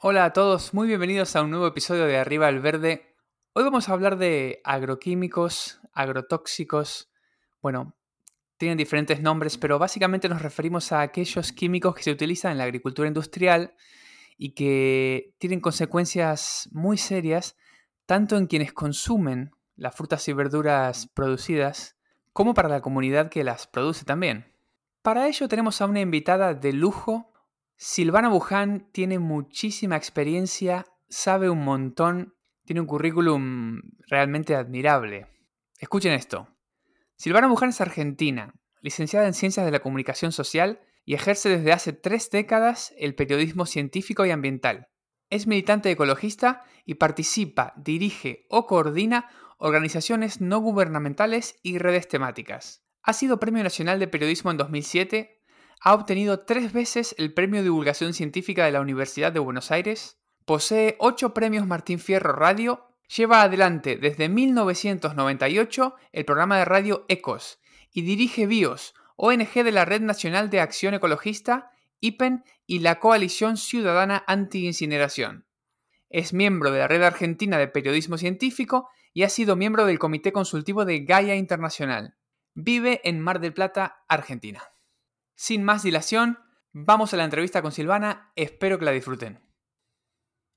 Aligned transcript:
Hola 0.00 0.26
a 0.26 0.32
todos, 0.32 0.74
muy 0.74 0.86
bienvenidos 0.86 1.34
a 1.34 1.42
un 1.42 1.50
nuevo 1.50 1.66
episodio 1.66 2.06
de 2.06 2.18
Arriba 2.18 2.46
al 2.46 2.60
Verde. 2.60 3.16
Hoy 3.52 3.64
vamos 3.64 3.88
a 3.88 3.94
hablar 3.94 4.16
de 4.16 4.60
agroquímicos, 4.62 5.80
agrotóxicos. 5.92 7.10
Bueno, 7.60 7.96
tienen 8.58 8.78
diferentes 8.78 9.20
nombres, 9.20 9.58
pero 9.58 9.80
básicamente 9.80 10.28
nos 10.28 10.40
referimos 10.40 10.92
a 10.92 11.00
aquellos 11.00 11.50
químicos 11.50 11.96
que 11.96 12.04
se 12.04 12.12
utilizan 12.12 12.52
en 12.52 12.58
la 12.58 12.64
agricultura 12.64 13.08
industrial 13.08 13.74
y 14.36 14.54
que 14.54 15.34
tienen 15.38 15.58
consecuencias 15.58 16.68
muy 16.70 16.96
serias 16.96 17.56
tanto 18.06 18.36
en 18.36 18.46
quienes 18.46 18.72
consumen 18.72 19.50
las 19.74 19.96
frutas 19.96 20.28
y 20.28 20.32
verduras 20.32 21.08
producidas 21.08 21.96
como 22.32 22.54
para 22.54 22.68
la 22.68 22.82
comunidad 22.82 23.30
que 23.30 23.42
las 23.42 23.66
produce 23.66 24.04
también. 24.04 24.54
Para 25.02 25.26
ello 25.26 25.48
tenemos 25.48 25.80
a 25.80 25.86
una 25.86 26.00
invitada 26.00 26.54
de 26.54 26.72
lujo 26.72 27.32
Silvana 27.80 28.28
Buján 28.28 28.88
tiene 28.90 29.20
muchísima 29.20 29.94
experiencia, 29.94 30.84
sabe 31.08 31.48
un 31.48 31.62
montón, 31.62 32.34
tiene 32.64 32.80
un 32.80 32.88
currículum 32.88 33.82
realmente 34.08 34.56
admirable. 34.56 35.28
Escuchen 35.78 36.12
esto. 36.12 36.48
Silvana 37.14 37.46
Buján 37.46 37.68
es 37.68 37.80
argentina, 37.80 38.52
licenciada 38.80 39.28
en 39.28 39.32
Ciencias 39.32 39.64
de 39.64 39.70
la 39.70 39.78
Comunicación 39.78 40.32
Social 40.32 40.80
y 41.04 41.14
ejerce 41.14 41.50
desde 41.50 41.70
hace 41.70 41.92
tres 41.92 42.30
décadas 42.30 42.92
el 42.98 43.14
periodismo 43.14 43.64
científico 43.64 44.26
y 44.26 44.32
ambiental. 44.32 44.88
Es 45.30 45.46
militante 45.46 45.88
ecologista 45.88 46.64
y 46.84 46.94
participa, 46.94 47.74
dirige 47.76 48.44
o 48.50 48.66
coordina 48.66 49.30
organizaciones 49.56 50.40
no 50.40 50.58
gubernamentales 50.58 51.60
y 51.62 51.78
redes 51.78 52.08
temáticas. 52.08 52.82
Ha 53.04 53.12
sido 53.12 53.38
Premio 53.38 53.62
Nacional 53.62 54.00
de 54.00 54.08
Periodismo 54.08 54.50
en 54.50 54.56
2007 54.56 55.37
ha 55.80 55.94
obtenido 55.94 56.40
tres 56.40 56.72
veces 56.72 57.14
el 57.18 57.32
Premio 57.32 57.62
Divulgación 57.62 58.14
Científica 58.14 58.64
de 58.64 58.72
la 58.72 58.80
Universidad 58.80 59.32
de 59.32 59.38
Buenos 59.38 59.70
Aires, 59.70 60.18
posee 60.44 60.96
ocho 60.98 61.34
premios 61.34 61.66
Martín 61.66 61.98
Fierro 61.98 62.32
Radio, 62.32 62.88
lleva 63.14 63.42
adelante 63.42 63.96
desde 63.96 64.28
1998 64.28 65.94
el 66.12 66.24
programa 66.24 66.58
de 66.58 66.64
radio 66.64 67.04
ECOS 67.08 67.60
y 67.92 68.02
dirige 68.02 68.46
BIOS, 68.46 68.94
ONG 69.16 69.52
de 69.64 69.72
la 69.72 69.84
Red 69.84 70.02
Nacional 70.02 70.50
de 70.50 70.60
Acción 70.60 70.94
Ecologista, 70.94 71.70
IPEN 72.00 72.44
y 72.66 72.80
la 72.80 73.00
Coalición 73.00 73.56
Ciudadana 73.56 74.24
Anti-Incineración. 74.26 75.46
Es 76.10 76.32
miembro 76.32 76.70
de 76.70 76.78
la 76.78 76.88
Red 76.88 77.02
Argentina 77.02 77.58
de 77.58 77.68
Periodismo 77.68 78.18
Científico 78.18 78.88
y 79.12 79.24
ha 79.24 79.28
sido 79.28 79.56
miembro 79.56 79.84
del 79.84 79.98
Comité 79.98 80.32
Consultivo 80.32 80.84
de 80.84 81.00
Gaia 81.00 81.34
Internacional. 81.34 82.16
Vive 82.54 83.00
en 83.04 83.20
Mar 83.20 83.40
del 83.40 83.52
Plata, 83.52 84.04
Argentina. 84.08 84.62
Sin 85.40 85.62
más 85.62 85.84
dilación, 85.84 86.40
vamos 86.72 87.14
a 87.14 87.16
la 87.16 87.22
entrevista 87.22 87.62
con 87.62 87.70
Silvana, 87.70 88.32
espero 88.34 88.76
que 88.76 88.84
la 88.84 88.90
disfruten. 88.90 89.40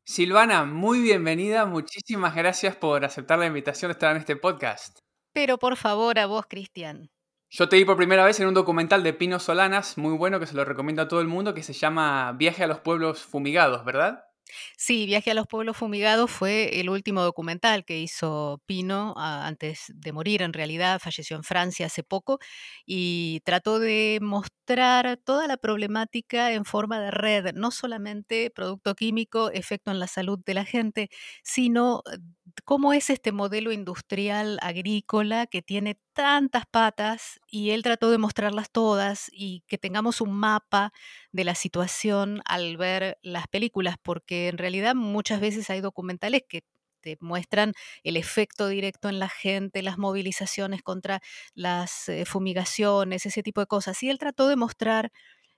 Silvana, 0.03 0.66
muy 0.66 1.03
bienvenida, 1.03 1.67
muchísimas 1.67 2.33
gracias 2.33 2.75
por 2.78 3.05
aceptar 3.05 3.38
la 3.38 3.45
invitación 3.45 3.89
de 3.89 3.94
estar 3.94 4.09
en 4.09 4.17
este 4.17 4.38
podcast. 4.38 4.97
Pero 5.33 5.59
por 5.59 5.78
favor, 5.78 6.17
a 6.17 6.25
vos, 6.25 6.47
Cristian. 6.50 7.11
Yo 7.51 7.69
te 7.69 7.75
vi 7.75 7.85
por 7.85 7.95
primera 7.95 8.25
vez 8.25 8.39
en 8.39 8.47
un 8.47 8.55
documental 8.55 9.03
de 9.03 9.13
Pino 9.13 9.38
Solanas, 9.38 10.00
muy 10.00 10.17
bueno, 10.17 10.39
que 10.39 10.47
se 10.47 10.55
lo 10.55 10.66
recomiendo 10.66 11.03
a 11.03 11.07
todo 11.07 11.22
el 11.22 11.28
mundo, 11.28 11.53
que 11.53 11.61
se 11.61 11.73
llama 11.73 12.31
Viaje 12.31 12.63
a 12.63 12.67
los 12.67 12.79
pueblos 12.79 13.22
fumigados, 13.22 13.85
¿verdad? 13.85 14.30
Sí, 14.78 15.06
Viaje 15.06 15.31
a 15.31 15.34
los 15.34 15.47
Pueblos 15.47 15.78
Fumigados 15.78 16.29
fue 16.31 16.79
el 16.79 16.89
último 16.89 17.22
documental 17.22 17.85
que 17.85 18.00
hizo 18.00 18.62
Pino 18.66 19.13
antes 19.17 19.85
de 19.94 20.12
morir, 20.12 20.41
en 20.41 20.53
realidad 20.53 21.00
falleció 21.00 21.35
en 21.38 21.44
Francia 21.44 21.85
hace 21.88 22.03
poco 22.03 22.39
y 22.85 23.41
trató 23.45 23.79
de 23.79 24.19
mostrar 24.22 25.17
toda 25.23 25.47
la 25.47 25.57
problemática 25.57 26.51
en 26.53 26.66
forma 26.66 27.00
de 27.00 27.11
red, 27.11 27.53
no 27.53 27.72
solamente 27.72 28.50
producto 28.53 28.95
químico, 28.95 29.51
efecto 29.51 29.91
en 29.91 30.00
la 30.00 30.07
salud 30.07 30.40
de 30.45 30.53
la 30.53 30.66
gente, 30.66 31.09
sino 31.44 32.03
eh, 32.11 32.17
cómo 32.66 32.94
es 32.94 33.09
este 33.09 33.31
modelo 33.31 33.72
industrial 33.72 34.57
agrícola 34.61 35.47
que 35.47 35.61
tiene 35.61 35.97
tantas 36.13 36.66
patas 36.66 37.40
y 37.47 37.72
él 37.72 37.84
trató 37.84 38.11
de 38.11 38.17
mostrarlas 38.17 38.69
todas 38.72 39.29
y 39.31 39.63
que 39.67 39.78
tengamos 39.78 40.22
un 40.22 40.34
mapa 40.34 40.91
de 41.31 41.44
la 41.45 41.56
situación 41.56 42.41
al 42.45 42.78
ver 42.78 43.17
las 43.22 43.47
películas, 43.47 43.95
porque 44.01 44.41
en 44.47 44.57
realidad 44.57 44.96
muchas 44.96 45.41
veces 45.41 45.69
hay 45.69 45.81
documentales 45.81 46.44
que 46.47 46.63
te 47.02 47.18
muestran 47.19 47.74
el 48.03 48.16
efecto 48.18 48.68
directo 48.68 49.09
en 49.09 49.19
la 49.19 49.29
gente, 49.29 49.81
las 49.81 49.97
movilizaciones 49.97 50.84
contra 50.84 51.22
las 51.53 52.07
eh, 52.09 52.25
fumigaciones, 52.25 53.25
ese 53.25 53.44
tipo 53.44 53.62
de 53.62 53.68
cosas. 53.68 54.02
Y 54.03 54.09
él 54.09 54.19
trató 54.19 54.47
de 54.47 54.56
mostrar 54.56 55.12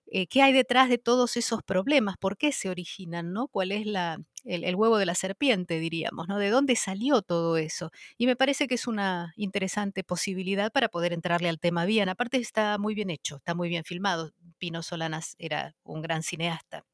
eh, 0.08 0.28
qué 0.28 0.42
hay 0.42 0.54
detrás 0.54 0.90
de 0.90 0.98
todos 0.98 1.38
esos 1.38 1.64
problemas, 1.64 2.18
por 2.18 2.38
qué 2.38 2.52
se 2.52 2.70
originan, 2.70 3.34
¿no? 3.34 3.48
¿Cuál 3.48 3.72
es 3.72 3.86
la, 3.86 4.20
el, 4.44 4.76
huevo 4.76 4.98
de 4.98 5.06
la 5.06 5.16
serpiente, 5.16 5.80
diríamos, 5.80 6.28
¿no? 6.28 6.38
¿De 6.38 6.50
dónde 6.50 6.76
salió 6.76 7.22
todo 7.22 7.58
eso? 7.58 7.92
Y 8.18 8.28
me 8.28 8.36
parece 8.36 8.68
que 8.68 8.76
es 8.76 8.88
una 8.88 9.34
interesante 9.38 10.04
posibilidad 10.04 10.72
para 10.72 10.90
poder 10.90 11.14
entrarle 11.14 11.50
al 11.50 11.60
tema 11.60 11.86
bien. 11.86 12.10
Aparte 12.10 12.38
está 12.38 12.78
muy 12.78 12.96
bien 12.96 13.10
hecho, 13.10 13.38
está 13.38 13.56
muy 13.56 13.70
bien 13.70 13.84
filmado. 13.86 14.32
Pino 14.58 14.84
Solanas 14.84 15.36
era 15.40 15.76
un 15.84 16.02
gran 16.02 16.24
cineasta. 16.24 16.86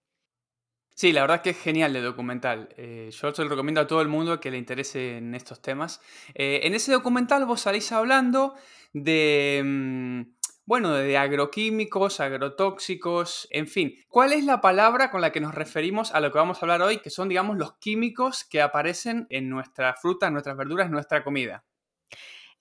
Sí, 0.99 1.13
la 1.13 1.21
verdad 1.21 1.37
es 1.37 1.43
que 1.43 1.49
es 1.51 1.57
genial 1.61 1.95
el 1.95 2.03
documental. 2.03 2.67
Eh, 2.75 3.09
yo 3.09 3.33
se 3.33 3.43
lo 3.43 3.47
recomiendo 3.47 3.79
a 3.79 3.87
todo 3.87 4.01
el 4.01 4.09
mundo 4.09 4.41
que 4.41 4.51
le 4.51 4.57
interese 4.57 5.15
en 5.15 5.33
estos 5.33 5.61
temas. 5.61 6.01
Eh, 6.33 6.59
en 6.63 6.75
ese 6.75 6.91
documental 6.91 7.45
vos 7.45 7.61
salís 7.61 7.93
hablando 7.93 8.55
de... 8.91 9.61
Mm, 9.63 10.21
bueno, 10.65 10.91
de 10.91 11.17
agroquímicos, 11.17 12.19
agrotóxicos, 12.19 13.47
en 13.49 13.67
fin. 13.67 13.95
¿Cuál 14.09 14.33
es 14.33 14.43
la 14.43 14.59
palabra 14.59 15.09
con 15.09 15.21
la 15.21 15.31
que 15.31 15.39
nos 15.39 15.55
referimos 15.55 16.13
a 16.13 16.19
lo 16.19 16.33
que 16.33 16.37
vamos 16.37 16.57
a 16.57 16.65
hablar 16.65 16.81
hoy, 16.81 16.97
que 16.97 17.09
son, 17.09 17.29
digamos, 17.29 17.57
los 17.57 17.77
químicos 17.77 18.43
que 18.43 18.61
aparecen 18.61 19.25
en 19.29 19.47
nuestra 19.47 19.93
fruta, 19.93 20.27
en 20.27 20.33
nuestras 20.33 20.57
verduras, 20.57 20.87
en 20.87 20.91
nuestra 20.91 21.23
comida? 21.23 21.63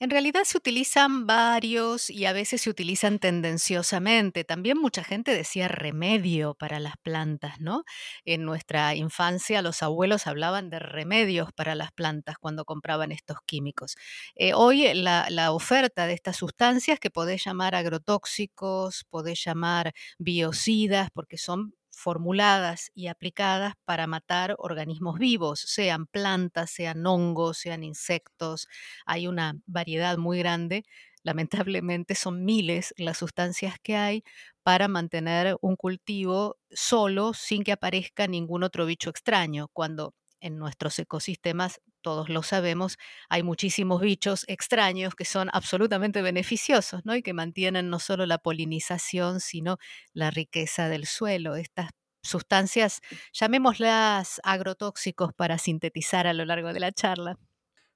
En 0.00 0.10
realidad 0.10 0.44
se 0.44 0.56
utilizan 0.56 1.26
varios 1.26 2.09
y 2.09 2.26
a 2.26 2.32
veces 2.32 2.62
se 2.62 2.70
utilizan 2.70 3.19
tendenciosamente. 3.19 4.44
También 4.44 4.78
mucha 4.78 5.03
gente 5.03 5.34
decía 5.34 5.66
remedio 5.66 6.54
para 6.54 6.78
las 6.78 6.97
plantas, 7.03 7.60
¿no? 7.60 7.82
En 8.25 8.44
nuestra 8.44 8.94
infancia 8.94 9.60
los 9.60 9.82
abuelos 9.82 10.28
hablaban 10.28 10.70
de 10.70 10.78
remedios 10.78 11.53
para 11.53 11.75
las 11.75 11.91
plantas 11.91 12.36
cuando 12.38 12.64
compraban 12.64 13.10
estos 13.10 13.38
químicos. 13.44 13.97
Eh, 14.36 14.53
hoy 14.54 14.94
la, 14.94 15.26
la 15.31 15.50
oferta 15.53 16.06
de 16.06 16.12
estas 16.15 16.36
sustancias 16.36 17.00
que 17.00 17.10
podés 17.10 17.44
llamar 17.44 17.75
agrotóxicos, 17.75 19.04
podés 19.10 19.42
llamar 19.44 19.92
biocidas, 20.19 21.10
porque 21.12 21.38
son 21.38 21.75
formuladas 21.98 22.91
y 22.94 23.09
aplicadas 23.09 23.75
para 23.84 24.06
matar 24.06 24.54
organismos 24.59 25.19
vivos, 25.19 25.60
sean 25.60 26.06
plantas, 26.06 26.70
sean 26.70 27.06
hongos, 27.06 27.59
sean 27.59 27.84
insectos. 27.84 28.69
Hay 29.06 29.26
una 29.28 29.54
variedad 29.66 30.16
muy 30.18 30.39
grande. 30.39 30.84
Lamentablemente 31.24 32.15
son 32.15 32.45
miles 32.45 32.95
las 32.97 33.18
sustancias 33.18 33.77
que 33.83 33.97
hay 33.97 34.24
para 34.62 34.89
mantener 34.89 35.56
un 35.60 35.77
cultivo 35.77 36.56
solo 36.71 37.34
sin 37.34 37.65
que 37.65 37.72
aparezca 37.72 38.27
ningún 38.27 38.62
otro 38.62 38.86
bicho 38.86 39.10
extraño, 39.10 39.68
cuando 39.72 40.15
en 40.40 40.58
nuestros 40.58 40.98
ecosistemas, 40.98 41.80
todos 42.02 42.28
lo 42.28 42.42
sabemos, 42.42 42.96
hay 43.28 43.42
muchísimos 43.42 44.00
bichos 44.00 44.44
extraños 44.48 45.14
que 45.14 45.24
son 45.24 45.48
absolutamente 45.52 46.22
beneficiosos, 46.22 47.04
¿no? 47.04 47.14
Y 47.16 47.22
que 47.22 47.34
mantienen 47.34 47.90
no 47.90 47.98
solo 47.98 48.26
la 48.26 48.38
polinización, 48.38 49.40
sino 49.40 49.78
la 50.12 50.30
riqueza 50.30 50.88
del 50.88 51.06
suelo. 51.06 51.56
Estas 51.56 51.90
sustancias, 52.22 53.00
llamémoslas 53.32 54.40
agrotóxicos 54.44 55.32
para 55.34 55.58
sintetizar 55.58 56.26
a 56.26 56.32
lo 56.34 56.44
largo 56.44 56.72
de 56.72 56.80
la 56.80 56.92
charla. 56.92 57.38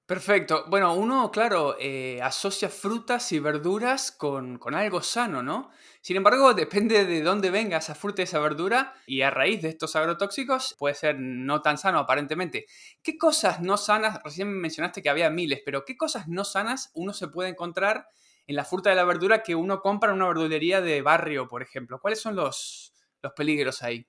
Perfecto. 0.07 0.65
Bueno, 0.69 0.95
uno, 0.95 1.31
claro, 1.31 1.77
eh, 1.79 2.21
asocia 2.23 2.69
frutas 2.69 3.31
y 3.33 3.39
verduras 3.39 4.11
con, 4.11 4.59
con, 4.59 4.75
algo 4.75 5.01
sano, 5.01 5.43
¿no? 5.43 5.71
Sin 6.01 6.17
embargo, 6.17 6.53
depende 6.55 7.05
de 7.07 7.23
dónde 7.23 7.51
venga 7.51 7.79
esa 7.79 7.95
fruta 7.95 8.21
y 8.21 8.25
esa 8.25 8.41
verdura 8.41 8.95
y 9.07 9.23
a 9.23 9.31
raíz 9.31 9.63
de 9.63 9.69
estos 9.69 9.95
agrotóxicos 9.97 10.75
puede 10.79 10.97
ser 10.97 11.17
no 11.19 11.63
tan 11.63 11.79
sano 11.79 12.01
aparentemente. 12.01 12.67
¿Qué 13.03 13.17
cosas 13.17 13.61
no 13.61 13.77
sanas, 13.77 14.21
recién 14.25 14.49
mencionaste 14.49 15.03
que 15.03 15.09
había 15.09 15.31
miles, 15.31 15.63
pero 15.65 15.85
qué 15.85 15.97
cosas 15.97 16.27
no 16.29 16.45
sanas 16.45 16.91
uno 16.95 17.13
se 17.13 17.29
puede 17.29 17.51
encontrar 17.51 18.07
en 18.47 18.57
la 18.57 18.65
fruta 18.65 18.93
y 18.93 18.97
la 18.97 19.05
verdura 19.05 19.43
que 19.45 19.55
uno 19.55 19.81
compra 19.81 20.11
en 20.11 20.17
una 20.17 20.27
verdulería 20.27 20.81
de 20.81 21.01
barrio, 21.01 21.47
por 21.49 21.63
ejemplo. 21.63 22.01
¿Cuáles 22.01 22.21
son 22.21 22.35
los, 22.35 22.93
los 23.23 23.33
peligros 23.35 23.83
ahí? 23.85 24.07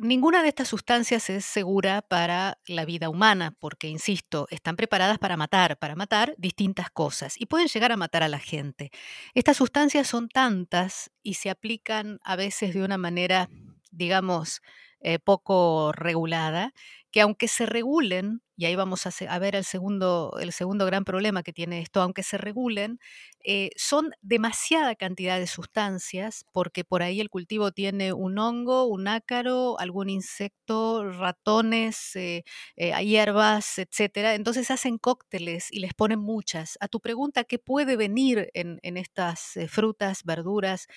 Ninguna 0.00 0.42
de 0.42 0.48
estas 0.48 0.68
sustancias 0.68 1.28
es 1.28 1.44
segura 1.44 2.02
para 2.02 2.58
la 2.66 2.84
vida 2.84 3.08
humana, 3.08 3.54
porque, 3.58 3.88
insisto, 3.88 4.46
están 4.50 4.76
preparadas 4.76 5.18
para 5.18 5.36
matar, 5.36 5.76
para 5.78 5.96
matar 5.96 6.34
distintas 6.38 6.90
cosas 6.90 7.34
y 7.40 7.46
pueden 7.46 7.66
llegar 7.68 7.90
a 7.90 7.96
matar 7.96 8.22
a 8.22 8.28
la 8.28 8.38
gente. 8.38 8.90
Estas 9.34 9.56
sustancias 9.56 10.06
son 10.06 10.28
tantas 10.28 11.10
y 11.22 11.34
se 11.34 11.50
aplican 11.50 12.20
a 12.22 12.36
veces 12.36 12.74
de 12.74 12.82
una 12.82 12.96
manera, 12.98 13.48
digamos, 13.90 14.60
eh, 15.00 15.18
poco 15.18 15.92
regulada, 15.92 16.72
que 17.10 17.20
aunque 17.20 17.48
se 17.48 17.66
regulen, 17.66 18.42
y 18.56 18.64
ahí 18.66 18.74
vamos 18.74 19.06
a, 19.06 19.38
ver 19.38 19.54
el 19.54 19.64
segundo, 19.64 20.36
el 20.40 20.52
segundo 20.52 20.84
gran 20.84 21.04
problema 21.04 21.44
que 21.44 21.52
tiene 21.52 21.80
esto, 21.80 22.02
aunque 22.02 22.24
se 22.24 22.38
regulen, 22.38 22.98
eh, 23.44 23.70
son 23.76 24.10
demasiada 24.20 24.96
cantidad 24.96 25.38
de 25.38 25.46
sustancias, 25.46 26.44
porque 26.52 26.82
por 26.84 27.04
ahí 27.04 27.20
el 27.20 27.30
cultivo 27.30 27.70
tiene 27.70 28.12
un 28.12 28.36
hongo, 28.38 28.84
un 28.86 29.06
ácaro, 29.06 29.78
algún 29.78 30.10
insecto, 30.10 31.08
ratones, 31.08 32.16
eh, 32.16 32.42
eh, 32.76 32.92
hierbas, 33.04 33.78
etcétera. 33.78 34.34
Entonces 34.34 34.70
hacen 34.72 34.98
cócteles 34.98 35.68
y 35.70 35.78
les 35.78 35.94
ponen 35.94 36.18
muchas. 36.18 36.76
A 36.80 36.88
tu 36.88 37.00
pregunta, 37.00 37.44
¿qué 37.44 37.60
puede 37.60 37.96
venir 37.96 38.50
en, 38.54 38.80
en 38.82 38.96
estas 38.96 39.52
frutas, 39.68 40.24
verduras? 40.24 40.88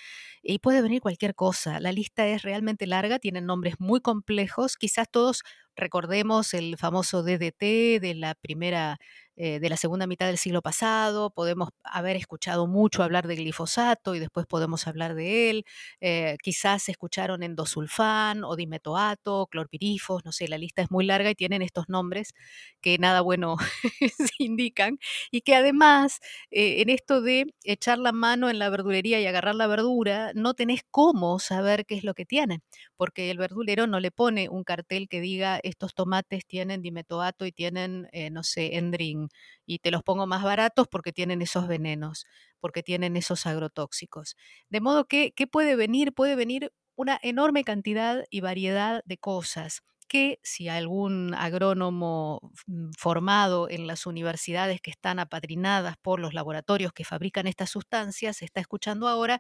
Y 0.42 0.60
puede 0.60 0.82
venir 0.82 1.02
cualquier 1.02 1.36
cosa. 1.36 1.80
La 1.80 1.92
lista 1.92 2.26
es 2.28 2.42
realmente 2.42 2.88
larga, 2.88 3.20
tienen 3.20 3.46
nombres 3.46 3.76
muy 3.80 4.02
complejos, 4.02 4.78
quizás 4.78 5.10
todos 5.12 5.44
Recordemos 5.76 6.54
el 6.54 6.78
famoso 6.78 7.24
DDT 7.24 8.00
de 8.02 8.14
la 8.16 8.36
primera 8.36 9.00
eh, 9.44 9.60
de 9.60 9.70
la 9.70 9.78
segunda 9.78 10.06
mitad 10.06 10.28
del 10.28 10.38
siglo 10.38 10.62
pasado, 10.62 11.32
podemos 11.32 11.70
haber 11.84 12.16
escuchado 12.16 12.68
mucho 12.68 13.02
hablar 13.02 13.28
de 13.28 13.36
glifosato 13.36 14.14
y 14.14 14.20
después 14.20 14.46
podemos 14.46 14.86
hablar 14.88 15.16
de 15.16 15.50
él, 15.50 15.66
eh, 16.00 16.38
quizás 16.44 16.88
escucharon 16.90 17.42
endosulfán 17.42 18.44
o 18.44 18.56
dimetoato, 18.56 19.48
clorpirifos, 19.48 20.24
no 20.26 20.32
sé, 20.32 20.48
la 20.48 20.60
lista 20.60 20.84
es 20.84 20.92
muy 20.92 21.06
larga 21.06 21.32
y 21.32 21.36
tienen 21.36 21.64
estos 21.64 21.90
nombres 21.90 22.34
que 22.82 22.98
nada 23.00 23.22
bueno 23.22 23.58
indican 24.40 25.00
y 25.32 25.42
que 25.42 25.56
además 25.56 26.20
eh, 26.52 26.82
en 26.82 26.90
esto 26.90 27.22
de 27.22 27.48
echar 27.64 27.98
la 27.98 28.12
mano 28.12 28.50
en 28.50 28.60
la 28.60 28.70
verdulería 28.70 29.20
y 29.22 29.26
agarrar 29.26 29.56
la 29.56 29.68
verdura, 29.68 30.32
no 30.36 30.54
tenés 30.54 30.82
cómo 30.92 31.40
saber 31.40 31.86
qué 31.86 31.96
es 31.96 32.04
lo 32.04 32.14
que 32.14 32.26
tiene, 32.26 32.62
porque 32.98 33.32
el 33.32 33.38
verdulero 33.38 33.88
no 33.88 34.00
le 34.00 34.12
pone 34.12 34.50
un 34.50 34.64
cartel 34.64 35.08
que 35.10 35.22
diga 35.22 35.60
estos 35.64 35.94
tomates 35.96 36.46
tienen 36.46 36.82
dimetoato 36.82 37.46
y 37.46 37.52
tienen, 37.52 38.08
no 38.32 38.44
sé, 38.44 38.76
endring 38.78 39.30
y 39.66 39.80
te 39.80 39.92
los 39.92 40.04
pongo 40.04 40.28
más 40.28 40.44
baratos 40.44 40.88
porque 40.90 41.12
tienen 41.14 41.42
esos 41.42 41.68
venenos, 41.68 42.26
porque 42.60 42.84
tienen 42.84 43.18
esos 43.18 43.46
agrotóxicos. 43.46 44.36
De 44.70 44.82
modo 44.82 45.06
que, 45.08 45.34
¿qué 45.34 45.48
puede 45.48 45.76
venir? 45.76 46.14
Puede 46.14 46.36
venir 46.36 46.72
una 46.96 47.20
enorme 47.24 47.64
cantidad 47.64 48.24
y 48.30 48.42
variedad 48.42 49.02
de 49.06 49.18
cosas 49.18 49.82
que 50.12 50.42
si 50.44 50.68
algún 50.68 51.34
agrónomo 51.36 52.52
mm, 52.68 52.90
formado 52.98 53.70
en 53.70 53.88
las 53.88 54.06
universidades 54.06 54.82
que 54.82 54.92
están 54.92 55.20
apadrinadas 55.20 55.96
por 55.96 56.20
los 56.20 56.34
laboratorios 56.34 56.92
que 56.92 57.06
fabrican 57.06 57.48
estas 57.48 57.70
sustancias 57.70 58.42
está 58.42 58.60
escuchando 58.60 59.08
ahora, 59.08 59.40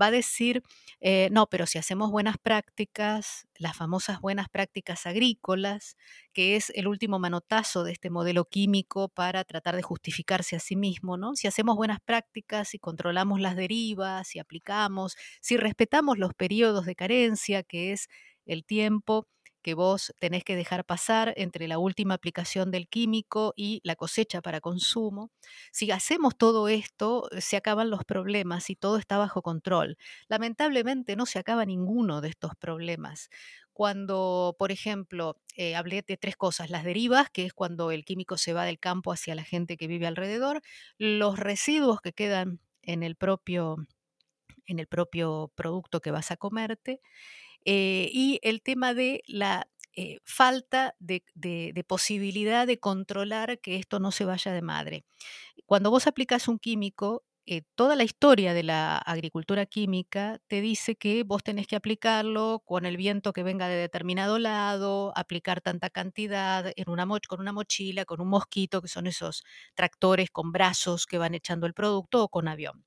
va 0.00 0.06
a 0.06 0.10
decir, 0.12 0.62
eh, 1.00 1.28
no, 1.32 1.48
pero 1.48 1.66
si 1.66 1.78
hacemos 1.78 2.12
buenas 2.12 2.36
prácticas, 2.38 3.48
las 3.58 3.76
famosas 3.76 4.20
buenas 4.20 4.48
prácticas 4.48 5.06
agrícolas, 5.06 5.96
que 6.32 6.54
es 6.54 6.70
el 6.76 6.86
último 6.86 7.18
manotazo 7.18 7.82
de 7.82 7.90
este 7.90 8.08
modelo 8.08 8.44
químico 8.44 9.08
para 9.08 9.42
tratar 9.42 9.74
de 9.74 9.82
justificarse 9.82 10.54
a 10.54 10.60
sí 10.60 10.76
mismo, 10.76 11.16
¿no? 11.16 11.34
Si 11.34 11.48
hacemos 11.48 11.74
buenas 11.74 11.98
prácticas, 12.00 12.68
si 12.68 12.78
controlamos 12.78 13.40
las 13.40 13.56
derivas, 13.56 14.28
si 14.28 14.38
aplicamos, 14.38 15.16
si 15.40 15.56
respetamos 15.56 16.16
los 16.16 16.32
periodos 16.32 16.86
de 16.86 16.94
carencia, 16.94 17.64
que 17.64 17.90
es 17.90 18.08
el 18.46 18.64
tiempo 18.64 19.26
que 19.62 19.74
vos 19.74 20.12
tenés 20.18 20.44
que 20.44 20.56
dejar 20.56 20.84
pasar 20.84 21.32
entre 21.36 21.68
la 21.68 21.78
última 21.78 22.14
aplicación 22.14 22.70
del 22.70 22.88
químico 22.88 23.54
y 23.56 23.80
la 23.84 23.96
cosecha 23.96 24.42
para 24.42 24.60
consumo. 24.60 25.30
Si 25.70 25.90
hacemos 25.90 26.36
todo 26.36 26.68
esto, 26.68 27.28
eh, 27.30 27.40
se 27.40 27.56
acaban 27.56 27.90
los 27.90 28.04
problemas 28.04 28.68
y 28.70 28.76
todo 28.76 28.98
está 28.98 29.18
bajo 29.18 29.42
control. 29.42 29.96
Lamentablemente 30.28 31.16
no 31.16 31.26
se 31.26 31.38
acaba 31.38 31.64
ninguno 31.64 32.20
de 32.20 32.28
estos 32.28 32.56
problemas. 32.56 33.30
Cuando, 33.72 34.54
por 34.58 34.70
ejemplo, 34.70 35.40
eh, 35.56 35.74
hablé 35.76 36.02
de 36.02 36.16
tres 36.18 36.36
cosas, 36.36 36.68
las 36.68 36.84
derivas, 36.84 37.30
que 37.30 37.46
es 37.46 37.54
cuando 37.54 37.90
el 37.90 38.04
químico 38.04 38.36
se 38.36 38.52
va 38.52 38.64
del 38.64 38.78
campo 38.78 39.12
hacia 39.12 39.34
la 39.34 39.44
gente 39.44 39.76
que 39.76 39.86
vive 39.86 40.06
alrededor, 40.06 40.60
los 40.98 41.38
residuos 41.38 42.00
que 42.02 42.12
quedan 42.12 42.60
en 42.82 43.02
el 43.02 43.16
propio, 43.16 43.76
en 44.66 44.78
el 44.78 44.86
propio 44.86 45.52
producto 45.54 46.00
que 46.00 46.10
vas 46.10 46.30
a 46.30 46.36
comerte, 46.36 47.00
eh, 47.64 48.08
y 48.12 48.38
el 48.42 48.62
tema 48.62 48.94
de 48.94 49.22
la 49.26 49.68
eh, 49.94 50.18
falta 50.24 50.94
de, 50.98 51.22
posibilidad 51.86 52.66
de 52.66 52.78
controlar 52.78 53.60
que 53.60 53.76
esto 53.76 53.98
no 54.00 54.10
se 54.10 54.24
vaya 54.24 54.52
de 54.52 54.62
madre. 54.62 55.04
Cuando 55.66 55.90
vos 55.90 56.06
aplicas 56.06 56.48
un 56.48 56.58
químico, 56.58 57.24
eh, 57.46 57.62
toda 57.74 57.96
la 57.96 58.04
historia 58.04 58.54
de 58.54 58.62
la 58.62 58.96
agricultura 58.98 59.66
química 59.66 60.40
te 60.46 60.60
dice 60.60 60.94
que 60.96 61.24
vos 61.24 61.42
tenés 61.42 61.66
que 61.66 61.76
aplicarlo 61.76 62.62
con 62.64 62.86
el 62.86 62.96
viento 62.96 63.32
que 63.32 63.42
venga 63.42 63.68
de 63.68 63.76
determinado 63.76 64.38
lado, 64.38 65.12
aplicar 65.16 65.60
tanta 65.60 65.90
cantidad 65.90 66.72
en 66.76 66.88
una 66.88 67.06
con 67.28 67.40
una 67.40 67.52
mochila, 67.52 68.04
con 68.04 68.20
un 68.20 68.28
mosquito, 68.28 68.80
que 68.80 68.88
son 68.88 69.06
esos 69.08 69.44
tractores 69.74 70.30
con 70.30 70.52
brazos 70.52 71.06
que 71.06 71.18
van 71.18 71.34
echando 71.34 71.66
el 71.66 71.74
producto, 71.74 72.24
o 72.24 72.28
con 72.28 72.48
avión. 72.48 72.84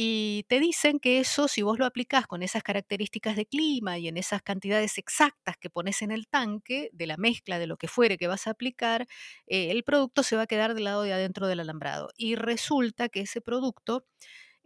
Y 0.00 0.44
te 0.48 0.60
dicen 0.60 1.00
que 1.00 1.18
eso, 1.18 1.48
si 1.48 1.62
vos 1.62 1.80
lo 1.80 1.84
aplicás 1.84 2.28
con 2.28 2.44
esas 2.44 2.62
características 2.62 3.34
de 3.34 3.46
clima 3.46 3.98
y 3.98 4.06
en 4.06 4.16
esas 4.16 4.42
cantidades 4.42 4.96
exactas 4.96 5.56
que 5.56 5.70
pones 5.70 6.02
en 6.02 6.12
el 6.12 6.28
tanque, 6.28 6.88
de 6.92 7.08
la 7.08 7.16
mezcla 7.16 7.58
de 7.58 7.66
lo 7.66 7.76
que 7.76 7.88
fuere 7.88 8.16
que 8.16 8.28
vas 8.28 8.46
a 8.46 8.50
aplicar, 8.50 9.08
eh, 9.48 9.72
el 9.72 9.82
producto 9.82 10.22
se 10.22 10.36
va 10.36 10.42
a 10.42 10.46
quedar 10.46 10.74
del 10.74 10.84
lado 10.84 11.02
de 11.02 11.12
adentro 11.12 11.48
del 11.48 11.58
alambrado. 11.58 12.10
Y 12.16 12.36
resulta 12.36 13.08
que 13.08 13.22
ese 13.22 13.40
producto 13.40 14.06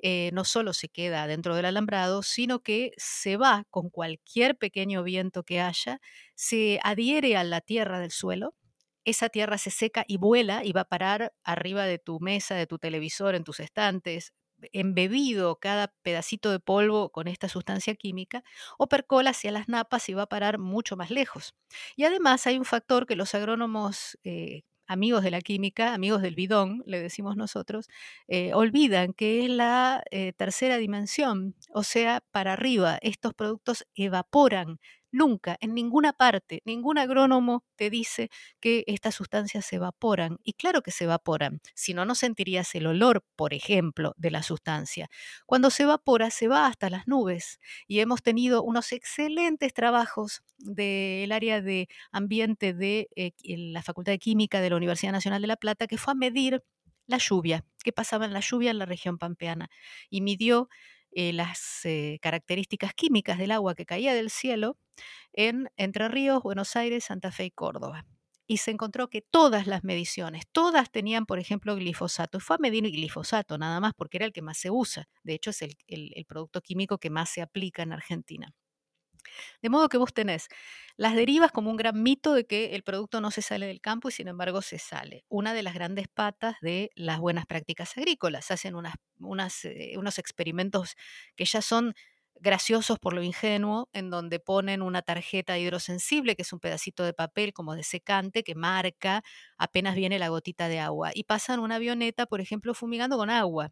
eh, 0.03 0.29
no 0.35 0.45
solo 0.45 0.75
se 0.75 0.91
queda 0.91 1.27
dentro 1.27 1.57
del 1.57 1.65
alambrado, 1.65 2.23
sino 2.23 2.61
que 2.63 2.93
se 2.99 3.39
va 3.39 3.65
con 3.71 3.89
cualquier 3.89 4.59
pequeño 4.59 5.03
viento 5.03 5.45
que 5.45 5.63
haya, 5.63 5.99
se 6.35 6.79
adhiere 6.83 7.39
a 7.39 7.45
la 7.45 7.63
tierra 7.63 8.01
del 8.01 8.11
suelo, 8.11 8.55
esa 9.07 9.31
tierra 9.31 9.57
se 9.57 9.71
seca 9.71 10.05
y 10.07 10.19
vuela 10.19 10.63
y 10.63 10.73
va 10.73 10.83
a 10.83 10.89
parar 10.89 11.33
arriba 11.43 11.87
de 11.87 11.99
tu 11.99 12.21
mesa, 12.21 12.55
de 12.55 12.67
tu 12.67 12.79
televisor, 12.79 13.35
en 13.35 13.45
tus 13.45 13.61
estantes, 13.61 14.35
embebido 14.73 15.57
cada 15.59 15.89
pedacito 16.03 16.51
de 16.51 16.61
polvo 16.61 17.11
con 17.11 17.29
esta 17.29 17.49
sustancia 17.49 17.95
química, 17.95 18.45
o 18.79 18.89
percola 18.89 19.31
hacia 19.31 19.53
las 19.53 19.69
napas 19.69 20.09
y 20.09 20.15
va 20.15 20.23
a 20.23 20.27
parar 20.29 20.59
mucho 20.59 20.97
más 20.97 21.11
lejos. 21.11 21.55
Y 21.97 22.05
además 22.05 22.47
hay 22.47 22.59
un 22.59 22.65
factor 22.65 23.07
que 23.07 23.17
los 23.17 23.35
agrónomos 23.35 24.19
eh, 24.25 24.63
amigos 24.87 25.23
de 25.23 25.31
la 25.31 25.41
química, 25.41 25.95
amigos 25.95 26.23
del 26.23 26.35
bidón, 26.35 26.83
le 26.87 27.01
decimos 27.01 27.37
nosotros, 27.37 27.89
eh, 28.29 28.53
olvidan 28.55 29.13
que 29.15 29.45
es 29.45 29.51
la 29.51 30.03
eh, 30.11 30.33
tercera 30.35 30.77
dimensión, 30.77 31.55
o 31.73 31.83
sea, 31.83 32.23
para 32.31 32.53
arriba, 32.55 32.99
estos 33.03 33.35
productos 33.35 33.87
evaporan, 33.95 34.81
Nunca, 35.13 35.59
en 35.61 35.75
ninguna 35.75 36.15
parte, 36.15 36.63
ningún 36.65 36.97
agrónomo 36.97 37.65
te 37.77 37.91
dice 37.91 38.31
que 38.61 38.83
estas 38.87 39.15
sustancias 39.15 39.67
se 39.67 39.77
evaporan. 39.77 40.39
Y 40.43 40.55
claro 40.55 40.83
que 40.83 40.91
se 40.91 41.05
evaporan, 41.05 41.61
si 41.75 41.93
no, 41.93 42.07
no 42.07 42.15
sentirías 42.15 42.75
el 42.75 42.87
olor, 42.87 43.23
por 43.37 43.53
ejemplo, 43.53 44.15
de 44.17 44.31
la 44.31 44.43
sustancia. 44.43 45.09
Cuando 45.45 45.69
se 45.71 45.83
evapora, 45.83 46.31
se 46.31 46.49
va 46.49 46.67
hasta 46.67 46.89
las 46.89 47.07
nubes. 47.07 47.61
Y 47.87 48.01
hemos 48.01 48.23
tenido 48.23 48.63
unos 48.63 48.91
excelentes 48.93 49.75
trabajos 49.75 50.43
del 50.57 51.31
área 51.33 51.61
de 51.61 51.89
ambiente 52.11 52.73
de 52.73 53.09
eh, 53.15 53.33
la 53.45 53.83
Facultad 53.83 54.13
de 54.13 54.19
Química 54.19 54.63
de 54.63 54.71
la 54.71 54.77
Universidad 54.77 55.13
Nacional 55.13 55.43
de 55.43 55.49
La 55.49 55.57
Plata, 55.57 55.87
que 55.87 55.99
fue 55.99 56.13
a 56.13 56.15
medir 56.15 56.63
la 57.07 57.19
lluvia, 57.19 57.65
qué 57.85 57.93
pasaba 57.93 58.25
en 58.25 58.33
la 58.33 58.41
lluvia 58.41 58.71
en 58.71 58.79
la 58.79 58.87
región 58.87 59.19
pampeana. 59.19 59.69
Y 60.09 60.23
midió 60.23 60.69
eh, 61.13 61.33
las 61.35 61.81
eh, 61.85 62.19
características 62.23 62.95
químicas 62.95 63.37
del 63.39 63.51
agua 63.51 63.75
que 63.75 63.85
caía 63.85 64.15
del 64.15 64.31
cielo 64.31 64.79
en 65.33 65.71
Entre 65.77 66.09
Ríos, 66.09 66.43
Buenos 66.43 66.77
Aires, 66.77 67.05
Santa 67.05 67.33
Fe 67.33 67.47
y 67.47 67.51
Córdoba. 67.51 68.05
Y 68.47 68.59
se 68.59 68.71
encontró 68.71 69.09
que 69.09 69.23
todas 69.23 69.67
las 69.67 69.85
mediciones, 69.85 70.45
todas 70.53 70.91
tenían, 70.91 71.27
por 71.27 71.39
ejemplo, 71.39 71.77
glifosato. 71.77 72.39
Y 72.39 72.41
fue 72.41 72.57
a 72.57 72.59
medir 72.59 72.85
glifosato 72.85 73.57
nada 73.59 73.81
más 73.81 73.93
porque 73.97 74.19
era 74.19 74.27
el 74.27 74.33
que 74.33 74.43
más 74.43 74.59
se 74.59 74.71
usa. 74.71 75.09
De 75.23 75.35
hecho, 75.35 75.51
es 75.51 75.63
el 75.63 76.25
producto 76.27 76.61
químico 76.61 76.99
que 76.99 77.11
más 77.11 77.31
se 77.31 77.43
aplica 77.43 77.83
en 77.83 77.93
Argentina. 77.93 78.55
De 79.61 79.69
modo 79.69 79.89
que 79.89 79.99
vos 79.99 80.13
tenés 80.13 80.49
las 80.97 81.15
derivas 81.15 81.53
como 81.53 81.71
un 81.71 81.77
gran 81.77 82.03
mito 82.03 82.35
de 82.35 82.47
que 82.47 82.75
el 82.75 82.83
producto 82.83 83.21
no 83.21 83.31
se 83.31 83.43
sale 83.43 83.67
del 83.67 83.81
campo 83.81 84.09
y 84.09 84.13
sin 84.13 84.29
embargo 84.29 84.63
se 84.63 84.79
sale. 84.79 85.25
Una 85.29 85.55
de 85.55 85.63
las 85.63 85.75
grandes 85.75 86.09
patas 86.09 86.57
de 86.61 86.91
las 86.95 87.19
buenas 87.19 87.47
prácticas 87.47 87.97
agrícolas. 87.97 88.51
Hacen 88.51 88.75
eh, 88.75 89.99
unos 89.99 90.19
experimentos 90.19 90.97
que 91.37 91.45
ya 91.45 91.63
son 91.63 91.95
graciosos 92.41 92.99
por 92.99 93.13
lo 93.15 93.23
ingenuo, 93.23 93.89
en 93.93 94.11
donde 94.11 94.41
ponen 94.41 94.83
una 94.83 95.03
tarjeta 95.03 95.59
hidrosensible, 95.59 96.37
que 96.37 96.43
es 96.43 96.53
un 96.53 96.61
pedacito 96.61 97.05
de 97.05 97.13
papel 97.15 97.53
como 97.53 97.75
de 97.75 97.85
secante, 97.85 98.43
que 98.45 98.55
marca 98.55 99.23
apenas 99.59 99.95
viene 99.97 100.19
la 100.19 100.29
gotita 100.29 100.69
de 100.69 100.81
agua. 100.81 101.11
Y 101.15 101.25
pasan 101.25 101.61
una 101.61 101.77
avioneta, 101.77 102.27
por 102.27 102.41
ejemplo, 102.41 102.75
fumigando 102.75 103.17
con 103.17 103.31
agua 103.31 103.71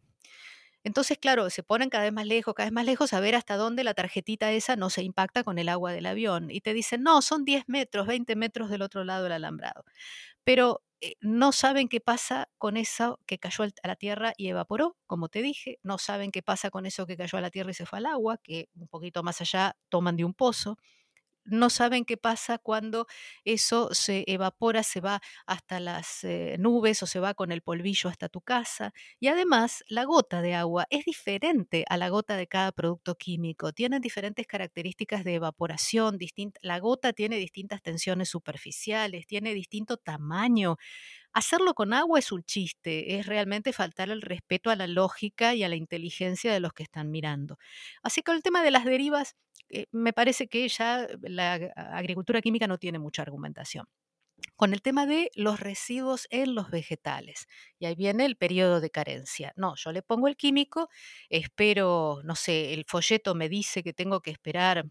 Entonces, 0.84 1.18
claro, 1.18 1.50
se 1.50 1.62
ponen 1.62 1.90
cada 1.90 2.04
vez 2.04 2.12
más 2.12 2.26
lejos, 2.26 2.54
cada 2.54 2.66
vez 2.68 2.72
más 2.72 2.86
lejos 2.86 3.12
a 3.12 3.20
ver 3.20 3.34
hasta 3.34 3.56
dónde 3.56 3.84
la 3.84 3.92
tarjetita 3.94 4.50
esa 4.52 4.76
no 4.76 4.88
se 4.90 5.02
impacta 5.02 5.44
con 5.44 5.58
el 5.58 5.68
agua 5.68 5.92
del 5.92 6.06
avión. 6.06 6.50
Y 6.50 6.60
te 6.62 6.72
dicen, 6.74 7.02
no, 7.02 7.20
son 7.22 7.44
10 7.44 7.64
metros, 7.68 8.06
20 8.06 8.34
metros 8.36 8.70
del 8.70 8.82
otro 8.82 9.04
lado 9.04 9.24
del 9.24 9.32
alambrado. 9.32 9.84
Pero 10.44 10.82
no 11.20 11.52
saben 11.52 11.88
qué 11.88 12.00
pasa 12.00 12.48
con 12.58 12.76
eso 12.76 13.20
que 13.26 13.38
cayó 13.38 13.64
a 13.64 13.88
la 13.88 13.96
tierra 13.96 14.32
y 14.36 14.48
evaporó, 14.48 14.96
como 15.06 15.28
te 15.28 15.42
dije. 15.42 15.78
No 15.82 15.98
saben 15.98 16.30
qué 16.32 16.42
pasa 16.42 16.70
con 16.70 16.86
eso 16.86 17.06
que 17.06 17.16
cayó 17.16 17.38
a 17.38 17.40
la 17.40 17.50
tierra 17.50 17.70
y 17.70 17.74
se 17.74 17.86
fue 17.86 17.98
al 17.98 18.06
agua, 18.06 18.38
que 18.42 18.68
un 18.74 18.88
poquito 18.88 19.22
más 19.22 19.40
allá 19.40 19.76
toman 19.88 20.16
de 20.16 20.24
un 20.24 20.34
pozo 20.34 20.78
no 21.50 21.70
saben 21.70 22.04
qué 22.04 22.16
pasa 22.16 22.58
cuando 22.58 23.06
eso 23.44 23.92
se 23.94 24.24
evapora, 24.26 24.82
se 24.82 25.00
va 25.00 25.20
hasta 25.46 25.80
las 25.80 26.24
eh, 26.24 26.56
nubes 26.58 27.02
o 27.02 27.06
se 27.06 27.20
va 27.20 27.34
con 27.34 27.52
el 27.52 27.62
polvillo 27.62 28.08
hasta 28.10 28.28
tu 28.28 28.40
casa. 28.40 28.92
Y 29.18 29.28
además, 29.28 29.84
la 29.88 30.04
gota 30.04 30.42
de 30.42 30.54
agua 30.54 30.86
es 30.90 31.04
diferente 31.04 31.84
a 31.88 31.96
la 31.96 32.08
gota 32.08 32.36
de 32.36 32.46
cada 32.46 32.72
producto 32.72 33.16
químico. 33.16 33.72
Tienen 33.72 34.00
diferentes 34.00 34.46
características 34.46 35.24
de 35.24 35.34
evaporación, 35.34 36.18
la 36.62 36.78
gota 36.78 37.12
tiene 37.12 37.36
distintas 37.36 37.82
tensiones 37.82 38.28
superficiales, 38.28 39.26
tiene 39.26 39.54
distinto 39.54 39.96
tamaño. 39.96 40.76
Hacerlo 41.32 41.74
con 41.74 41.92
agua 41.94 42.18
es 42.18 42.32
un 42.32 42.42
chiste, 42.44 43.16
es 43.18 43.26
realmente 43.26 43.72
faltar 43.72 44.10
el 44.10 44.20
respeto 44.22 44.70
a 44.70 44.76
la 44.76 44.86
lógica 44.88 45.54
y 45.54 45.62
a 45.62 45.68
la 45.68 45.76
inteligencia 45.76 46.52
de 46.52 46.60
los 46.60 46.72
que 46.72 46.82
están 46.82 47.10
mirando. 47.10 47.56
Así 48.02 48.22
que 48.22 48.32
el 48.32 48.42
tema 48.42 48.62
de 48.64 48.70
las 48.72 48.84
derivas, 48.84 49.36
eh, 49.68 49.86
me 49.92 50.12
parece 50.12 50.48
que 50.48 50.68
ya 50.68 51.06
la 51.22 51.54
agricultura 51.76 52.40
química 52.42 52.66
no 52.66 52.78
tiene 52.78 52.98
mucha 52.98 53.22
argumentación 53.22 53.86
con 54.56 54.72
el 54.72 54.82
tema 54.82 55.06
de 55.06 55.30
los 55.34 55.60
residuos 55.60 56.26
en 56.30 56.54
los 56.54 56.70
vegetales. 56.70 57.46
Y 57.78 57.86
ahí 57.86 57.94
viene 57.94 58.24
el 58.26 58.36
periodo 58.36 58.80
de 58.80 58.90
carencia. 58.90 59.52
No, 59.56 59.74
yo 59.76 59.92
le 59.92 60.02
pongo 60.02 60.28
el 60.28 60.36
químico, 60.36 60.88
espero, 61.28 62.20
no 62.24 62.34
sé, 62.36 62.74
el 62.74 62.84
folleto 62.86 63.34
me 63.34 63.48
dice 63.48 63.82
que 63.82 63.92
tengo 63.92 64.20
que 64.20 64.30
esperar 64.30 64.84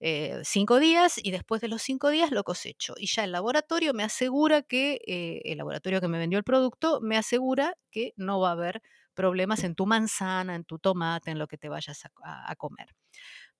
eh, 0.00 0.40
cinco 0.44 0.78
días 0.78 1.18
y 1.22 1.30
después 1.30 1.60
de 1.60 1.68
los 1.68 1.82
cinco 1.82 2.10
días 2.10 2.30
lo 2.30 2.44
cosecho. 2.44 2.94
Y 2.98 3.06
ya 3.06 3.24
el 3.24 3.32
laboratorio 3.32 3.94
me 3.94 4.02
asegura 4.02 4.62
que, 4.62 5.00
eh, 5.06 5.42
el 5.44 5.58
laboratorio 5.58 6.00
que 6.00 6.08
me 6.08 6.18
vendió 6.18 6.38
el 6.38 6.44
producto, 6.44 7.00
me 7.00 7.16
asegura 7.16 7.76
que 7.90 8.12
no 8.16 8.40
va 8.40 8.50
a 8.50 8.52
haber 8.52 8.82
problemas 9.14 9.64
en 9.64 9.74
tu 9.74 9.86
manzana, 9.86 10.54
en 10.54 10.64
tu 10.64 10.78
tomate, 10.78 11.30
en 11.30 11.38
lo 11.38 11.48
que 11.48 11.56
te 11.56 11.68
vayas 11.70 12.02
a 12.04 12.56
comer. 12.56 12.94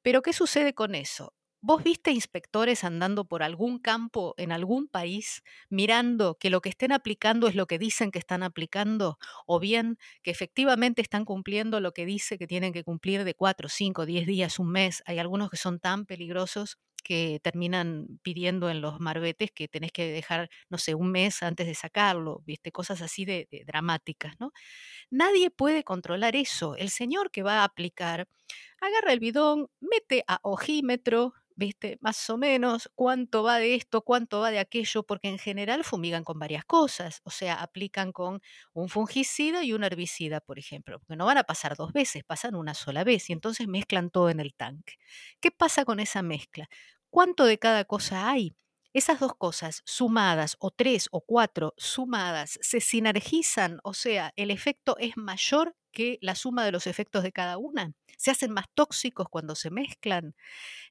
Pero 0.03 0.23
¿qué 0.23 0.33
sucede 0.33 0.75
con 0.75 0.95
eso? 0.95 1.35
¿Vos 1.69 1.83
viste 1.83 2.13
inspectores 2.13 2.85
andando 2.85 3.25
por 3.25 3.43
algún 3.43 3.81
campo 3.81 4.35
en 4.39 4.53
algún 4.53 4.87
país 4.87 5.43
mirando 5.69 6.39
que 6.39 6.49
lo 6.49 6.61
que 6.61 6.69
estén 6.69 6.93
aplicando 6.93 7.49
es 7.49 7.57
lo 7.57 7.67
que 7.67 7.79
dicen 7.81 8.13
que 8.13 8.21
están 8.21 8.45
aplicando? 8.45 9.19
¿O 9.47 9.59
bien 9.59 9.99
que 10.23 10.31
efectivamente 10.31 11.03
están 11.03 11.25
cumpliendo 11.25 11.81
lo 11.81 11.91
que 11.93 12.07
dice 12.07 12.39
que 12.39 12.47
tienen 12.47 12.73
que 12.73 12.85
cumplir 12.85 13.25
de 13.25 13.35
cuatro, 13.35 13.69
cinco, 13.69 14.07
diez 14.07 14.27
días, 14.27 14.61
un 14.61 14.71
mes? 14.71 15.03
Hay 15.07 15.19
algunos 15.19 15.51
que 15.51 15.57
son 15.57 15.81
tan 15.81 16.07
peligrosos 16.07 16.79
que 17.07 17.41
terminan 17.43 18.07
pidiendo 18.23 18.71
en 18.71 18.81
los 18.81 19.01
marbetes 19.01 19.51
que 19.53 19.69
tenés 19.69 19.93
que 19.93 20.07
dejar, 20.11 20.51
no 20.71 20.79
sé, 20.79 20.95
un 20.95 21.11
mes 21.13 21.43
antes 21.43 21.67
de 21.67 21.75
sacarlo, 21.75 22.43
viste, 22.47 22.73
cosas 22.73 23.03
así 23.03 23.25
de, 23.25 23.49
de 23.51 23.65
dramáticas, 23.67 24.35
¿no? 24.41 24.53
Nadie 25.11 25.51
puede 25.51 25.85
controlar 25.85 26.37
eso. 26.37 26.77
El 26.77 26.91
señor 26.91 27.31
que 27.31 27.43
va 27.43 27.61
a 27.61 27.65
aplicar 27.65 28.29
agarra 28.81 29.13
el 29.13 29.21
bidón, 29.21 29.69
mete 29.81 30.25
a 30.29 30.39
ojímetro, 30.43 31.35
¿viste? 31.57 31.99
Más 32.01 32.29
o 32.31 32.37
menos 32.39 32.91
cuánto 32.95 33.43
va 33.43 33.59
de 33.59 33.75
esto, 33.75 34.03
cuánto 34.03 34.41
va 34.41 34.51
de 34.51 34.59
aquello, 34.59 35.03
porque 35.05 35.29
en 35.29 35.39
general 35.39 35.85
fumigan 35.85 36.23
con 36.25 36.39
varias 36.39 36.65
cosas, 36.65 37.21
o 37.25 37.31
sea, 37.31 37.55
aplican 37.63 38.13
con 38.13 38.41
un 38.75 38.89
fungicida 38.89 39.65
y 39.65 39.73
un 39.73 39.83
herbicida, 39.85 40.41
por 40.41 40.59
ejemplo, 40.59 40.99
porque 41.01 41.17
no 41.17 41.27
van 41.27 41.39
a 41.39 41.45
pasar 41.45 41.77
dos 41.77 41.93
veces, 41.93 42.25
pasan 42.25 42.55
una 42.55 42.75
sola 42.75 43.05
vez 43.05 43.31
y 43.31 43.33
entonces 43.33 43.69
mezclan 43.69 44.11
todo 44.11 44.29
en 44.31 44.41
el 44.41 44.55
tanque. 44.55 44.95
¿Qué 45.41 45.51
pasa 45.51 45.85
con 45.85 45.99
esa 46.01 46.23
mezcla? 46.23 46.69
¿Cuánto 47.17 47.47
de 47.47 47.59
cada 47.59 47.87
cosa 47.87 48.29
hay? 48.29 48.59
Esas 48.93 49.21
dos 49.21 49.35
cosas 49.35 49.81
sumadas 49.87 50.59
o 50.61 50.71
tres 50.71 51.09
o 51.11 51.23
cuatro 51.23 51.73
sumadas 51.79 52.59
se 52.61 52.83
sinergizan, 52.83 53.81
o 53.85 53.95
sea, 53.95 54.35
el 54.37 54.51
efecto 54.51 54.99
es 54.99 55.17
mayor 55.17 55.75
que 55.97 56.19
la 56.21 56.35
suma 56.35 56.63
de 56.63 56.73
los 56.73 56.87
efectos 56.87 57.23
de 57.23 57.33
cada 57.33 57.57
una. 57.57 57.95
Se 58.19 58.31
hacen 58.31 58.51
más 58.53 58.67
tóxicos 58.75 59.29
cuando 59.31 59.55
se 59.55 59.71
mezclan. 59.71 60.35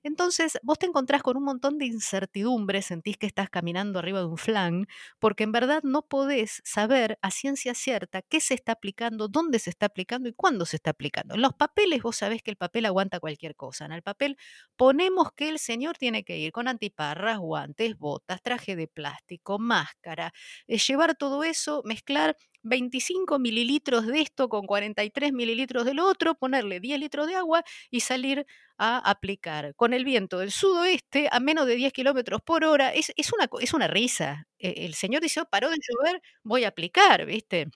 Entonces, 0.02 0.58
vos 0.64 0.80
te 0.80 0.88
encontrás 0.88 1.22
con 1.22 1.38
un 1.38 1.44
montón 1.44 1.78
de 1.78 1.86
incertidumbre, 1.86 2.82
sentís 2.82 3.16
que 3.18 3.28
estás 3.28 3.52
caminando 3.52 4.00
arriba 4.00 4.20
de 4.20 4.26
un 4.26 4.38
flan, 4.38 4.88
porque 5.20 5.44
en 5.44 5.52
verdad 5.52 5.84
no 5.84 6.08
podés 6.08 6.64
saber 6.66 7.20
a 7.22 7.30
ciencia 7.30 7.76
cierta 7.76 8.24
qué 8.24 8.42
se 8.42 8.56
está 8.56 8.72
aplicando, 8.72 9.28
dónde 9.28 9.60
se 9.60 9.70
está 9.70 9.86
aplicando 9.88 10.28
y 10.28 10.34
cuándo 10.34 10.66
se 10.66 10.78
está 10.78 10.90
aplicando. 10.90 11.36
En 11.36 11.42
los 11.42 11.54
papeles 11.54 12.02
vos 12.02 12.16
sabés 12.18 12.42
que 12.42 12.50
el 12.52 12.58
papel 12.58 12.86
aguanta 12.86 13.20
cualquier 13.20 13.56
cosa. 13.56 13.86
En 13.86 13.92
el 13.92 14.02
papel 14.02 14.38
ponemos 14.76 15.32
que 15.34 15.50
el 15.50 15.60
señor 15.60 16.00
tiene 16.00 16.24
que 16.24 16.40
ir 16.40 16.52
con 16.52 16.68
antiparras, 16.68 17.38
guantes, 17.38 17.96
botas, 18.00 18.42
traje 18.42 18.76
de 18.76 18.88
plástico, 18.88 19.60
máscara, 19.60 20.34
eh, 20.68 20.80
llevar 20.80 21.16
todo 21.16 21.44
eso, 21.44 21.84
mezclar 21.86 22.36
25 22.66 23.40
mililitros 23.40 24.08
de 24.08 24.22
esto 24.22 24.50
con 24.50 24.66
43 24.66 25.32
mililitros 25.34 25.86
del 25.86 26.00
otro, 26.00 26.36
ponerle 26.36 26.80
10 26.80 27.00
litros 27.00 27.28
de 27.28 27.36
agua 27.36 27.64
y 27.90 28.02
salir 28.02 28.46
a 28.78 28.98
aplicar. 29.10 29.74
Con 29.76 29.94
el 29.94 30.04
viento 30.04 30.40
del 30.40 30.52
sudoeste 30.52 31.30
a 31.32 31.40
menos 31.40 31.68
de 31.68 31.76
10 31.76 31.94
kilómetros 31.94 32.42
por 32.42 32.66
hora, 32.66 32.94
es, 32.94 33.12
una, 33.34 33.48
es 33.62 33.74
una 33.74 33.88
risa. 33.88 34.48
E, 34.60 34.86
el 34.86 34.96
señor 34.96 35.22
dice, 35.22 35.42
oh, 35.42 35.46
paró 35.50 35.70
de 35.70 35.78
llover, 35.78 36.22
voy 36.44 36.64
a 36.66 36.70
aplicar, 36.70 37.26
¿viste? 37.26 37.68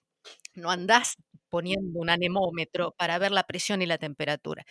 No 0.55 0.71
andás 0.71 1.15
poniendo 1.49 1.99
un 1.99 2.09
anemómetro 2.09 2.93
para 2.97 3.17
ver 3.19 3.31
la 3.31 3.43
presión 3.43 3.81
y 3.81 3.85
la 3.85 3.97
temperatura. 3.97 4.65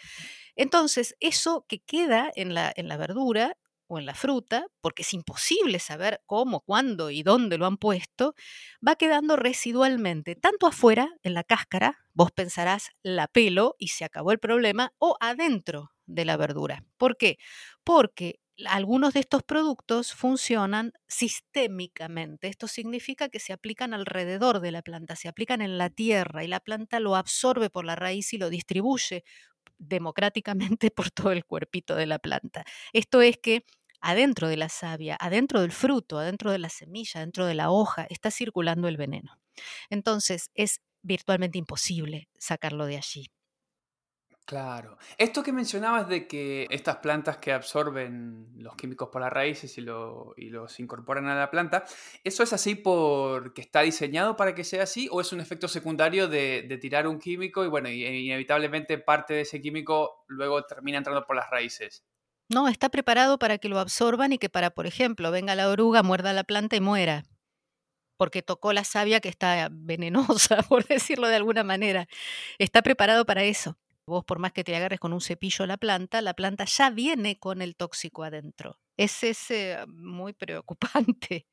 Entonces, 0.57 1.17
eso 1.21 1.65
que 1.69 1.81
queda 1.81 2.31
en 2.35 2.55
la, 2.55 2.73
en 2.77 2.89
la 2.89 2.97
verdura 2.97 3.57
o 3.88 3.99
en 3.99 4.07
la 4.07 4.14
fruta, 4.14 4.66
porque 4.80 5.02
es 5.02 5.12
imposible 5.14 5.78
saber 5.78 6.21
cómo, 6.26 6.61
cuándo 6.61 7.11
y 7.11 7.23
dónde 7.23 7.59
lo 7.59 7.66
han 7.66 7.76
puesto, 7.78 8.35
va 8.87 8.97
quedando 8.97 9.37
residualmente, 9.37 10.37
tanto 10.37 10.66
afuera, 10.66 11.09
en 11.23 11.35
la 11.35 11.45
cáscara, 11.45 11.99
vos 12.14 12.30
pensarás 12.33 12.90
la 13.02 13.26
pelo 13.28 13.75
y 13.78 13.88
se 13.88 14.04
acabó 14.04 14.33
el 14.33 14.38
problema, 14.38 14.92
o 14.99 15.16
adentro 15.21 15.92
de 16.07 16.25
la 16.25 16.37
verdura. 16.37 16.85
¿Por 16.97 17.16
qué? 17.16 17.38
Porque 17.85 18.40
algunos 18.66 19.14
de 19.14 19.21
estos 19.21 19.42
productos 19.42 20.12
funcionan 20.14 20.92
sistémicamente. 21.07 22.49
Esto 22.49 22.66
significa 22.66 23.28
que 23.28 23.38
se 23.38 23.52
aplican 23.52 23.95
alrededor 23.95 24.61
de 24.61 24.73
la 24.73 24.83
planta, 24.83 25.16
se 25.16 25.28
aplican 25.28 25.62
en 25.62 25.78
la 25.78 25.90
tierra 25.90 26.45
y 26.45 26.49
la 26.49 26.61
planta 26.61 26.99
lo 27.00 27.14
absorbe 27.16 27.71
por 27.71 27.85
la 27.85 27.95
raíz 27.95 28.33
y 28.33 28.38
lo 28.38 28.50
distribuye 28.50 29.25
democráticamente 29.78 30.90
por 30.90 31.11
todo 31.11 31.33
el 31.33 31.45
cuerpito 31.45 31.95
de 31.95 32.07
la 32.07 32.18
planta. 32.18 32.64
Esto 32.92 33.23
es 33.23 33.38
que 33.38 33.64
adentro 34.00 34.49
de 34.49 34.57
la 34.57 34.69
savia, 34.69 35.17
adentro 35.21 35.61
del 35.61 35.73
fruto, 35.73 36.19
adentro 36.19 36.52
de 36.52 36.59
la 36.59 36.69
semilla, 36.69 37.21
adentro 37.21 37.47
de 37.47 37.55
la 37.55 37.71
hoja, 37.71 38.07
está 38.11 38.31
circulando 38.31 38.88
el 38.88 38.97
veneno. 38.97 39.38
Entonces 39.90 40.50
es 40.55 40.81
virtualmente 41.02 41.59
imposible 41.59 42.28
sacarlo 42.38 42.87
de 42.87 42.97
allí. 42.97 43.31
Claro. 44.49 44.97
Esto 45.19 45.43
que 45.43 45.52
mencionabas 45.52 46.09
de 46.09 46.26
que 46.26 46.67
estas 46.71 46.97
plantas 46.97 47.37
que 47.37 47.52
absorben 47.52 48.49
los 48.57 48.76
químicos 48.76 49.11
por 49.12 49.21
las 49.21 49.31
raíces 49.31 49.76
y, 49.76 49.83
los 49.83 50.81
incorporan 50.81 51.26
a 51.26 51.35
la 51.38 51.50
planta, 51.50 51.85
¿eso 52.25 52.43
es 52.43 52.55
así 52.55 52.75
porque 52.75 53.61
está 53.61 53.83
diseñado 53.83 54.37
para 54.37 54.55
que 54.55 54.64
sea 54.64 54.85
así 54.85 55.07
o 55.12 55.21
es 55.21 55.35
un 55.35 55.40
efecto 55.40 55.69
secundario 55.69 56.28
de, 56.28 56.78
tirar 56.81 57.07
un 57.07 57.19
químico 57.19 57.62
y 57.62 57.69
bueno, 57.69 57.90
inevitablemente 57.90 58.97
parte 58.97 59.35
de 59.35 59.43
ese 59.43 59.61
químico 59.61 60.25
luego 60.28 60.64
termina 60.64 60.97
entrando 60.97 61.26
por 61.26 61.37
las 61.37 61.50
raíces? 61.50 62.07
No, 62.49 62.69
está 62.69 62.88
preparado 62.88 63.38
para 63.38 63.59
que 63.59 63.69
lo 63.69 63.78
absorban 63.78 64.33
y 64.33 64.38
que 64.38 64.49
para, 64.49 64.71
por 64.71 64.87
ejemplo, 64.87 65.31
venga 65.31 65.55
la 65.55 65.69
oruga, 65.69 66.02
muerda 66.02 66.33
la 66.33 66.45
planta 66.45 66.76
y 66.76 66.81
muera 66.81 67.25
porque 68.19 68.43
tocó 68.43 68.75
la 68.75 68.85
savia 68.85 69.21
que 69.21 69.31
está 69.31 69.69
venenosa, 69.71 70.62
por 70.69 70.87
decirlo 70.87 71.28
de 71.28 71.37
alguna 71.37 71.64
manera. 71.64 72.07
Está 72.59 72.83
preparado 72.83 73.25
para 73.25 73.45
eso. 73.45 73.78
Vos 74.07 74.25
por 74.25 74.38
más 74.38 74.52
que 74.52 74.64
te 74.64 74.75
agarres 74.75 75.00
con 75.00 75.12
un 75.12 75.21
cepillo 75.21 75.64
a 75.64 75.69
la 75.69 75.76
planta, 75.76 76.21
la 76.21 76.35
planta 76.35 76.64
ya 76.64 76.90
viene 76.90 77.38
con 77.38 77.62
el 77.62 77.76
tóxico 77.76 78.25
adentro. 78.25 78.78
Es 78.97 79.23
ese 79.23 79.75
ah, 79.75 79.87
muy 79.87 80.33
preocupante. 80.33 81.47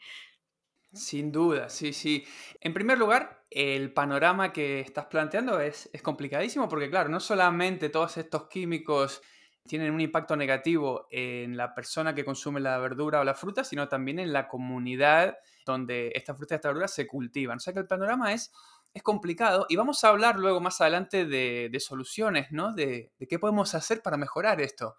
Sin 0.93 1.31
duda, 1.31 1.69
sí, 1.69 1.91
sí. 1.91 2.25
En 2.61 2.73
primer 2.73 2.97
lugar, 2.97 3.45
el 3.49 3.93
panorama 3.93 4.53
que 4.53 4.79
estás 4.79 5.05
planteando 5.07 5.59
es, 5.59 5.89
es 5.91 6.01
complicadísimo 6.01 6.69
porque, 6.69 6.89
claro, 6.89 7.09
no 7.09 7.19
solamente 7.19 7.89
todos 7.89 8.17
estos 8.17 8.47
químicos 8.47 9.21
tienen 9.67 9.91
un 9.91 10.01
impacto 10.01 10.35
negativo 10.35 11.07
en 11.09 11.57
la 11.57 11.73
persona 11.73 12.13
que 12.13 12.23
consume 12.23 12.59
la 12.59 12.77
verdura 12.77 13.19
o 13.19 13.23
la 13.23 13.33
fruta, 13.33 13.63
sino 13.63 13.87
también 13.87 14.19
en 14.19 14.31
la 14.31 14.47
comunidad 14.47 15.37
donde 15.65 16.11
esta 16.13 16.35
fruta 16.35 16.53
y 16.53 16.57
esta 16.57 16.69
verdura 16.69 16.87
se 16.87 17.07
cultivan. 17.07 17.57
O 17.57 17.59
sea 17.59 17.73
que 17.73 17.79
el 17.79 17.87
panorama 17.87 18.33
es 18.33 18.51
es 18.95 19.03
complicado 19.03 19.65
y 19.67 19.75
vamos 19.75 20.01
a 20.03 20.07
hablar 20.07 20.39
luego 20.39 20.61
más 20.61 20.79
adelante 20.79 21.25
de, 21.25 21.79
soluciones, 21.81 22.47
¿no? 22.51 22.73
De, 22.73 23.11
qué 23.29 23.37
podemos 23.37 23.75
hacer 23.75 24.01
para 24.01 24.15
mejorar 24.15 24.61
esto. 24.61 24.95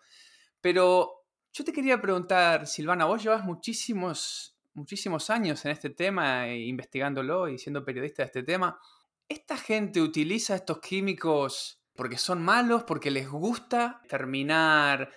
Pero 0.61 1.25
yo 1.51 1.65
te 1.65 1.73
quería 1.73 1.99
preguntar, 2.01 2.67
Silvana, 2.67 3.07
vos 3.07 3.23
llevas 3.23 3.43
muchísimos, 3.43 4.59
muchísimos 4.75 5.31
años 5.31 5.65
en 5.65 5.71
este 5.71 5.89
tema, 5.89 6.47
eh, 6.47 6.59
investigándolo 6.67 7.49
y 7.49 7.59
siendo 7.59 7.87
periodista 7.87 8.23
de 8.23 8.27
este 8.27 8.43
tema. 8.43 8.79
¿Esta 9.27 9.57
gente 9.57 10.03
utiliza 10.03 10.57
estos 10.57 10.79
químicos 10.81 11.81
porque 11.97 12.19
son 12.19 12.43
malos, 12.43 12.85
porque 12.85 13.11
les 13.11 13.29
gusta 13.29 14.03
terminar 14.09 15.11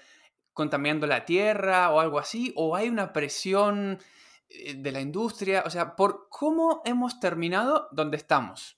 contaminando 0.54 1.08
la 1.08 1.26
tierra 1.26 1.92
o 1.92 2.00
algo 2.00 2.20
así? 2.20 2.54
¿O 2.56 2.76
hay 2.76 2.90
una 2.90 3.14
presión 3.14 4.00
eh, 4.50 4.74
de 4.76 4.92
la 4.92 5.02
industria? 5.02 5.64
O 5.66 5.70
sea, 5.70 5.96
¿por 5.96 6.28
cómo 6.30 6.82
hemos 6.86 7.20
terminado 7.20 7.88
donde 7.92 8.18
estamos? 8.18 8.78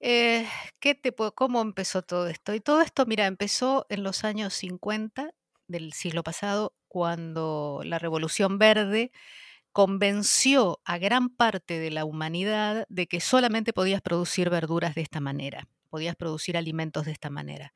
Eh, 0.00 0.46
¿qué 0.80 0.94
te 0.94 1.14
¿Cómo 1.34 1.62
empezó 1.62 2.02
todo 2.02 2.28
esto? 2.28 2.54
Y 2.54 2.60
todo 2.60 2.82
esto, 2.82 3.06
mira, 3.06 3.26
empezó 3.26 3.86
en 3.88 4.02
los 4.02 4.24
años 4.24 4.52
50 4.54 5.32
del 5.66 5.92
siglo 5.92 6.22
pasado, 6.22 6.74
cuando 6.88 7.80
la 7.84 7.98
Revolución 7.98 8.58
Verde 8.58 9.12
convenció 9.72 10.80
a 10.84 10.98
gran 10.98 11.30
parte 11.30 11.78
de 11.78 11.90
la 11.90 12.04
humanidad 12.04 12.86
de 12.88 13.08
que 13.08 13.20
solamente 13.20 13.72
podías 13.72 14.02
producir 14.02 14.50
verduras 14.50 14.94
de 14.94 15.02
esta 15.02 15.20
manera, 15.20 15.66
podías 15.94 16.16
producir 16.16 16.56
alimentos 16.56 17.06
de 17.06 17.12
esta 17.12 17.30
manera. 17.30 17.72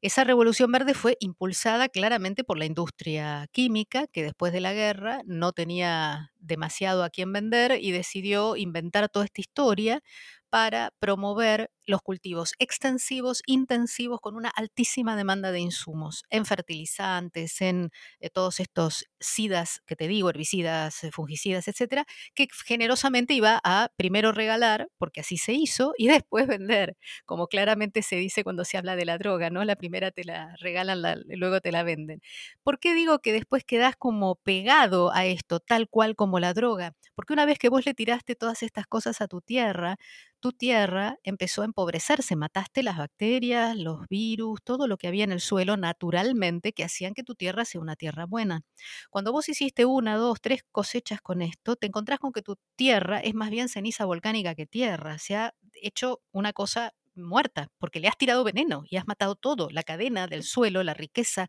Esa 0.00 0.24
revolución 0.24 0.72
verde 0.72 0.94
fue 0.94 1.16
impulsada 1.20 1.88
claramente 1.88 2.42
por 2.44 2.58
la 2.58 2.66
industria 2.66 3.46
química, 3.52 4.06
que 4.08 4.24
después 4.24 4.52
de 4.52 4.60
la 4.60 4.72
guerra 4.72 5.22
no 5.26 5.52
tenía 5.52 6.32
demasiado 6.40 7.04
a 7.04 7.10
quien 7.10 7.32
vender 7.32 7.78
y 7.80 7.92
decidió 7.92 8.56
inventar 8.56 9.08
toda 9.08 9.26
esta 9.26 9.40
historia 9.40 10.02
para 10.50 10.92
promover 10.98 11.70
los 11.86 12.02
cultivos 12.02 12.52
extensivos, 12.58 13.42
intensivos, 13.46 14.20
con 14.20 14.36
una 14.36 14.48
altísima 14.50 15.16
demanda 15.16 15.52
de 15.52 15.60
insumos, 15.60 16.24
en 16.30 16.44
fertilizantes, 16.46 17.60
en 17.60 17.90
eh, 18.20 18.30
todos 18.30 18.60
estos 18.60 19.06
SIDAS 19.20 19.80
que 19.86 19.96
te 19.96 20.08
digo, 20.08 20.30
herbicidas, 20.30 21.04
eh, 21.04 21.10
fungicidas, 21.12 21.68
etcétera, 21.68 22.04
que 22.34 22.46
generosamente 22.64 23.34
iba 23.34 23.60
a 23.64 23.88
primero 23.96 24.32
regalar, 24.32 24.88
porque 24.98 25.20
así 25.20 25.38
se 25.38 25.52
hizo, 25.54 25.92
y 25.98 26.06
después 26.24 26.46
vender, 26.46 26.96
como 27.26 27.46
claramente 27.48 28.02
se 28.02 28.16
dice 28.16 28.44
cuando 28.44 28.64
se 28.64 28.78
habla 28.78 28.96
de 28.96 29.04
la 29.04 29.18
droga, 29.18 29.50
¿no? 29.50 29.64
La 29.64 29.76
primera 29.76 30.10
te 30.10 30.24
la 30.24 30.54
regalan, 30.60 31.02
luego 31.28 31.60
te 31.60 31.72
la 31.72 31.82
venden. 31.82 32.20
¿Por 32.62 32.78
qué 32.78 32.94
digo 32.94 33.18
que 33.20 33.32
después 33.32 33.64
quedas 33.64 33.96
como 33.96 34.36
pegado 34.36 35.12
a 35.12 35.26
esto, 35.26 35.60
tal 35.60 35.88
cual 35.88 36.16
como 36.16 36.38
la 36.40 36.54
droga? 36.54 36.94
Porque 37.14 37.32
una 37.32 37.46
vez 37.46 37.58
que 37.58 37.68
vos 37.68 37.84
le 37.86 37.94
tiraste 37.94 38.34
todas 38.36 38.62
estas 38.62 38.86
cosas 38.86 39.20
a 39.20 39.28
tu 39.28 39.40
tierra, 39.40 39.96
tu 40.40 40.52
tierra 40.52 41.18
empezó 41.22 41.62
a 41.62 41.64
empobrecerse, 41.72 42.36
mataste 42.36 42.82
las 42.82 42.98
bacterias, 42.98 43.76
los 43.76 44.06
virus, 44.08 44.60
todo 44.62 44.86
lo 44.86 44.98
que 44.98 45.08
había 45.08 45.24
en 45.24 45.32
el 45.32 45.40
suelo 45.40 45.76
naturalmente 45.78 46.72
que 46.72 46.84
hacían 46.84 47.14
que 47.14 47.24
tu 47.24 47.34
tierra 47.34 47.64
sea 47.64 47.80
una 47.80 47.96
tierra 47.96 48.26
buena. 48.26 48.62
Cuando 49.10 49.32
vos 49.32 49.48
hiciste 49.48 49.86
una, 49.86 50.16
dos, 50.16 50.40
tres 50.42 50.62
cosechas 50.70 51.20
con 51.22 51.40
esto, 51.40 51.76
te 51.76 51.86
encontrás 51.86 52.18
con 52.18 52.32
que 52.32 52.42
tu 52.42 52.56
tierra 52.76 53.20
es 53.20 53.34
más 53.34 53.50
bien 53.50 53.68
ceniza 53.70 54.04
volcánica 54.04 54.54
que 54.54 54.66
tierra, 54.66 55.18
se 55.18 55.34
ha 55.36 55.54
hecho 55.72 56.20
una 56.30 56.52
cosa 56.52 56.92
muerta, 57.14 57.68
porque 57.78 58.00
le 58.00 58.08
has 58.08 58.16
tirado 58.16 58.44
veneno 58.44 58.84
y 58.88 58.96
has 58.96 59.06
matado 59.06 59.34
todo, 59.34 59.68
la 59.70 59.82
cadena 59.82 60.26
del 60.26 60.42
suelo, 60.44 60.82
la 60.82 60.94
riqueza 60.94 61.48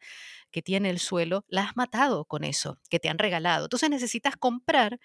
que 0.52 0.62
tiene 0.62 0.90
el 0.90 1.00
suelo, 1.00 1.46
la 1.48 1.64
has 1.64 1.76
matado 1.76 2.26
con 2.26 2.44
eso 2.44 2.80
que 2.90 3.00
te 3.00 3.10
han 3.10 3.18
regalado. 3.18 3.66
Entonces 3.66 3.90
necesitas 3.90 4.36
comprar 4.38 5.00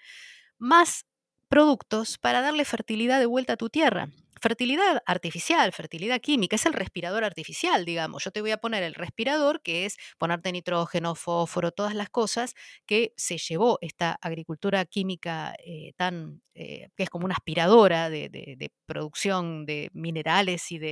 más 0.57 1.05
productos 1.49 2.17
para 2.17 2.41
darle 2.41 2.63
fertilidad 2.65 3.19
de 3.19 3.25
vuelta 3.25 3.53
a 3.53 3.57
tu 3.57 3.69
tierra 3.69 4.09
fertilidad 4.41 5.01
artificial, 5.05 5.71
fertilidad 5.71 6.21
química, 6.21 6.55
es 6.55 6.65
el 6.65 6.73
respirador 6.73 7.23
artificial, 7.23 7.85
digamos. 7.85 8.23
Yo 8.23 8.31
te 8.31 8.41
voy 8.41 8.51
a 8.51 8.57
poner 8.57 8.83
el 8.83 8.93
respirador, 8.95 9.61
que 9.61 9.85
es 9.85 9.97
ponerte 10.17 10.51
nitrógeno, 10.51 11.15
fósforo, 11.15 11.71
todas 11.71 11.95
las 11.95 12.09
cosas 12.09 12.55
que 12.85 13.13
se 13.17 13.37
llevó 13.37 13.77
esta 13.81 14.17
agricultura 14.21 14.85
química 14.85 15.55
eh, 15.65 15.93
tan, 15.97 16.41
eh, 16.53 16.89
que 16.95 17.03
es 17.03 17.09
como 17.09 17.25
una 17.25 17.35
aspiradora 17.35 18.09
de, 18.09 18.71
producción 18.85 19.65
de 19.65 19.91
minerales 19.93 20.71
y 20.71 20.79
de, 20.79 20.89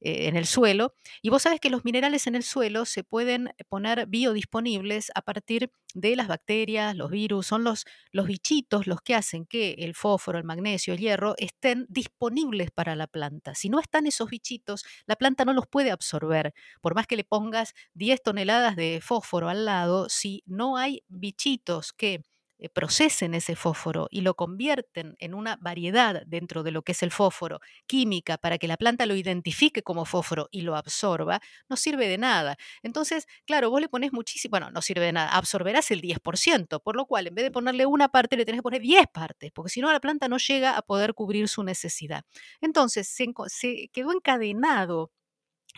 eh, 0.00 0.28
en 0.28 0.36
el 0.36 0.46
suelo. 0.46 0.94
Y 1.22 1.30
vos 1.30 1.42
sabes 1.42 1.60
que 1.60 1.70
los 1.70 1.84
minerales 1.84 2.26
en 2.26 2.34
el 2.34 2.42
suelo 2.42 2.84
se 2.84 3.04
pueden 3.04 3.50
poner 3.68 4.06
biodisponibles 4.06 5.10
a 5.14 5.22
partir 5.22 5.70
de 5.94 6.16
las 6.16 6.28
bacterias, 6.28 6.94
los 6.94 7.10
virus, 7.10 7.46
son 7.46 7.64
los, 7.64 7.86
los 8.12 8.26
bichitos 8.26 8.86
los 8.86 9.00
que 9.00 9.14
hacen 9.14 9.46
que 9.46 9.72
el 9.78 9.94
fósforo, 9.94 10.38
el 10.38 10.44
magnesio, 10.44 10.94
el 10.94 11.00
hierro 11.00 11.34
estén 11.38 11.86
disponibles 11.88 12.70
para 12.70 12.87
la 12.96 13.06
planta. 13.06 13.54
Si 13.54 13.68
no 13.68 13.80
están 13.80 14.06
esos 14.06 14.30
bichitos, 14.30 14.84
la 15.06 15.16
planta 15.16 15.44
no 15.44 15.52
los 15.52 15.66
puede 15.66 15.90
absorber. 15.90 16.54
Por 16.80 16.94
más 16.94 17.06
que 17.06 17.16
le 17.16 17.24
pongas 17.24 17.74
10 17.94 18.22
toneladas 18.22 18.76
de 18.76 19.00
fósforo 19.02 19.48
al 19.48 19.64
lado, 19.64 20.08
si 20.08 20.42
no 20.46 20.76
hay 20.76 21.02
bichitos 21.08 21.92
que 21.92 22.22
eh, 22.58 22.68
procesen 22.68 23.34
ese 23.34 23.56
fósforo 23.56 24.08
y 24.10 24.22
lo 24.22 24.34
convierten 24.34 25.14
en 25.18 25.34
una 25.34 25.56
variedad 25.60 26.22
dentro 26.26 26.62
de 26.62 26.70
lo 26.72 26.82
que 26.82 26.92
es 26.92 27.02
el 27.02 27.10
fósforo 27.10 27.60
química 27.86 28.38
para 28.38 28.58
que 28.58 28.68
la 28.68 28.76
planta 28.76 29.06
lo 29.06 29.14
identifique 29.14 29.82
como 29.82 30.04
fósforo 30.04 30.48
y 30.50 30.62
lo 30.62 30.76
absorba, 30.76 31.40
no 31.68 31.76
sirve 31.76 32.08
de 32.08 32.18
nada. 32.18 32.56
Entonces, 32.82 33.26
claro, 33.46 33.70
vos 33.70 33.80
le 33.80 33.88
pones 33.88 34.12
muchísimo, 34.12 34.50
bueno, 34.50 34.70
no 34.70 34.82
sirve 34.82 35.06
de 35.06 35.12
nada, 35.12 35.30
absorberás 35.30 35.90
el 35.90 36.00
10%, 36.00 36.80
por 36.82 36.96
lo 36.96 37.06
cual 37.06 37.26
en 37.28 37.34
vez 37.34 37.44
de 37.44 37.50
ponerle 37.50 37.86
una 37.86 38.08
parte 38.08 38.36
le 38.36 38.44
tenés 38.44 38.58
que 38.60 38.62
poner 38.62 38.82
10 38.82 39.06
partes, 39.12 39.50
porque 39.52 39.70
si 39.70 39.80
no 39.80 39.92
la 39.92 40.00
planta 40.00 40.28
no 40.28 40.38
llega 40.38 40.76
a 40.76 40.82
poder 40.82 41.14
cubrir 41.14 41.48
su 41.48 41.62
necesidad. 41.62 42.24
Entonces, 42.60 43.08
se, 43.08 43.26
se 43.48 43.88
quedó 43.92 44.12
encadenado 44.12 45.10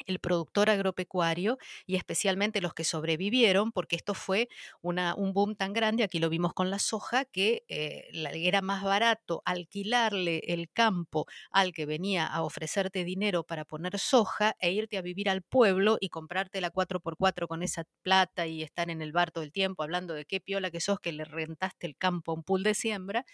el 0.06 0.18
productor 0.18 0.70
agropecuario 0.70 1.58
y 1.86 1.96
especialmente 1.96 2.60
los 2.60 2.74
que 2.74 2.84
sobrevivieron, 2.84 3.72
porque 3.72 3.96
esto 3.96 4.14
fue 4.14 4.48
una, 4.82 5.14
un 5.14 5.32
boom 5.32 5.56
tan 5.56 5.72
grande, 5.72 6.04
aquí 6.04 6.18
lo 6.18 6.28
vimos 6.28 6.54
con 6.54 6.70
la 6.70 6.78
soja, 6.78 7.24
que 7.24 7.64
eh, 7.68 8.08
era 8.34 8.62
más 8.62 8.82
barato 8.82 9.42
alquilarle 9.44 10.42
el 10.46 10.70
campo 10.70 11.26
al 11.50 11.72
que 11.72 11.86
venía 11.86 12.26
a 12.26 12.42
ofrecerte 12.42 13.04
dinero 13.04 13.44
para 13.44 13.64
poner 13.64 13.98
soja 13.98 14.56
e 14.60 14.72
irte 14.72 14.98
a 14.98 15.02
vivir 15.02 15.28
al 15.28 15.42
pueblo 15.42 15.98
y 16.00 16.08
comprarte 16.08 16.60
la 16.60 16.70
4x4 16.70 17.46
con 17.48 17.62
esa 17.62 17.84
plata 18.02 18.46
y 18.46 18.62
estar 18.62 18.90
en 18.90 19.02
el 19.02 19.12
bar 19.12 19.30
todo 19.30 19.44
el 19.44 19.52
tiempo 19.52 19.82
hablando 19.82 20.14
de 20.14 20.24
qué 20.24 20.40
piola 20.40 20.70
que 20.70 20.80
sos 20.80 21.00
que 21.00 21.12
le 21.12 21.24
rentaste 21.24 21.86
el 21.86 21.96
campo 21.96 22.32
a 22.32 22.34
un 22.34 22.42
pool 22.42 22.62
de 22.62 22.74
siembra, 22.74 23.24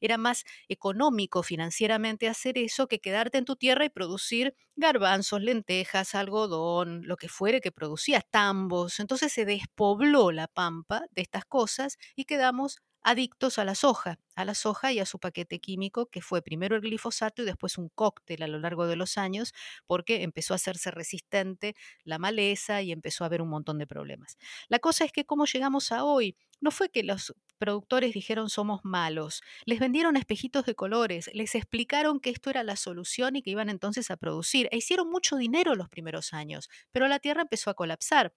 era 0.00 0.18
más 0.18 0.44
económico 0.68 1.42
financieramente 1.42 2.28
hacer 2.28 2.58
eso 2.58 2.88
que 2.88 3.00
quedarte 3.00 3.38
en 3.38 3.44
tu 3.44 3.56
tierra 3.56 3.84
y 3.84 3.90
producir 3.90 4.54
garbanzos, 4.76 5.40
lentejas, 5.40 6.13
algodón, 6.20 7.02
lo 7.06 7.16
que 7.16 7.28
fuere 7.28 7.60
que 7.60 7.72
producía, 7.72 8.20
tambos. 8.20 9.00
Entonces 9.00 9.32
se 9.32 9.44
despobló 9.44 10.32
la 10.32 10.48
pampa 10.48 11.04
de 11.10 11.22
estas 11.22 11.44
cosas 11.44 11.98
y 12.16 12.24
quedamos 12.24 12.78
adictos 13.04 13.58
a 13.58 13.64
la 13.64 13.74
soja, 13.74 14.18
a 14.34 14.44
la 14.46 14.54
soja 14.54 14.90
y 14.92 14.98
a 14.98 15.06
su 15.06 15.18
paquete 15.18 15.60
químico, 15.60 16.06
que 16.06 16.22
fue 16.22 16.42
primero 16.42 16.74
el 16.74 16.80
glifosato 16.82 17.42
y 17.42 17.44
después 17.44 17.76
un 17.76 17.90
cóctel 17.90 18.42
a 18.42 18.48
lo 18.48 18.58
largo 18.58 18.86
de 18.86 18.96
los 18.96 19.18
años, 19.18 19.52
porque 19.86 20.22
empezó 20.22 20.54
a 20.54 20.56
hacerse 20.56 20.90
resistente 20.90 21.76
la 22.02 22.18
maleza 22.18 22.80
y 22.82 22.92
empezó 22.92 23.24
a 23.24 23.26
haber 23.26 23.42
un 23.42 23.50
montón 23.50 23.78
de 23.78 23.86
problemas. 23.86 24.38
La 24.68 24.78
cosa 24.78 25.04
es 25.04 25.12
que 25.12 25.26
cómo 25.26 25.44
llegamos 25.44 25.92
a 25.92 26.04
hoy, 26.04 26.36
no 26.60 26.70
fue 26.70 26.88
que 26.88 27.02
los 27.02 27.34
productores 27.64 28.12
dijeron 28.12 28.50
somos 28.50 28.80
malos, 28.84 29.42
les 29.64 29.80
vendieron 29.80 30.16
espejitos 30.16 30.66
de 30.66 30.74
colores, 30.74 31.30
les 31.32 31.54
explicaron 31.54 32.20
que 32.20 32.28
esto 32.30 32.50
era 32.50 32.62
la 32.62 32.76
solución 32.76 33.36
y 33.36 33.42
que 33.42 33.50
iban 33.50 33.70
entonces 33.70 34.10
a 34.10 34.16
producir, 34.18 34.68
e 34.70 34.76
hicieron 34.76 35.08
mucho 35.10 35.36
dinero 35.36 35.74
los 35.74 35.88
primeros 35.88 36.34
años, 36.34 36.68
pero 36.92 37.08
la 37.08 37.18
tierra 37.20 37.42
empezó 37.42 37.70
a 37.70 37.74
colapsar, 37.74 38.34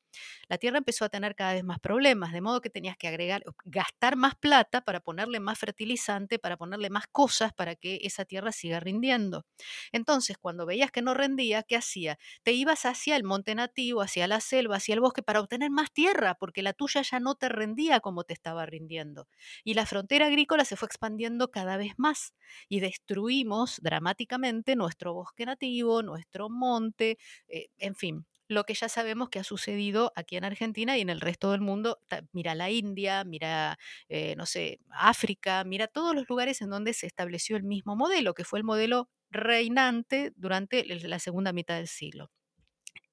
la 0.49 0.57
tierra 0.57 0.77
empezó 0.77 1.05
a 1.05 1.09
tener 1.09 1.35
cada 1.35 1.53
vez 1.53 1.63
más 1.63 1.79
problemas, 1.79 2.31
de 2.33 2.41
modo 2.41 2.61
que 2.61 2.69
tenías 2.69 2.97
que 2.97 3.07
agregar, 3.07 3.43
gastar 3.65 4.15
más 4.15 4.35
plata 4.35 4.81
para 4.81 4.99
ponerle 4.99 5.39
más 5.39 5.59
fertilizante, 5.59 6.39
para 6.39 6.57
ponerle 6.57 6.89
más 6.89 7.05
cosas 7.11 7.53
para 7.53 7.75
que 7.75 7.99
esa 8.03 8.25
tierra 8.25 8.51
siga 8.51 8.79
rindiendo. 8.79 9.45
Entonces, 9.91 10.37
cuando 10.37 10.65
veías 10.65 10.91
que 10.91 11.01
no 11.01 11.13
rendía, 11.13 11.63
¿qué 11.63 11.75
hacía? 11.75 12.17
Te 12.43 12.53
ibas 12.53 12.85
hacia 12.85 13.15
el 13.15 13.23
monte 13.23 13.55
nativo, 13.55 14.01
hacia 14.01 14.27
la 14.27 14.39
selva, 14.41 14.77
hacia 14.77 14.93
el 14.93 15.01
bosque 15.01 15.23
para 15.23 15.39
obtener 15.41 15.69
más 15.71 15.91
tierra, 15.91 16.35
porque 16.35 16.61
la 16.61 16.73
tuya 16.73 17.01
ya 17.01 17.19
no 17.19 17.35
te 17.35 17.49
rendía 17.49 17.99
como 17.99 18.23
te 18.23 18.33
estaba 18.33 18.65
rindiendo. 18.65 19.16
Y 19.63 19.73
la 19.73 19.85
frontera 19.85 20.27
agrícola 20.27 20.65
se 20.65 20.75
fue 20.75 20.87
expandiendo 20.87 21.49
cada 21.51 21.77
vez 21.77 21.93
más 21.97 22.33
y 22.69 22.79
destruimos 22.79 23.79
dramáticamente 23.81 24.75
nuestro 24.75 25.13
bosque 25.13 25.45
nativo, 25.45 26.03
nuestro 26.03 26.49
monte, 26.49 27.17
eh, 27.47 27.69
en 27.77 27.95
fin, 27.95 28.25
lo 28.47 28.63
que 28.63 28.73
ya 28.73 28.89
sabemos 28.89 29.29
que 29.29 29.39
ha 29.39 29.43
sucedido 29.43 30.11
aquí 30.15 30.37
en 30.37 30.45
Argentina 30.45 30.97
y 30.97 31.01
en 31.01 31.09
el 31.09 31.21
resto 31.21 31.51
del 31.51 31.61
mundo. 31.61 31.99
Mira 32.31 32.55
la 32.55 32.69
India, 32.69 33.23
mira, 33.23 33.77
eh, 34.09 34.35
no 34.37 34.45
sé, 34.45 34.79
África, 34.89 35.63
mira 35.63 35.87
todos 35.87 36.15
los 36.15 36.29
lugares 36.29 36.61
en 36.61 36.69
donde 36.69 36.93
se 36.93 37.07
estableció 37.07 37.57
el 37.57 37.63
mismo 37.63 37.95
modelo, 37.95 38.33
que 38.33 38.45
fue 38.45 38.59
el 38.59 38.65
modelo 38.65 39.09
reinante 39.29 40.31
durante 40.35 40.85
la 40.85 41.19
segunda 41.19 41.51
mitad 41.51 41.75
del 41.75 41.87
siglo. 41.87 42.31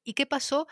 ¿Y 0.05 0.15
qué 0.15 0.27
pasó 0.27 0.67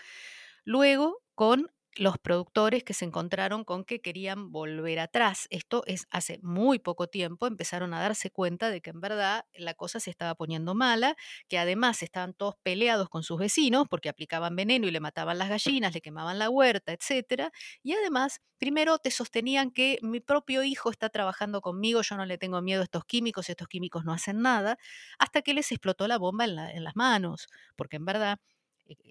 luego 0.65 1.23
con 1.35 1.73
los 1.97 2.19
productores 2.19 2.85
que 2.85 2.95
se 2.95 3.05
encontraron 3.05 3.65
con 3.65 3.85
que 3.85 4.01
querían 4.01 4.51
volver 4.51 4.99
atrás. 4.99 5.47
Esto 5.51 5.83
es 5.87 6.07
hace 6.11 6.39
muy 6.43 6.79
poco 6.79 7.07
tiempo, 7.09 7.47
empezaron 7.47 7.93
a 7.95 8.01
darse 8.01 8.31
cuenta 8.31 8.71
de 8.71 8.81
que 8.81 8.91
en 8.91 9.01
verdad 9.01 9.45
la 9.55 9.75
cosa 9.75 10.01
se 10.01 10.11
estaba 10.11 10.35
poniendo 10.35 10.75
mala, 10.75 11.17
que 11.49 11.59
además 11.59 12.03
estaban 12.03 12.33
todos 12.35 12.55
peleados 12.63 13.09
con 13.09 13.23
sus 13.23 13.39
vecinos 13.39 13.87
porque 13.91 14.09
aplicaban 14.09 14.57
veneno 14.57 14.87
y 14.87 14.91
le 14.91 15.01
mataban 15.01 15.39
las 15.39 15.49
gallinas, 15.51 15.93
le 15.95 16.01
quemaban 16.01 16.39
la 16.39 16.49
huerta, 16.49 16.93
etcétera, 16.93 17.53
y 17.83 17.93
además 17.93 18.41
primero 18.59 18.99
te 18.99 19.11
sostenían 19.11 19.71
que 19.71 19.99
mi 20.03 20.21
propio 20.21 20.63
hijo 20.63 20.91
está 20.91 21.11
trabajando 21.11 21.61
conmigo, 21.61 22.01
yo 22.03 22.17
no 22.17 22.25
le 22.27 22.39
tengo 22.39 22.63
miedo 22.63 22.81
a 22.81 22.85
estos 22.85 23.05
químicos, 23.05 23.51
estos 23.51 23.69
químicos 23.69 24.05
no 24.05 24.13
hacen 24.13 24.41
nada, 24.41 24.79
hasta 25.19 25.43
que 25.43 25.53
les 25.55 25.71
explotó 25.73 26.07
la 26.09 26.17
bomba 26.19 26.45
en, 26.45 26.59
en 26.59 26.85
las 26.85 26.97
manos, 26.97 27.49
porque 27.77 27.97
en 27.97 28.05
verdad 28.05 28.39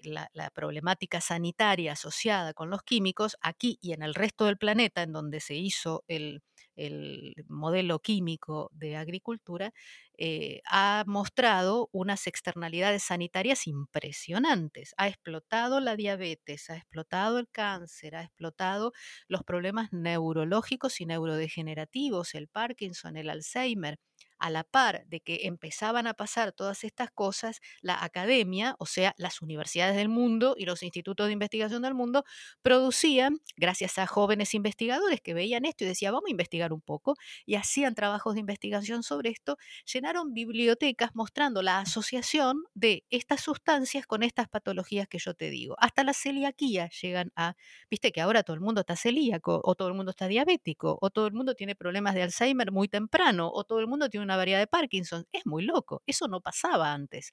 la, 0.04 0.28
la, 0.32 0.50
problemática 0.50 1.20
sanitaria 1.20 1.92
asociada 1.92 2.54
con 2.54 2.70
los 2.70 2.82
químicos, 2.82 3.36
aquí 3.40 3.78
y 3.80 3.92
en 3.92 4.02
el 4.02 4.14
resto 4.14 4.46
del 4.46 4.58
planeta, 4.58 5.02
en 5.02 5.12
donde 5.12 5.40
se 5.40 5.54
hizo 5.54 6.04
el, 6.08 6.42
el 6.76 7.34
modelo 7.48 7.98
químico 8.00 8.70
de 8.72 8.96
agricultura, 8.96 9.72
eh, 10.18 10.60
ha 10.66 11.04
mostrado 11.06 11.88
unas 11.92 12.26
externalidades 12.26 13.02
sanitarias 13.02 13.66
impresionantes. 13.66 14.94
Ha 14.96 15.08
explotado 15.08 15.80
la 15.80 15.96
diabetes, 15.96 16.70
ha 16.70 16.76
explotado 16.76 17.38
el 17.38 17.48
cáncer, 17.48 18.16
ha 18.16 18.22
explotado 18.22 18.92
los 19.28 19.42
problemas 19.44 19.92
neurológicos 19.92 21.00
y 21.00 21.06
neurodegenerativos, 21.06 22.34
el 22.34 22.48
Parkinson, 22.48 23.16
el 23.16 23.30
Alzheimer 23.30 23.98
a 24.42 24.50
la 24.50 24.64
par 24.64 25.06
de 25.06 25.20
que 25.20 25.46
empezaban 25.46 26.08
a 26.08 26.14
pasar 26.14 26.50
todas 26.52 26.82
estas 26.82 27.12
cosas, 27.12 27.60
la 27.80 28.02
academia, 28.02 28.74
o 28.80 28.86
sea, 28.86 29.14
las 29.16 29.40
universidades 29.40 29.94
del 29.94 30.08
mundo 30.08 30.56
y 30.58 30.64
los 30.64 30.82
institutos 30.82 31.28
de 31.28 31.32
investigación 31.32 31.82
del 31.82 31.94
mundo, 31.94 32.24
producían, 32.60 33.38
gracias 33.56 33.98
a 33.98 34.06
jóvenes 34.08 34.54
investigadores 34.54 35.20
que 35.20 35.32
veían 35.32 35.64
esto 35.64 35.84
y 35.84 35.86
decían, 35.86 36.12
vamos 36.12 36.26
a 36.26 36.32
investigar 36.32 36.72
un 36.72 36.80
poco, 36.80 37.14
y 37.46 37.54
hacían 37.54 37.94
trabajos 37.94 38.34
de 38.34 38.40
investigación 38.40 39.04
sobre 39.04 39.30
esto, 39.30 39.58
llenaron 39.84 40.34
bibliotecas 40.34 41.10
mostrando 41.14 41.62
la 41.62 41.78
asociación 41.78 42.64
de 42.74 43.04
estas 43.10 43.42
sustancias 43.42 44.06
con 44.06 44.24
estas 44.24 44.48
patologías 44.48 45.06
que 45.06 45.18
yo 45.18 45.34
te 45.34 45.50
digo. 45.50 45.76
Hasta 45.78 46.02
la 46.02 46.14
celiaquía 46.14 46.88
llegan 47.00 47.30
a, 47.36 47.54
viste 47.88 48.10
que 48.10 48.20
ahora 48.20 48.42
todo 48.42 48.54
el 48.54 48.60
mundo 48.60 48.80
está 48.80 48.96
celíaco, 48.96 49.60
o 49.62 49.76
todo 49.76 49.86
el 49.86 49.94
mundo 49.94 50.10
está 50.10 50.26
diabético, 50.26 50.98
o 51.00 51.10
todo 51.10 51.28
el 51.28 51.32
mundo 51.32 51.54
tiene 51.54 51.76
problemas 51.76 52.14
de 52.14 52.22
Alzheimer 52.22 52.72
muy 52.72 52.88
temprano, 52.88 53.48
o 53.54 53.62
todo 53.62 53.78
el 53.78 53.86
mundo 53.86 54.08
tiene 54.08 54.24
una 54.24 54.31
variedad 54.36 54.58
de 54.58 54.66
Parkinson. 54.66 55.26
Es 55.32 55.46
muy 55.46 55.64
loco, 55.64 56.02
eso 56.06 56.28
no 56.28 56.40
pasaba 56.40 56.92
antes. 56.92 57.30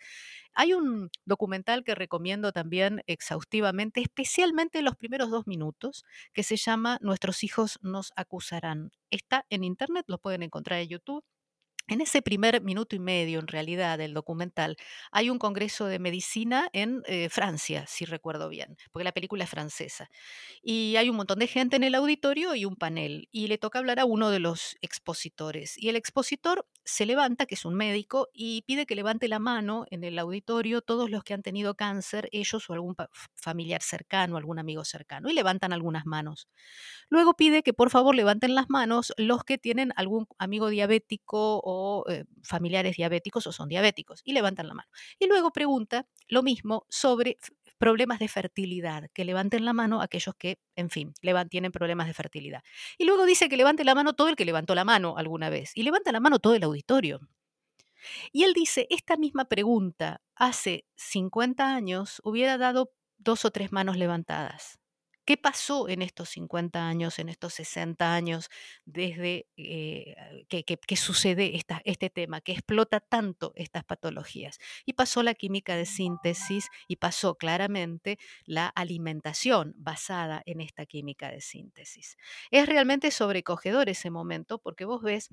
Hay 0.54 0.74
un 0.74 1.10
documental 1.26 1.84
que 1.84 1.96
recomiendo 1.96 2.52
también 2.52 3.02
exhaustivamente, 3.08 4.02
especialmente 4.02 4.80
en 4.80 4.86
los 4.86 4.96
primeros 4.96 5.30
dos 5.30 5.48
minutos, 5.48 6.04
que 6.34 6.44
se 6.44 6.58
llama 6.58 6.98
Nuestros 7.02 7.44
hijos 7.44 7.80
nos 7.82 8.12
acusarán. 8.16 8.92
Está 9.12 9.46
en 9.50 9.64
internet, 9.64 10.06
lo 10.08 10.18
pueden 10.20 10.44
encontrar 10.44 10.80
en 10.82 10.90
YouTube. 10.90 11.24
En 11.89 12.02
ese 12.02 12.21
primer 12.21 12.62
minuto 12.62 12.95
y 12.95 12.99
medio, 12.99 13.39
en 13.39 13.47
realidad, 13.47 13.97
del 13.97 14.13
documental, 14.13 14.78
hay 15.12 15.32
un 15.32 15.39
congreso 15.39 15.88
de 15.88 15.97
medicina 15.97 16.69
en 16.71 17.02
eh, 17.08 17.30
Francia, 17.30 17.86
si 17.88 18.06
recuerdo 18.06 18.47
bien, 18.47 18.78
porque 18.91 19.04
la 19.04 19.12
película 19.12 19.45
es 19.45 19.49
francesa. 19.49 20.08
Y 20.62 20.97
hay 20.97 21.10
un 21.10 21.15
montón 21.15 21.39
de 21.39 21.47
gente 21.47 21.78
en 21.78 21.84
el 21.84 21.95
auditorio 21.95 22.54
y 22.54 22.65
un 22.65 22.75
panel. 22.75 23.28
Y 23.32 23.47
le 23.47 23.58
toca 23.58 23.80
hablar 23.80 23.99
a 23.99 24.06
uno 24.06 24.30
de 24.30 24.38
los 24.38 24.78
expositores. 24.82 25.80
Y 25.80 25.89
el 25.89 25.95
expositor 25.95 26.63
se 26.86 27.08
levanta, 27.08 27.47
que 27.47 27.56
es 27.56 27.65
un 27.65 27.73
médico, 27.73 28.30
y 28.34 28.62
pide 28.67 28.86
que 28.86 28.93
levante 28.93 29.28
la 29.28 29.39
mano 29.39 29.86
en 29.89 30.04
el 30.04 30.19
auditorio 30.19 30.84
todos 30.84 31.10
los 31.10 31.23
que 31.23 31.34
han 31.34 31.41
tenido 31.41 31.73
cáncer, 31.73 32.30
ellos 32.32 32.69
o 32.69 32.73
algún 32.73 32.95
familiar 33.34 33.82
cercano, 33.82 34.38
algún 34.38 34.60
amigo 34.60 34.86
cercano. 34.86 35.28
Y 35.28 35.34
levantan 35.34 35.73
algunas 35.73 36.06
manos. 36.06 36.47
Luego 37.10 37.34
pide 37.34 37.63
que 37.63 37.73
por 37.73 37.89
favor 37.89 38.13
levanten 38.13 38.54
las 38.54 38.69
manos 38.69 39.12
los 39.17 39.43
que 39.43 39.58
tienen 39.58 39.91
algún 39.95 40.28
amigo 40.38 40.69
diabético 40.69 41.60
o 41.63 41.79
eh, 42.08 42.26
familiares 42.44 42.98
diabéticos 42.98 43.48
o 43.48 43.52
son 43.52 43.70
diabéticos 43.70 44.22
y 44.24 44.34
levantan 44.34 44.68
la 44.68 44.74
mano. 44.74 44.89
Y 45.20 45.28
luego 45.28 45.52
pregunta 45.52 46.08
lo 46.28 46.44
mismo 46.44 46.86
sobre 46.89 47.38
problemas 47.78 48.20
de 48.20 48.28
fertilidad, 48.28 49.10
que 49.13 49.26
levanten 49.26 49.65
la 49.65 49.74
mano 49.74 50.02
aquellos 50.02 50.36
que, 50.36 50.60
en 50.76 50.89
fin, 50.89 51.13
tienen 51.50 51.72
problemas 51.72 52.08
de 52.08 52.13
fertilidad. 52.13 52.62
Y 52.98 53.06
luego 53.06 53.26
dice 53.26 53.50
que 53.50 53.58
levante 53.58 53.84
la 53.84 53.96
mano 53.96 54.13
todo 54.13 54.28
el 54.30 54.36
que 54.36 54.46
levantó 54.46 54.76
la 54.76 54.84
mano 54.84 55.15
alguna 55.18 55.50
vez 55.50 55.72
y 55.76 55.84
levanta 55.84 56.12
la 56.12 56.20
mano 56.20 56.39
todo 56.39 56.56
el 56.56 56.63
auditorio. 56.63 57.22
Y 58.32 58.44
él 58.44 58.54
dice, 58.54 58.88
esta 58.89 59.18
misma 59.18 59.46
pregunta 59.46 60.22
hace 60.36 60.86
50 60.96 61.74
años 61.74 62.22
hubiera 62.24 62.58
dado 62.58 62.92
dos 63.18 63.46
o 63.46 63.52
tres 63.52 63.72
manos 63.72 63.98
levantadas. 63.98 64.79
¿Qué 65.30 65.38
pasó 65.38 65.88
en 65.89 66.02
estos 66.02 66.30
50 66.30 66.88
años, 66.88 67.20
en 67.20 67.30
estos 67.30 67.54
60 67.54 68.15
años, 68.15 68.50
desde 68.86 69.46
eh, 69.58 70.15
que, 70.50 70.96
sucede 70.96 71.56
este 71.84 72.10
tema, 72.10 72.42
que 72.42 72.54
explota 72.54 73.00
tanto 73.00 73.54
estas 73.56 73.84
patologías? 73.84 74.58
Y 74.88 74.94
pasó 74.94 75.22
la 75.22 75.36
química 75.36 75.76
de 75.76 75.86
síntesis 75.86 76.70
y 76.88 76.96
pasó 76.96 77.36
claramente 77.36 78.18
la 78.46 78.70
alimentación 78.70 79.76
basada 79.78 80.42
en 80.48 80.62
esta 80.62 80.88
química 80.88 81.30
de 81.30 81.42
síntesis. 81.42 82.18
Es 82.50 82.65
realmente 82.65 83.12
sobrecogedor 83.12 83.88
ese 83.88 84.10
momento 84.10 84.58
porque 84.58 84.86
vos 84.86 85.04
ves 85.04 85.30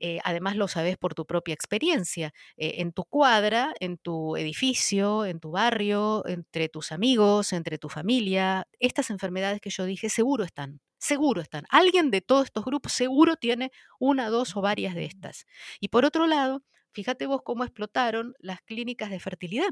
eh, 0.00 0.18
además 0.24 0.56
lo 0.56 0.68
sabes 0.68 0.96
por 0.98 1.14
tu 1.14 1.26
propia 1.26 1.54
experiencia, 1.54 2.32
eh, 2.56 2.76
en 2.78 2.92
tu 2.92 3.04
cuadra, 3.04 3.72
en 3.80 3.98
tu 3.98 4.36
edificio, 4.36 5.24
en 5.24 5.40
tu 5.40 5.50
barrio, 5.52 6.26
entre 6.26 6.68
tus 6.68 6.92
amigos, 6.92 7.52
entre 7.52 7.78
tu 7.78 7.88
familia, 7.88 8.66
estas 8.80 9.10
enfermedades 9.10 9.60
que 9.60 9.70
yo 9.70 9.84
dije 9.84 10.08
seguro 10.08 10.44
están, 10.44 10.80
seguro 10.98 11.40
están. 11.40 11.64
Alguien 11.70 12.10
de 12.10 12.20
todos 12.20 12.44
estos 12.46 12.64
grupos 12.64 12.92
seguro 12.92 13.36
tiene 13.36 13.70
una, 13.98 14.28
dos 14.28 14.56
o 14.56 14.60
varias 14.60 14.94
de 14.94 15.04
estas. 15.06 15.46
Y 15.80 15.88
por 15.88 16.04
otro 16.04 16.26
lado, 16.26 16.62
fíjate 16.92 17.26
vos 17.26 17.42
cómo 17.44 17.64
explotaron 17.64 18.34
las 18.38 18.60
clínicas 18.62 19.10
de 19.10 19.20
fertilidad. 19.20 19.68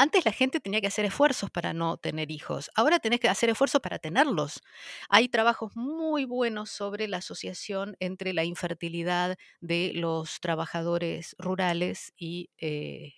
Antes 0.00 0.24
la 0.24 0.30
gente 0.30 0.60
tenía 0.60 0.80
que 0.80 0.86
hacer 0.86 1.04
esfuerzos 1.06 1.50
para 1.50 1.72
no 1.72 1.96
tener 1.96 2.30
hijos, 2.30 2.70
ahora 2.76 3.00
tenés 3.00 3.18
que 3.18 3.28
hacer 3.28 3.50
esfuerzos 3.50 3.80
para 3.80 3.98
tenerlos. 3.98 4.62
Hay 5.08 5.28
trabajos 5.28 5.72
muy 5.74 6.24
buenos 6.24 6.70
sobre 6.70 7.08
la 7.08 7.16
asociación 7.16 7.96
entre 7.98 8.32
la 8.32 8.44
infertilidad 8.44 9.36
de 9.60 9.90
los 9.96 10.38
trabajadores 10.38 11.34
rurales 11.36 12.12
y 12.16 12.48
eh, 12.58 13.14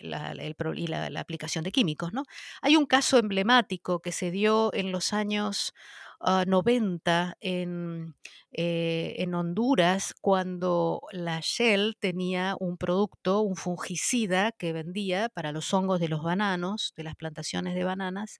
la, 0.00 0.34
la, 0.34 1.20
aplicación 1.20 1.62
de 1.62 1.70
químicos. 1.70 2.12
¿no? 2.12 2.24
Hay 2.62 2.74
un 2.74 2.86
caso 2.86 3.16
emblemático 3.18 4.02
que 4.02 4.10
se 4.10 4.32
dio 4.32 4.74
en 4.74 4.90
los 4.90 5.12
años 5.12 5.72
90 6.46 7.30
ah, 7.30 7.36
en, 7.40 8.14
eh, 8.52 9.14
en, 9.18 9.34
Honduras 9.34 10.14
cuando 10.20 11.02
la 11.12 11.40
Shell 11.42 11.96
tenía 11.98 12.56
un 12.60 12.76
producto, 12.78 13.40
un 13.40 13.56
fungicida 13.56 14.52
que 14.52 14.72
vendía 14.72 15.28
para 15.28 15.52
los 15.52 15.72
hongos 15.74 16.00
de 16.00 16.08
los 16.08 16.22
bananos, 16.22 16.94
de 16.96 17.04
las 17.04 17.16
plantaciones 17.16 17.74
de 17.74 17.84
bananas, 17.84 18.38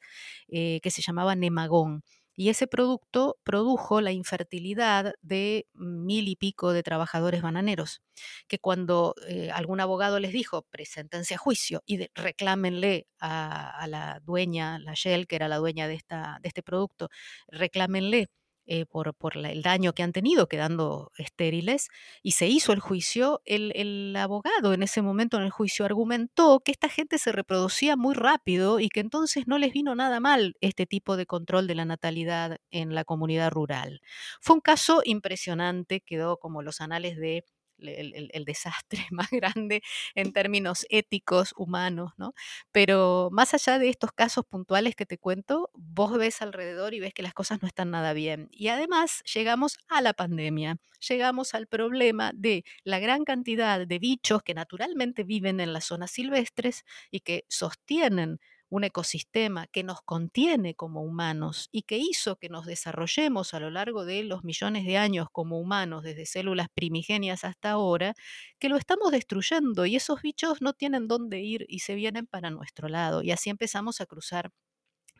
eh, 0.48 0.80
que 0.82 0.90
se 0.90 1.02
llamaba 1.02 1.34
Nemagón 1.36 2.02
y 2.36 2.48
ese 2.48 2.66
producto 2.66 3.38
produjo 3.44 4.00
la 4.00 4.12
infertilidad 4.12 5.14
de 5.22 5.66
mil 5.74 6.28
y 6.28 6.36
pico 6.36 6.72
de 6.72 6.82
trabajadores 6.82 7.42
bananeros, 7.42 8.02
que 8.48 8.58
cuando 8.58 9.14
eh, 9.28 9.50
algún 9.52 9.80
abogado 9.80 10.18
les 10.20 10.32
dijo, 10.32 10.62
preséntense 10.70 11.34
a 11.34 11.38
juicio 11.38 11.82
y 11.86 12.08
reclámenle 12.14 13.06
a, 13.20 13.86
la 13.88 14.20
dueña, 14.24 14.78
la 14.78 14.94
Shell, 14.94 15.26
que 15.26 15.36
era 15.36 15.48
la 15.48 15.58
dueña 15.58 15.88
de, 15.88 15.94
esta, 15.94 16.38
de 16.42 16.48
este 16.48 16.62
producto, 16.62 17.08
reclámenle 17.48 18.28
eh, 18.66 18.86
por, 18.86 19.14
el 19.36 19.62
daño 19.62 19.92
que 19.92 20.02
han 20.02 20.12
tenido 20.12 20.48
quedando 20.48 21.12
estériles, 21.18 21.88
y 22.22 22.32
se 22.32 22.46
hizo 22.46 22.72
el 22.72 22.80
juicio, 22.80 23.42
el, 23.44 24.14
abogado 24.16 24.72
en 24.72 24.82
ese 24.82 25.02
momento 25.02 25.36
en 25.36 25.42
el 25.42 25.50
juicio 25.50 25.84
argumentó 25.84 26.60
que 26.60 26.72
esta 26.72 26.88
gente 26.88 27.18
se 27.18 27.32
reproducía 27.32 27.96
muy 27.96 28.14
rápido 28.14 28.80
y 28.80 28.88
que 28.88 29.00
entonces 29.00 29.46
no 29.46 29.58
les 29.58 29.72
vino 29.72 29.94
nada 29.94 30.20
mal 30.20 30.56
este 30.60 30.86
tipo 30.86 31.16
de 31.16 31.26
control 31.26 31.66
de 31.66 31.74
la 31.74 31.84
natalidad 31.84 32.58
en 32.70 32.94
la 32.94 33.04
comunidad 33.04 33.50
rural. 33.50 34.00
Fue 34.40 34.54
un 34.54 34.60
caso 34.60 35.02
impresionante, 35.04 36.00
quedó 36.00 36.38
como 36.38 36.62
los 36.62 36.80
anales 36.80 37.16
de 37.16 37.44
el, 37.78 38.44
desastre 38.44 39.06
más 39.10 39.30
grande 39.30 39.82
en 40.14 40.32
términos 40.32 40.86
éticos, 40.90 41.54
humanos, 41.56 42.12
¿no? 42.16 42.34
Pero 42.72 43.28
más 43.32 43.54
allá 43.54 43.78
de 43.78 43.88
estos 43.88 44.12
casos 44.12 44.44
puntuales 44.46 44.96
que 44.96 45.06
te 45.06 45.18
cuento, 45.18 45.70
vos 45.74 46.16
ves 46.18 46.42
alrededor 46.42 46.94
y 46.94 47.00
ves 47.00 47.14
que 47.14 47.22
las 47.22 47.34
cosas 47.34 47.62
no 47.62 47.68
están 47.68 47.90
nada 47.90 48.12
bien. 48.12 48.48
Y 48.50 48.68
además 48.68 49.22
llegamos 49.32 49.78
a 49.88 50.00
la 50.02 50.12
pandemia, 50.12 50.76
llegamos 51.08 51.54
al 51.54 51.66
problema 51.66 52.32
de 52.34 52.64
la 52.84 52.98
gran 52.98 53.24
cantidad 53.24 53.86
de 53.86 53.98
bichos 53.98 54.42
que 54.42 54.54
naturalmente 54.54 55.24
viven 55.24 55.60
en 55.60 55.72
las 55.72 55.84
zonas 55.86 56.10
silvestres 56.10 56.84
y 57.10 57.20
que 57.20 57.44
sostienen 57.48 58.38
un 58.68 58.84
ecosistema 58.84 59.66
que 59.68 59.82
nos 59.84 60.00
contiene 60.02 60.74
como 60.74 61.02
humanos 61.02 61.68
y 61.70 61.82
que 61.82 61.98
hizo 61.98 62.36
que 62.36 62.48
nos 62.48 62.66
desarrollemos 62.66 63.54
a 63.54 63.60
lo 63.60 63.70
largo 63.70 64.04
de 64.04 64.24
los 64.24 64.44
millones 64.44 64.84
de 64.84 64.96
años 64.96 65.28
como 65.30 65.60
humanos, 65.60 66.02
desde 66.02 66.26
células 66.26 66.68
primigenias 66.74 67.44
hasta 67.44 67.70
ahora, 67.70 68.14
que 68.58 68.68
lo 68.68 68.76
estamos 68.76 69.12
destruyendo 69.12 69.86
y 69.86 69.96
esos 69.96 70.22
bichos 70.22 70.60
no 70.60 70.72
tienen 70.72 71.08
dónde 71.08 71.40
ir 71.40 71.66
y 71.68 71.80
se 71.80 71.94
vienen 71.94 72.26
para 72.26 72.50
nuestro 72.50 72.88
lado. 72.88 73.22
Y 73.22 73.30
así 73.30 73.50
empezamos 73.50 74.00
a 74.00 74.06
cruzar 74.06 74.50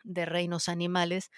de 0.05 0.25
reinos 0.25 0.69
animales, 0.69 1.31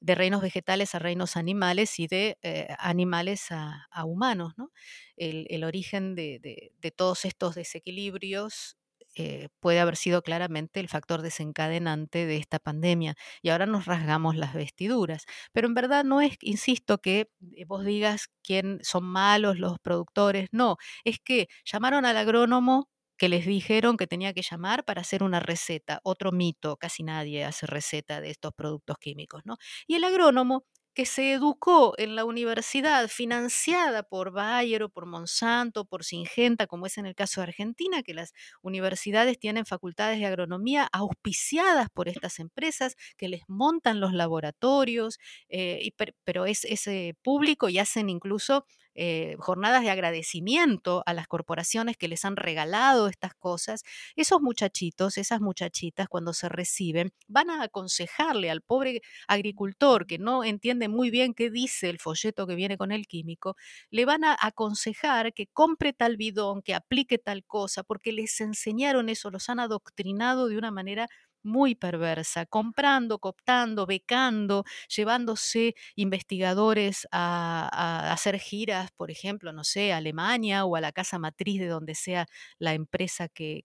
de 0.00 0.14
reinos 0.14 0.42
vegetales 0.42 0.94
a 0.94 0.98
reinos 0.98 1.36
animales 1.36 2.00
y 2.00 2.06
de 2.06 2.38
eh, 2.42 2.68
animales 2.78 3.48
a, 3.50 3.86
humanos. 4.04 4.54
¿no? 4.56 4.72
El, 5.16 5.64
origen 5.64 6.14
de, 6.14 6.72
de, 6.80 6.90
todos 6.90 7.24
estos 7.24 7.54
desequilibrios 7.54 8.76
eh, 9.16 9.48
puede 9.60 9.80
haber 9.80 9.96
sido 9.96 10.22
claramente 10.22 10.80
el 10.80 10.88
factor 10.88 11.22
desencadenante 11.22 12.26
de 12.26 12.36
esta 12.36 12.58
pandemia. 12.58 13.14
Y 13.42 13.50
ahora 13.50 13.66
nos 13.66 13.86
rasgamos 13.86 14.36
las 14.36 14.54
vestiduras. 14.54 15.24
Pero 15.52 15.66
en 15.68 15.74
verdad 15.74 16.04
no 16.04 16.20
es, 16.20 16.36
insisto, 16.40 16.98
que 16.98 17.28
eh, 17.56 17.64
vos 17.66 17.84
digas 17.84 18.28
quién 18.42 18.78
son 18.82 19.04
malos 19.04 19.58
los 19.58 19.78
productores. 19.80 20.48
No, 20.52 20.76
es 21.04 21.18
que 21.20 21.48
llamaron 21.64 22.04
al 22.06 22.16
agrónomo 22.16 22.88
que 23.16 23.28
les 23.28 23.46
dijeron 23.46 23.96
que 23.96 24.06
tenía 24.06 24.32
que 24.32 24.42
llamar 24.42 24.84
para 24.84 25.00
hacer 25.02 25.22
una 25.22 25.40
receta. 25.40 26.00
Otro 26.02 26.32
mito, 26.32 26.76
casi 26.76 27.02
nadie 27.04 27.44
hace 27.44 27.66
receta 27.66 28.20
de 28.20 28.30
estos 28.30 28.52
productos 28.54 28.96
químicos, 28.98 29.42
¿no? 29.44 29.56
Y 29.86 29.94
el 29.96 30.04
agrónomo 30.04 30.64
que 30.94 31.06
se 31.06 31.32
educó 31.32 31.94
en 31.98 32.16
la 32.16 32.24
universidad 32.24 33.08
financiada 33.08 34.02
por 34.04 34.30
Bayer 34.30 34.84
o 34.84 34.88
por 34.88 35.06
Monsanto, 35.06 35.84
por 35.84 36.04
Singenta, 36.04 36.66
como 36.66 36.86
es 36.86 36.98
en 36.98 37.06
el 37.06 37.14
caso 37.14 37.40
de 37.40 37.48
Argentina, 37.48 38.02
que 38.02 38.14
las 38.14 38.32
universidades 38.62 39.38
tienen 39.38 39.66
facultades 39.66 40.18
de 40.20 40.26
agronomía 40.26 40.88
auspiciadas 40.92 41.88
por 41.92 42.08
estas 42.08 42.38
empresas 42.38 42.96
que 43.16 43.28
les 43.28 43.42
montan 43.48 44.00
los 44.00 44.12
laboratorios, 44.12 45.18
eh, 45.48 45.90
pero 46.24 46.46
es 46.46 46.64
ese 46.64 47.16
público 47.22 47.68
y 47.68 47.78
hacen 47.78 48.08
incluso 48.08 48.64
eh, 48.94 49.36
jornadas 49.38 49.82
de 49.82 49.90
agradecimiento 49.90 51.02
a 51.06 51.14
las 51.14 51.26
corporaciones 51.28 51.96
que 51.96 52.08
les 52.08 52.24
han 52.24 52.36
regalado 52.36 53.08
estas 53.08 53.34
cosas, 53.34 53.82
esos 54.16 54.40
muchachitos, 54.40 55.18
esas 55.18 55.40
muchachitas, 55.40 56.08
cuando 56.08 56.32
se 56.32 56.48
reciben, 56.48 57.12
van 57.28 57.50
a 57.50 57.62
aconsejarle 57.62 58.50
al 58.50 58.62
pobre 58.62 59.00
agricultor 59.28 60.06
que 60.06 60.18
no 60.18 60.44
entiende 60.44 60.88
muy 60.88 61.10
bien 61.10 61.34
qué 61.34 61.50
dice 61.50 61.90
el 61.90 61.98
folleto 61.98 62.46
que 62.46 62.54
viene 62.54 62.76
con 62.78 62.92
el 62.92 63.06
químico, 63.06 63.56
le 63.90 64.04
van 64.04 64.24
a 64.24 64.36
aconsejar 64.40 65.32
que 65.32 65.46
compre 65.48 65.92
tal 65.92 66.16
bidón, 66.16 66.62
que 66.62 66.74
aplique 66.74 67.18
tal 67.18 67.44
cosa, 67.44 67.82
porque 67.82 68.12
les 68.12 68.40
enseñaron 68.40 69.08
eso, 69.08 69.30
los 69.30 69.48
han 69.48 69.60
adoctrinado 69.60 70.48
de 70.48 70.58
una 70.58 70.70
manera 70.70 71.08
muy 71.44 71.74
perversa, 71.74 72.46
comprando, 72.46 73.18
cooptando, 73.18 73.86
becando, 73.86 74.64
llevándose 74.94 75.74
investigadores 75.96 77.06
a, 77.12 78.12
hacer 78.12 78.38
giras, 78.38 78.90
por 78.92 79.10
ejemplo, 79.10 79.52
no 79.52 79.64
sé, 79.64 79.92
a 79.92 79.98
Alemania 79.98 80.64
o 80.64 80.76
a 80.76 80.80
la 80.80 80.92
casa 80.92 81.18
matriz 81.18 81.60
de 81.60 81.68
donde 81.68 81.94
sea 81.94 82.26
la 82.58 82.74
empresa 82.74 83.28
que, 83.28 83.64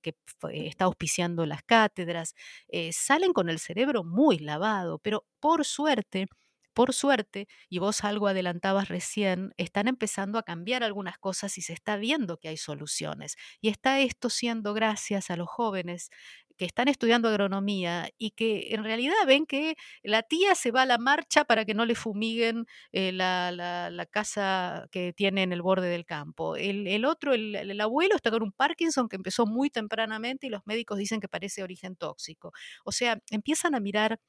está 0.54 0.86
auspiciando 0.86 1.46
las 1.46 1.64
cátedras. 1.64 2.36
Eh, 2.68 2.92
salen 2.94 3.34
con 3.34 3.50
el 3.50 3.60
cerebro 3.60 4.04
muy 4.04 4.40
lavado, 4.40 5.00
pero 5.00 5.26
por 5.40 5.66
suerte, 5.66 6.28
por 6.74 6.94
suerte, 6.94 7.48
y 7.70 7.80
vos 7.80 8.04
algo 8.04 8.28
adelantabas 8.28 8.88
recién, 8.88 9.54
están 9.58 9.88
empezando 9.88 10.40
a 10.40 10.44
cambiar 10.44 10.84
algunas 10.84 11.18
cosas 11.18 11.58
y 11.58 11.62
se 11.62 11.74
está 11.74 11.98
viendo 11.98 12.38
que 12.38 12.48
hay 12.48 12.58
soluciones. 12.58 13.36
Y 13.62 13.70
está 13.70 14.00
esto 14.00 14.30
siendo 14.30 14.74
gracias 14.74 15.30
a 15.30 15.36
los 15.36 15.50
jóvenes 15.50 16.10
que 16.60 16.66
están 16.66 16.90
estudiando 16.90 17.30
agronomía 17.30 18.10
y 18.18 18.32
que 18.32 18.74
en 18.76 18.84
realidad 18.84 19.16
ven 19.26 19.46
que 19.46 19.78
la 20.04 20.24
tía 20.24 20.56
se 20.56 20.72
va 20.72 20.82
a 20.82 20.86
la 20.86 20.98
marcha 20.98 21.46
para 21.46 21.64
que 21.64 21.74
no 21.74 21.86
le 21.86 21.96
fumiguen 21.96 22.66
eh, 22.92 23.14
la, 23.14 24.06
casa 24.12 24.88
que 24.92 25.14
tiene 25.14 25.44
en 25.44 25.54
el 25.54 25.62
borde 25.62 25.88
del 25.88 26.06
campo. 26.06 26.58
El, 26.58 27.06
otro, 27.06 27.34
el, 27.34 27.56
el, 27.56 27.80
abuelo, 27.80 28.16
está 28.18 28.30
con 28.30 28.44
un 28.44 28.52
Parkinson 28.52 29.08
que 29.08 29.16
empezó 29.16 29.46
muy 29.46 29.70
tempranamente 29.70 30.48
y 30.48 30.50
los 30.50 30.68
médicos 30.68 30.98
dicen 30.98 31.22
que 31.22 31.30
parece 31.30 31.64
origen 31.64 31.96
tóxico. 31.96 32.52
O 32.84 32.92
sea, 32.92 33.22
empiezan 33.30 33.74
a 33.74 33.80
mirar 33.80 34.20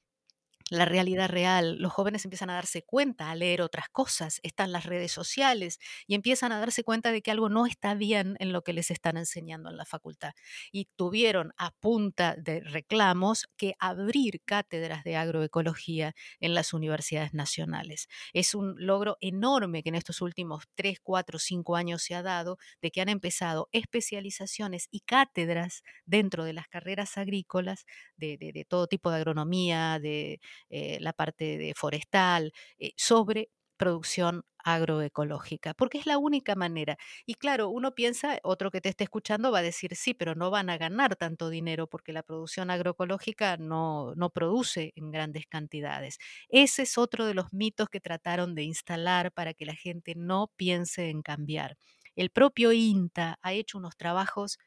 la 0.71 0.85
realidad 0.87 1.29
real, 1.29 1.77
los 1.79 1.93
jóvenes 1.93 2.25
empiezan 2.25 2.51
a 2.51 2.55
darse 2.55 2.83
cuenta, 2.83 3.31
a 3.31 3.35
leer 3.35 3.61
otras 3.63 3.89
cosas, 3.91 4.41
están 4.43 4.73
las 4.73 4.87
redes 4.87 5.13
sociales 5.13 5.79
y 6.07 6.15
empiezan 6.15 6.53
a 6.53 6.61
darse 6.61 6.85
cuenta 6.85 7.13
de 7.13 7.23
que 7.23 7.31
algo 7.31 7.49
no 7.49 7.67
está 7.67 7.95
bien 7.95 8.37
en 8.39 8.53
lo 8.53 8.63
que 8.63 8.73
les 8.73 8.91
están 8.91 9.17
enseñando 9.17 9.71
en 9.71 9.77
la 9.77 9.85
facultad. 9.85 10.33
Y 10.73 10.87
tuvieron 10.97 11.53
a 11.57 11.73
punta 11.73 12.37
de 12.37 12.61
reclamos 12.61 13.47
que 13.57 13.75
abrir 13.79 14.41
cátedras 14.45 15.05
de 15.05 15.17
agroecología 15.17 16.15
en 16.41 16.55
las 16.55 16.73
universidades 16.73 17.35
nacionales. 17.35 18.09
Es 18.33 18.55
un 18.55 18.75
logro 18.79 19.17
enorme 19.21 19.83
que 19.83 19.89
en 19.91 19.95
estos 19.97 20.21
últimos 20.21 20.65
3, 20.75 20.99
4, 21.03 21.39
5 21.39 21.77
años 21.77 22.03
se 22.03 22.15
ha 22.15 22.23
dado, 22.23 22.59
de 22.81 22.91
que 22.91 23.01
han 23.01 23.09
empezado 23.09 23.69
especializaciones 23.73 24.89
y 24.91 25.01
cátedras 25.01 25.83
dentro 26.07 26.45
de 26.45 26.53
las 26.53 26.69
carreras 26.69 27.19
agrícolas 27.19 27.85
de, 28.21 28.67
todo 28.69 28.87
tipo 28.87 29.11
de 29.11 29.17
agronomía, 29.17 29.99
de 30.01 30.41
eh, 30.71 30.99
la 31.01 31.13
parte 31.13 31.59
de 31.59 31.75
forestal, 31.75 32.53
eh, 32.79 32.93
sobre 32.97 33.51
producción 33.77 34.45
agroecológica, 34.63 35.73
porque 35.73 35.97
es 35.97 36.05
la 36.05 36.19
única 36.19 36.55
manera. 36.55 36.99
Y 37.25 37.35
claro, 37.37 37.71
uno 37.71 37.95
piensa, 37.95 38.39
otro 38.43 38.71
que 38.71 38.83
te 38.83 38.91
esté 38.91 39.05
escuchando 39.05 39.51
va 39.51 39.61
a 39.61 39.63
decir, 39.63 39.97
sí, 39.97 40.13
pero 40.13 40.35
no 40.35 40.51
van 40.51 40.69
a 40.69 40.77
ganar 40.77 41.17
tanto 41.17 41.49
dinero 41.49 41.87
porque 41.87 42.13
la 42.13 42.23
producción 42.23 42.71
agroecológica 42.71 43.57
no, 43.57 44.15
no 44.17 44.29
produce 44.31 44.93
en 44.97 45.11
grandes 45.11 45.47
cantidades. 45.47 46.19
Ese 46.51 46.83
es 46.83 46.99
otro 46.99 47.25
de 47.25 47.33
los 47.33 47.55
mitos 47.55 47.89
que 47.89 48.01
trataron 48.01 48.55
de 48.55 48.65
instalar 48.65 49.33
para 49.33 49.55
que 49.55 49.65
la 49.65 49.75
gente 49.75 50.15
no 50.15 50.51
piense 50.57 51.09
en 51.09 51.23
cambiar. 51.23 51.79
El 52.17 52.29
propio 52.29 52.73
INTA 52.73 53.39
ha 53.41 53.53
hecho 53.55 53.79
unos 53.79 53.97
trabajos 53.97 54.59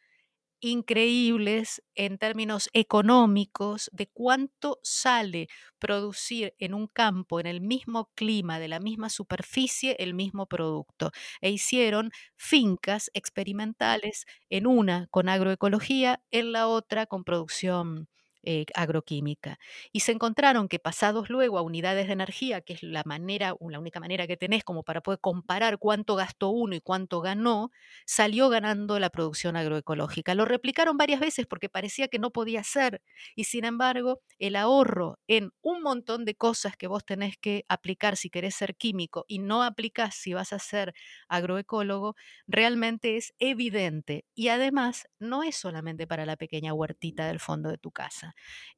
increíbles 0.63 1.83
en 1.95 2.17
términos 2.17 2.69
económicos 2.73 3.89
de 3.93 4.07
cuánto 4.07 4.79
sale 4.83 5.47
producir 5.79 6.53
en 6.59 6.73
un 6.73 6.87
campo, 6.87 7.39
en 7.39 7.47
el 7.47 7.61
mismo 7.61 8.09
clima, 8.15 8.59
de 8.59 8.67
la 8.69 8.79
misma 8.79 9.09
superficie, 9.09 9.95
el 9.99 10.13
mismo 10.13 10.47
producto. 10.47 11.11
E 11.41 11.49
hicieron 11.51 12.11
fincas 12.37 13.11
experimentales, 13.13 14.25
en 14.49 14.67
una 14.67 15.07
con 15.11 15.29
agroecología, 15.29 16.21
en 16.31 16.51
la 16.53 16.67
otra 16.67 17.05
con 17.05 17.23
producción 17.23 18.07
eh, 18.43 18.65
agroquímica. 18.75 19.57
Y 19.91 20.01
se 20.01 20.11
encontraron 20.11 20.67
que 20.67 20.79
pasados 20.79 21.29
luego 21.29 21.57
a 21.57 21.61
unidades 21.61 22.07
de 22.07 22.13
energía, 22.13 22.61
que 22.61 22.73
es 22.73 22.83
la 22.83 23.03
manera, 23.05 23.55
la 23.69 23.79
única 23.79 23.99
manera 23.99 24.27
que 24.27 24.37
tenés 24.37 24.63
como 24.63 24.83
para 24.83 25.01
poder 25.01 25.19
comparar 25.19 25.77
cuánto 25.79 26.15
gastó 26.15 26.49
uno 26.49 26.75
y 26.75 26.81
cuánto 26.81 27.21
ganó, 27.21 27.71
salió 28.05 28.49
ganando 28.49 28.99
la 28.99 29.09
producción 29.09 29.55
agroecológica. 29.55 30.35
Lo 30.35 30.45
replicaron 30.45 30.97
varias 30.97 31.19
veces 31.19 31.45
porque 31.47 31.69
parecía 31.69 32.07
que 32.07 32.19
no 32.19 32.31
podía 32.31 32.63
ser. 32.63 33.01
Y 33.35 33.45
sin 33.45 33.65
embargo, 33.65 34.21
el 34.39 34.55
ahorro 34.55 35.19
en 35.27 35.51
un 35.61 35.81
montón 35.81 36.25
de 36.25 36.35
cosas 36.35 36.75
que 36.77 36.87
vos 36.87 37.05
tenés 37.05 37.37
que 37.37 37.65
aplicar 37.69 38.17
si 38.17 38.29
querés 38.29 38.55
ser 38.55 38.75
químico 38.75 39.25
y 39.27 39.39
no 39.39 39.63
aplicás 39.63 40.15
si 40.15 40.33
vas 40.33 40.53
a 40.53 40.59
ser 40.59 40.93
agroecólogo, 41.27 42.15
realmente 42.47 43.17
es 43.17 43.33
evidente. 43.39 44.25
Y 44.35 44.49
además, 44.49 45.07
no 45.19 45.43
es 45.43 45.55
solamente 45.55 46.07
para 46.07 46.25
la 46.25 46.35
pequeña 46.37 46.73
huertita 46.73 47.27
del 47.27 47.39
fondo 47.39 47.69
de 47.69 47.77
tu 47.77 47.91
casa 47.91 48.32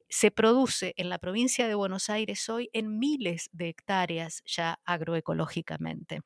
se 0.08 0.30
produce 0.30 0.94
en 0.96 1.08
la 1.08 1.18
provincia 1.18 1.68
de 1.68 1.74
Buenos 1.74 2.10
Aires 2.10 2.48
hoy 2.48 2.70
en 2.72 2.98
miles 2.98 3.50
de 3.52 3.68
hectáreas 3.68 4.42
ya 4.46 4.80
agroecológicamente. 4.84 6.20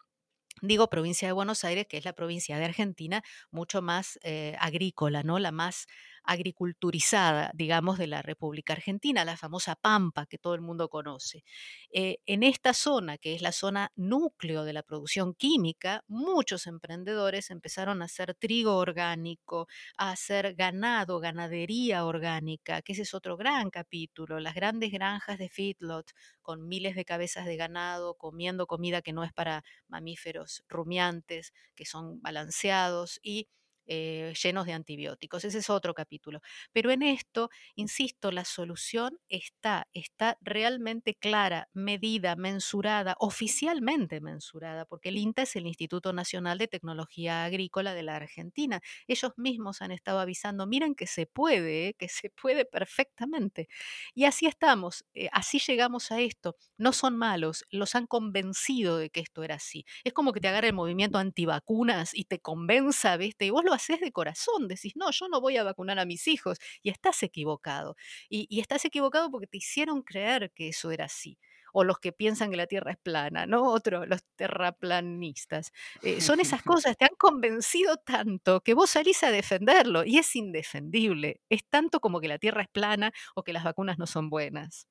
Digo 0.62 0.90
provincia 0.90 1.26
de 1.28 1.32
Buenos 1.32 1.64
Aires, 1.64 1.86
que 1.88 1.96
es 1.96 2.04
la 2.04 2.12
provincia 2.12 2.58
de 2.58 2.66
Argentina 2.66 3.22
mucho 3.50 3.80
más 3.80 4.18
eh, 4.22 4.56
agrícola, 4.60 5.22
¿no? 5.22 5.38
La 5.38 5.52
más 5.52 5.86
agriculturizada, 6.24 7.50
digamos, 7.54 7.98
de 7.98 8.06
la 8.06 8.22
República 8.22 8.72
Argentina, 8.74 9.24
la 9.24 9.36
famosa 9.36 9.76
Pampa 9.76 10.26
que 10.26 10.38
todo 10.38 10.54
el 10.54 10.60
mundo 10.60 10.88
conoce. 10.88 11.44
Eh, 11.92 12.18
en 12.26 12.42
esta 12.42 12.74
zona, 12.74 13.18
que 13.18 13.34
es 13.34 13.42
la 13.42 13.52
zona 13.52 13.92
núcleo 13.96 14.64
de 14.64 14.72
la 14.72 14.82
producción 14.82 15.34
química, 15.34 16.04
muchos 16.08 16.66
emprendedores 16.66 17.50
empezaron 17.50 18.02
a 18.02 18.06
hacer 18.06 18.34
trigo 18.34 18.76
orgánico, 18.76 19.66
a 19.96 20.10
hacer 20.12 20.54
ganado, 20.54 21.20
ganadería 21.20 22.04
orgánica, 22.04 22.82
que 22.82 22.92
ese 22.92 23.02
es 23.02 23.14
otro 23.14 23.36
gran 23.36 23.70
capítulo, 23.70 24.40
las 24.40 24.54
grandes 24.54 24.92
granjas 24.92 25.38
de 25.38 25.48
feedlot 25.48 26.12
con 26.42 26.68
miles 26.68 26.94
de 26.96 27.04
cabezas 27.04 27.46
de 27.46 27.56
ganado, 27.56 28.14
comiendo 28.14 28.66
comida 28.66 29.02
que 29.02 29.12
no 29.12 29.24
es 29.24 29.32
para 29.32 29.64
mamíferos 29.88 30.64
rumiantes, 30.68 31.52
que 31.74 31.84
son 31.84 32.20
balanceados 32.22 33.20
y 33.22 33.48
eh, 33.86 34.32
llenos 34.42 34.66
de 34.66 34.72
antibióticos. 34.72 35.44
Ese 35.44 35.58
es 35.58 35.70
otro 35.70 35.94
capítulo. 35.94 36.40
Pero 36.72 36.90
en 36.90 37.02
esto, 37.02 37.50
insisto, 37.74 38.30
la 38.30 38.44
solución 38.44 39.18
está, 39.28 39.88
está 39.92 40.38
realmente 40.40 41.14
clara, 41.14 41.68
medida, 41.72 42.36
mensurada, 42.36 43.16
oficialmente 43.18 44.20
mensurada, 44.20 44.84
porque 44.84 45.10
el 45.10 45.18
INTA 45.18 45.42
es 45.42 45.56
el 45.56 45.66
Instituto 45.66 46.12
Nacional 46.12 46.58
de 46.58 46.68
Tecnología 46.68 47.44
Agrícola 47.44 47.94
de 47.94 48.02
la 48.02 48.16
Argentina. 48.16 48.80
Ellos 49.06 49.32
mismos 49.36 49.82
han 49.82 49.92
estado 49.92 50.20
avisando, 50.20 50.66
miren 50.66 50.94
que 50.94 51.06
se 51.06 51.26
puede, 51.26 51.88
¿eh? 51.88 51.94
que 51.94 52.08
se 52.08 52.30
puede 52.30 52.64
perfectamente. 52.64 53.68
Y 54.14 54.24
así 54.24 54.46
estamos, 54.46 55.04
eh, 55.14 55.28
así 55.32 55.58
llegamos 55.58 56.10
a 56.12 56.20
esto. 56.20 56.56
No 56.78 56.92
son 56.92 57.16
malos, 57.16 57.64
los 57.70 57.94
han 57.94 58.06
convencido 58.06 58.98
de 58.98 59.10
que 59.10 59.20
esto 59.20 59.42
era 59.42 59.56
así. 59.56 59.84
Es 60.04 60.12
como 60.12 60.32
que 60.32 60.40
te 60.40 60.48
agarre 60.48 60.68
el 60.68 60.74
movimiento 60.74 61.18
antivacunas 61.18 62.14
y 62.14 62.24
te 62.24 62.40
convenza, 62.40 63.16
¿viste? 63.16 63.46
Y 63.46 63.50
vos 63.50 63.64
haces 63.80 64.00
de 64.00 64.12
corazón, 64.12 64.68
decís, 64.68 64.92
no, 64.96 65.10
yo 65.10 65.28
no 65.28 65.40
voy 65.40 65.56
a 65.56 65.64
vacunar 65.64 65.98
a 65.98 66.04
mis 66.04 66.28
hijos 66.28 66.58
y 66.82 66.90
estás 66.90 67.22
equivocado. 67.22 67.96
Y, 68.28 68.46
y 68.50 68.60
estás 68.60 68.84
equivocado 68.84 69.30
porque 69.30 69.46
te 69.46 69.58
hicieron 69.58 70.02
creer 70.02 70.52
que 70.54 70.68
eso 70.68 70.90
era 70.90 71.06
así 71.06 71.38
o 71.72 71.84
los 71.84 71.98
que 71.98 72.12
piensan 72.12 72.50
que 72.50 72.56
la 72.56 72.66
Tierra 72.66 72.92
es 72.92 72.98
plana, 72.98 73.46
¿no? 73.46 73.64
Otro, 73.64 74.06
los 74.06 74.22
terraplanistas. 74.36 75.72
Eh, 76.02 76.20
son 76.20 76.40
esas 76.40 76.62
cosas, 76.64 76.96
te 76.96 77.04
han 77.04 77.14
convencido 77.18 77.96
tanto 77.98 78.60
que 78.60 78.74
vos 78.74 78.90
salís 78.90 79.22
a 79.22 79.30
defenderlo 79.30 80.04
y 80.04 80.18
es 80.18 80.34
indefendible. 80.36 81.40
Es 81.48 81.62
tanto 81.68 82.00
como 82.00 82.20
que 82.20 82.28
la 82.28 82.38
Tierra 82.38 82.62
es 82.62 82.68
plana 82.68 83.12
o 83.34 83.42
que 83.44 83.52
las 83.52 83.64
vacunas 83.64 83.98
no 83.98 84.06
son 84.06 84.30
buenas. 84.30 84.86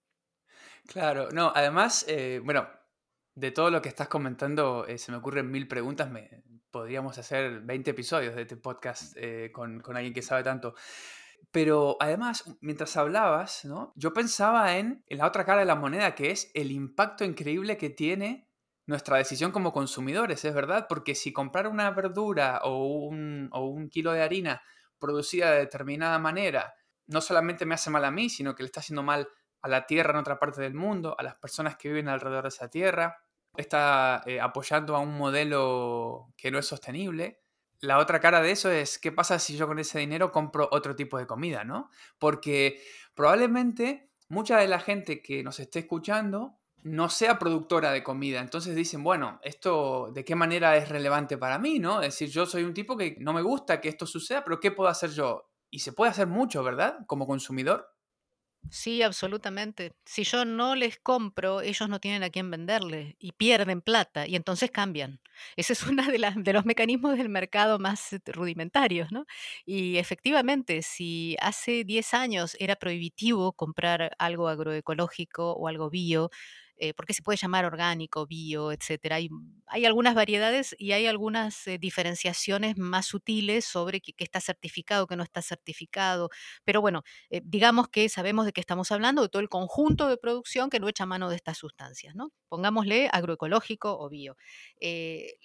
Claro, 0.88 1.30
no, 1.32 1.52
además, 1.56 2.06
eh, 2.08 2.42
bueno, 2.44 2.68
de 3.36 3.52
todo 3.52 3.72
lo 3.72 3.82
que 3.82 3.90
estás 3.90 4.08
comentando, 4.08 4.86
eh, 4.88 4.98
se 4.98 5.12
me 5.12 5.18
ocurren 5.18 5.50
mil 5.50 5.68
preguntas. 5.68 6.10
Me, 6.10 6.44
podríamos 6.72 7.18
hacer 7.18 7.62
20 7.62 7.92
episodios 7.92 8.36
de 8.36 8.44
este 8.44 8.58
podcast 8.58 9.18
con, 9.52 9.80
con 9.80 9.98
alguien 9.98 10.14
que 10.14 10.22
sabe 10.22 10.44
tanto. 10.44 10.76
Pero 11.52 11.98
además, 12.00 12.44
mientras 12.62 12.96
hablabas, 12.96 13.66
¿no? 13.66 13.92
yo 13.96 14.14
pensaba 14.14 14.78
en, 14.78 15.04
la 15.08 15.26
otra 15.26 15.46
cara 15.46 15.60
de 15.60 15.66
la 15.66 15.76
moneda, 15.76 16.14
que 16.14 16.32
es 16.32 16.52
el 16.54 16.72
impacto 16.72 17.24
increíble 17.24 17.78
que 17.78 17.90
tiene 17.90 18.48
nuestra 18.86 19.18
decisión 19.18 19.52
como 19.52 19.74
consumidores, 19.74 20.46
es 20.46 20.54
verdad, 20.54 20.86
porque 20.88 21.16
si 21.16 21.34
comprar 21.34 21.68
una 21.68 21.90
verdura 21.92 22.62
o 22.64 23.08
un, 23.08 23.50
o 23.52 23.66
un 23.66 23.90
kilo 23.90 24.12
de 24.12 24.22
harina 24.22 24.62
producida 25.00 25.52
de 25.52 25.60
determinada 25.60 26.20
manera, 26.20 26.74
no 27.08 27.22
solamente 27.22 27.66
me 27.66 27.76
hace 27.76 27.90
mal 27.90 28.06
a 28.06 28.12
mí, 28.12 28.30
sino 28.30 28.56
que 28.56 28.64
le 28.64 28.68
está 28.68 28.82
haciendo 28.82 29.04
mal 29.04 29.28
a 29.62 29.68
la 29.68 29.86
tierra 29.86 30.12
en 30.12 30.18
otra 30.18 30.40
parte 30.40 30.62
del 30.62 30.74
mundo, 30.74 31.16
a 31.18 31.24
las 31.24 31.36
personas 31.36 31.78
que 31.78 31.90
viven 31.90 32.08
alrededor 32.08 32.44
de 32.44 32.50
esa 32.50 32.70
tierra, 32.70 33.18
está 33.58 34.22
eh, 34.26 34.40
apoyando 34.40 34.96
a 34.96 35.00
un 35.00 35.18
modelo 35.18 36.34
que 36.38 36.52
no 36.52 36.60
es 36.60 36.68
sostenible 36.68 37.42
la 37.82 37.98
otra 37.98 38.20
cara 38.20 38.42
de 38.42 38.52
eso 38.52 38.70
es, 38.70 39.00
¿qué 39.00 39.12
pasa 39.12 39.40
si 39.40 39.56
yo 39.56 39.68
con 39.68 39.80
ese 39.80 40.00
dinero 40.00 40.32
compro 40.32 40.68
otro 40.72 40.96
tipo 40.96 41.18
de 41.18 41.28
comida, 41.28 41.64
no? 41.64 41.90
Porque 42.18 42.82
probablemente 43.16 44.12
mucha 44.28 44.58
de 44.58 44.68
la 44.68 44.80
gente 44.80 45.22
que 45.22 45.44
nos 45.44 45.60
esté 45.60 45.80
escuchando 45.80 46.58
no 46.84 47.10
sea 47.10 47.40
productora 47.40 47.92
de 47.92 48.04
comida. 48.04 48.42
Entonces 48.42 48.76
dicen, 48.76 49.04
bueno, 49.04 49.40
esto 49.44 50.12
de 50.14 50.26
qué 50.26 50.36
manera 50.36 50.76
es 50.78 50.90
relevante 50.90 51.38
para 51.38 51.58
mí, 51.58 51.80
¿no? 51.80 52.02
Es 52.02 52.14
decir, 52.14 52.30
yo 52.30 52.46
soy 52.46 52.64
un 52.64 52.74
tipo 52.74 52.98
que 52.98 53.16
no 53.20 53.34
me 53.34 53.42
gusta 53.42 53.80
que 53.80 53.90
esto 53.90 54.06
suceda, 54.06 54.44
pero 54.44 54.60
¿qué 54.60 54.72
puedo 54.72 54.90
hacer 54.90 55.12
yo? 55.12 55.50
Y 55.70 55.80
se 55.80 55.94
puede 55.94 56.12
hacer 56.12 56.28
mucho, 56.28 56.64
¿verdad? 56.64 57.00
Como 57.06 57.28
consumidor. 57.28 57.88
Sí, 58.72 59.02
absolutamente. 59.02 59.94
Si 60.06 60.24
yo 60.24 60.46
no 60.46 60.76
les 60.76 61.00
compro, 61.00 61.62
ellos 61.62 61.90
no 61.90 62.00
tienen 62.00 62.22
a 62.24 62.30
quién 62.30 62.52
venderle 62.52 63.16
y 63.20 63.32
pierden 63.32 63.82
plata 63.82 64.28
y 64.28 64.36
entonces 64.36 64.70
cambian. 64.70 65.20
Ese 65.56 65.74
es 65.74 65.82
uno 65.88 66.04
de, 66.06 66.54
los 66.54 66.66
mecanismos 66.66 67.18
del 67.18 67.30
mercado 67.30 67.80
más 67.80 68.14
este, 68.14 68.32
rudimentarios, 68.32 69.12
¿no? 69.12 69.26
Y 69.66 69.98
efectivamente, 69.98 70.82
si 70.84 71.36
hace 71.42 71.84
10 71.84 72.14
años 72.14 72.56
era 72.60 72.76
prohibitivo 72.76 73.54
comprar 73.54 74.12
algo 74.20 74.48
agroecológico 74.50 75.54
o 75.54 75.68
algo 75.68 75.90
bio, 75.90 76.30
eh, 76.82 76.94
porque 76.94 77.14
se 77.14 77.22
puede 77.22 77.38
llamar 77.38 77.66
orgánico, 77.66 78.26
bio, 78.26 78.72
etcétera. 78.72 79.18
Hay, 79.18 79.30
hay 79.68 79.86
algunas 79.86 80.16
variedades 80.16 80.74
y 80.80 80.94
hay 80.94 81.08
algunas 81.08 81.68
eh, 81.68 81.78
diferenciaciones 81.78 82.78
más 82.78 83.06
sutiles 83.06 83.66
sobre 83.66 84.00
qué, 84.00 84.14
está 84.18 84.40
certificado, 84.40 85.06
qué 85.06 85.18
no 85.18 85.24
está 85.24 85.42
certificado. 85.42 86.30
Pero 86.64 86.80
bueno, 86.80 87.04
eh, 87.30 87.42
digamos 87.44 87.90
que 87.90 88.08
sabemos 88.08 88.46
de 88.46 88.54
qué 88.54 88.62
estamos 88.62 88.92
hablando, 88.94 89.22
de 89.22 89.30
todo 89.30 89.42
el 89.42 89.50
conjunto 89.50 90.08
de 90.08 90.18
producción 90.18 90.70
que 90.70 90.80
no 90.80 90.88
echa 90.88 91.06
mano 91.06 91.30
de 91.30 91.36
estas 91.36 91.58
sustancias, 91.58 92.16
¿no? 92.16 92.32
Pongámosle 92.48 93.10
agroecológico 93.12 94.00
o 94.00 94.10
bio. 94.10 94.38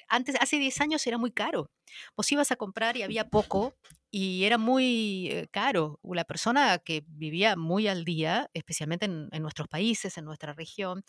antes, 0.09 0.37
hace 0.41 0.59
10 0.59 0.81
años 0.81 1.07
era 1.07 1.19
muy 1.19 1.33
caro. 1.33 1.71
Vos 2.17 2.31
ibas 2.31 2.53
a 2.53 2.57
comprar 2.57 2.97
y 2.97 3.03
había 3.03 3.29
poco 3.29 3.75
y 4.17 4.45
era 4.45 4.59
muy 4.59 5.27
eh, 5.29 5.49
caro. 5.51 5.99
La 6.05 6.23
persona 6.25 6.79
que 6.79 7.03
vivía 7.09 7.57
muy 7.57 7.89
al 7.89 8.05
día, 8.05 8.49
especialmente 8.55 9.07
en, 9.07 9.29
nuestros 9.43 9.67
países, 9.67 10.17
en 10.17 10.25
nuestra 10.25 10.53
región, 10.53 11.03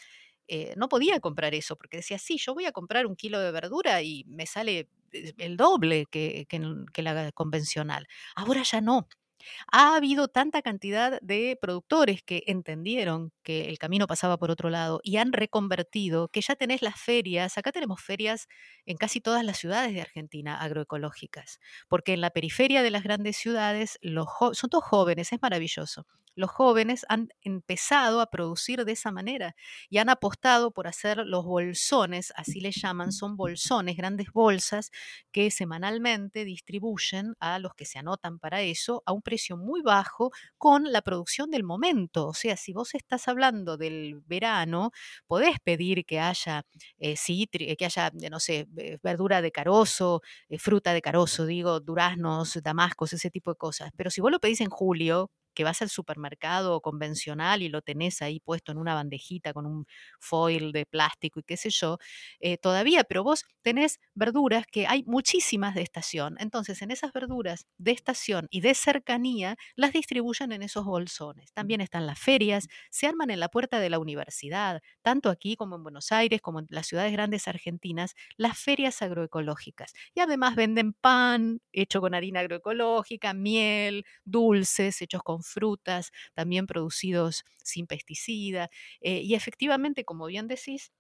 eh, 0.48 0.74
no 0.76 0.90
podía 0.90 1.20
comprar 1.20 1.54
eso 1.54 1.76
porque 1.76 1.98
decía, 1.98 2.18
sí, 2.18 2.40
yo 2.40 2.56
voy 2.56 2.66
a 2.66 2.72
comprar 2.72 3.06
un 3.06 3.16
kilo 3.16 3.40
de 3.40 3.52
verdura 3.52 4.02
y 4.02 4.24
me 4.28 4.48
sale 4.48 4.90
eh, 5.12 5.34
el 5.38 5.56
doble 5.56 6.08
que, 6.10 6.48
que 6.48 7.02
la 7.04 7.32
convencional. 7.34 8.08
Ahora 8.36 8.64
ya 8.64 8.82
no. 8.82 9.08
Ha 9.72 9.96
habido 9.96 10.28
tanta 10.28 10.62
cantidad 10.62 11.20
de 11.22 11.58
productores 11.62 12.24
que 12.24 12.44
entendieron 12.48 13.32
que 13.44 13.70
el 13.70 13.78
camino 13.78 14.08
pasaba 14.08 14.38
por 14.38 14.52
otro 14.52 14.70
lado 14.70 15.00
y 15.04 15.18
han 15.18 15.34
reconvertido 15.34 16.30
que 16.30 16.42
ya 16.42 16.56
tenés 16.56 16.82
las 16.82 17.00
ferias, 17.00 17.58
acá 17.58 17.72
tenemos 17.72 18.02
ferias 18.02 18.48
en 18.86 18.98
casi 18.98 19.22
todas 19.22 19.44
las 19.44 19.58
ciudades 19.58 19.94
de 19.94 20.02
Argentina 20.02 20.60
agroecológicas, 20.62 21.60
porque 21.88 22.14
en 22.14 22.22
la 22.22 22.32
periferia 22.32 22.84
de 22.84 22.92
las 22.92 23.04
grandes 23.04 23.38
ciudades 23.38 23.98
los 24.02 24.28
son 24.54 24.70
todos 24.70 24.84
jóvenes, 24.84 25.32
es 25.34 25.42
maravilloso 25.42 26.06
los 26.36 26.50
jóvenes 26.52 27.06
han 27.10 27.30
empezado 27.42 28.22
a 28.22 28.30
producir 28.30 28.86
de 28.86 28.92
esa 28.94 29.12
manera 29.12 29.56
y 29.90 29.98
han 29.98 30.10
apostado 30.10 30.72
por 30.72 30.88
hacer 30.88 31.18
los 31.26 31.46
bolsones, 31.46 32.34
así 32.36 32.60
les 32.60 32.76
llaman, 32.82 33.12
son 33.12 33.36
bolsones, 33.38 33.98
grandes 33.98 34.32
bolsas 34.32 34.92
que 35.32 35.52
semanalmente 35.52 36.46
distribuyen 36.46 37.36
a 37.40 37.60
los 37.60 37.74
que 37.76 37.86
se 37.86 38.00
anotan 38.00 38.40
para 38.40 38.62
eso 38.62 39.04
a 39.06 39.12
un 39.14 39.22
precio 39.22 39.58
muy 39.58 39.82
bajo 39.82 40.32
con 40.58 40.92
la 40.92 41.02
producción 41.02 41.52
del 41.52 41.64
momento. 41.64 42.28
O 42.28 42.34
sea, 42.34 42.58
si 42.58 42.74
vos 42.74 42.94
estás 42.96 43.28
hablando 43.28 43.78
del 43.78 44.22
verano, 44.26 44.92
podés 45.28 45.60
pedir 45.64 46.06
que 46.06 46.20
haya 46.20 46.64
eh, 47.00 47.16
que 47.78 47.86
haya, 47.86 48.12
eh, 48.22 48.30
no 48.30 48.40
sé, 48.40 48.68
verdura 49.04 49.42
de 49.42 49.52
carozo, 49.52 50.22
eh, 50.50 50.60
fruta 50.60 50.94
de 50.94 51.02
carozo, 51.02 51.46
digo, 51.46 51.80
duraznos, 51.80 52.60
damascos, 52.64 53.14
ese 53.14 53.30
tipo 53.32 53.52
de 53.52 53.58
cosas. 53.58 53.92
Pero 53.96 54.10
si 54.10 54.22
vos 54.22 54.32
lo 54.32 54.40
pedís 54.40 54.62
en 54.62 54.70
julio, 54.70 55.32
que 55.56 55.64
vas 55.64 55.82
al 55.82 55.90
supermercado 55.90 56.82
convencional 56.82 57.62
y 57.64 57.70
lo 57.70 57.82
tenés 57.82 58.22
ahí 58.22 58.40
puesto 58.40 58.72
en 58.72 58.78
una 58.78 58.94
bandejita 58.94 59.54
con 59.54 59.66
un 59.66 59.86
foil 60.20 60.72
de 60.72 60.86
plástico 60.86 61.40
y 61.40 61.44
qué 61.44 61.58
sé 61.58 61.70
yo, 61.72 61.98
eh, 62.40 62.58
todavía, 62.58 63.04
pero 63.04 63.24
vos 63.24 63.44
tenés 63.62 64.00
verduras 64.14 64.66
que 64.72 64.88
hay 64.88 65.04
muchísimas 65.06 65.76
de 65.76 65.82
estación. 65.82 66.36
Entonces, 66.40 66.82
en 66.82 66.92
esas 66.92 67.12
verduras 67.14 67.66
de 67.78 67.92
estación 67.92 68.48
y 68.52 68.62
de 68.62 68.74
cercanía, 68.76 69.56
las 69.76 69.94
distribuyen 69.94 70.52
en 70.52 70.62
esos 70.64 70.86
bolsones. 70.86 71.52
También 71.54 71.82
están 71.82 72.06
las 72.08 72.20
ferias, 72.20 72.68
se 72.92 73.08
arman 73.08 73.30
en 73.32 73.40
la 73.40 73.50
puerta 73.50 73.80
de 73.80 73.90
la 73.90 74.00
universidad, 74.00 74.82
tanto 75.02 75.30
aquí 75.30 75.56
como 75.56 75.76
en 75.76 75.84
Buenos 75.84 76.12
Aires, 76.12 76.42
como 76.42 76.60
en 76.60 76.68
las 76.70 76.88
ciudades 76.88 77.12
grandes 77.12 77.48
argentinas, 77.48 78.16
las 78.38 78.58
ferias 78.60 79.02
agroecológicas. 79.02 79.94
Y 80.14 80.20
además 80.20 80.56
venden 80.56 80.94
pan 80.94 81.60
hecho 81.72 82.02
con 82.02 82.14
harina 82.16 82.42
agroecológica, 82.42 83.34
miel, 83.34 84.06
dulces 84.26 85.02
hechos 85.02 85.24
con 85.24 85.44
frutas, 85.46 86.12
también 86.34 86.68
producidos 86.68 87.44
sin 87.64 87.88
pesticida. 87.88 88.70
Eh, 89.02 89.22
y 89.22 89.36
efectivamente, 89.36 90.06
como 90.06 90.26
bien 90.28 90.48
decís, 90.48 90.92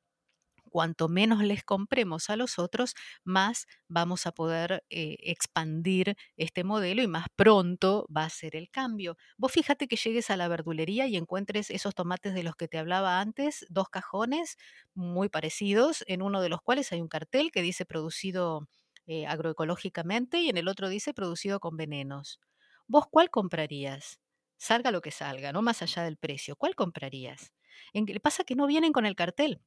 cuanto 0.71 1.07
menos 1.07 1.41
les 1.43 1.63
compremos 1.63 2.29
a 2.29 2.35
los 2.35 2.59
otros, 2.59 2.95
más 3.23 3.65
vamos 3.87 4.25
a 4.27 4.33
poder 4.33 4.83
eh, 4.89 5.15
expandir 5.21 6.17
este 6.37 6.63
modelo 6.65 7.01
y 7.01 7.07
más 7.07 7.27
pronto 7.35 8.07
va 8.15 8.25
a 8.25 8.29
ser 8.29 8.55
el 8.55 8.69
cambio. 8.69 9.17
Vos 9.37 9.51
fíjate 9.53 9.87
que 9.87 9.95
llegues 9.95 10.29
a 10.29 10.37
la 10.37 10.47
verdulería 10.49 11.07
y 11.07 11.15
encuentres 11.17 11.69
esos 11.71 11.95
tomates 11.95 12.33
de 12.33 12.43
los 12.43 12.55
que 12.57 12.67
te 12.67 12.77
hablaba 12.77 13.21
antes, 13.21 13.65
dos 13.69 13.89
cajones 13.89 14.57
muy 14.93 15.29
parecidos, 15.29 16.03
en 16.07 16.21
uno 16.21 16.41
de 16.41 16.49
los 16.49 16.61
cuales 16.61 16.91
hay 16.91 17.01
un 17.01 17.07
cartel 17.07 17.51
que 17.51 17.61
dice 17.61 17.85
producido 17.85 18.67
eh, 19.07 19.25
agroecológicamente 19.27 20.39
y 20.41 20.49
en 20.49 20.57
el 20.57 20.67
otro 20.67 20.89
dice 20.89 21.13
producido 21.13 21.59
con 21.59 21.77
venenos. 21.77 22.39
¿Vos 22.87 23.05
cuál 23.09 23.29
comprarías? 23.29 24.19
Salga 24.57 24.91
lo 24.91 25.01
que 25.01 25.11
salga, 25.11 25.51
no 25.51 25.61
más 25.61 25.81
allá 25.81 26.03
del 26.03 26.17
precio, 26.17 26.55
¿cuál 26.55 26.75
comprarías? 26.75 27.53
En, 27.93 28.05
pasa 28.21 28.43
que 28.43 28.55
no 28.55 28.67
vienen 28.67 28.93
con 28.93 29.05
el 29.05 29.15
cartel. 29.15 29.61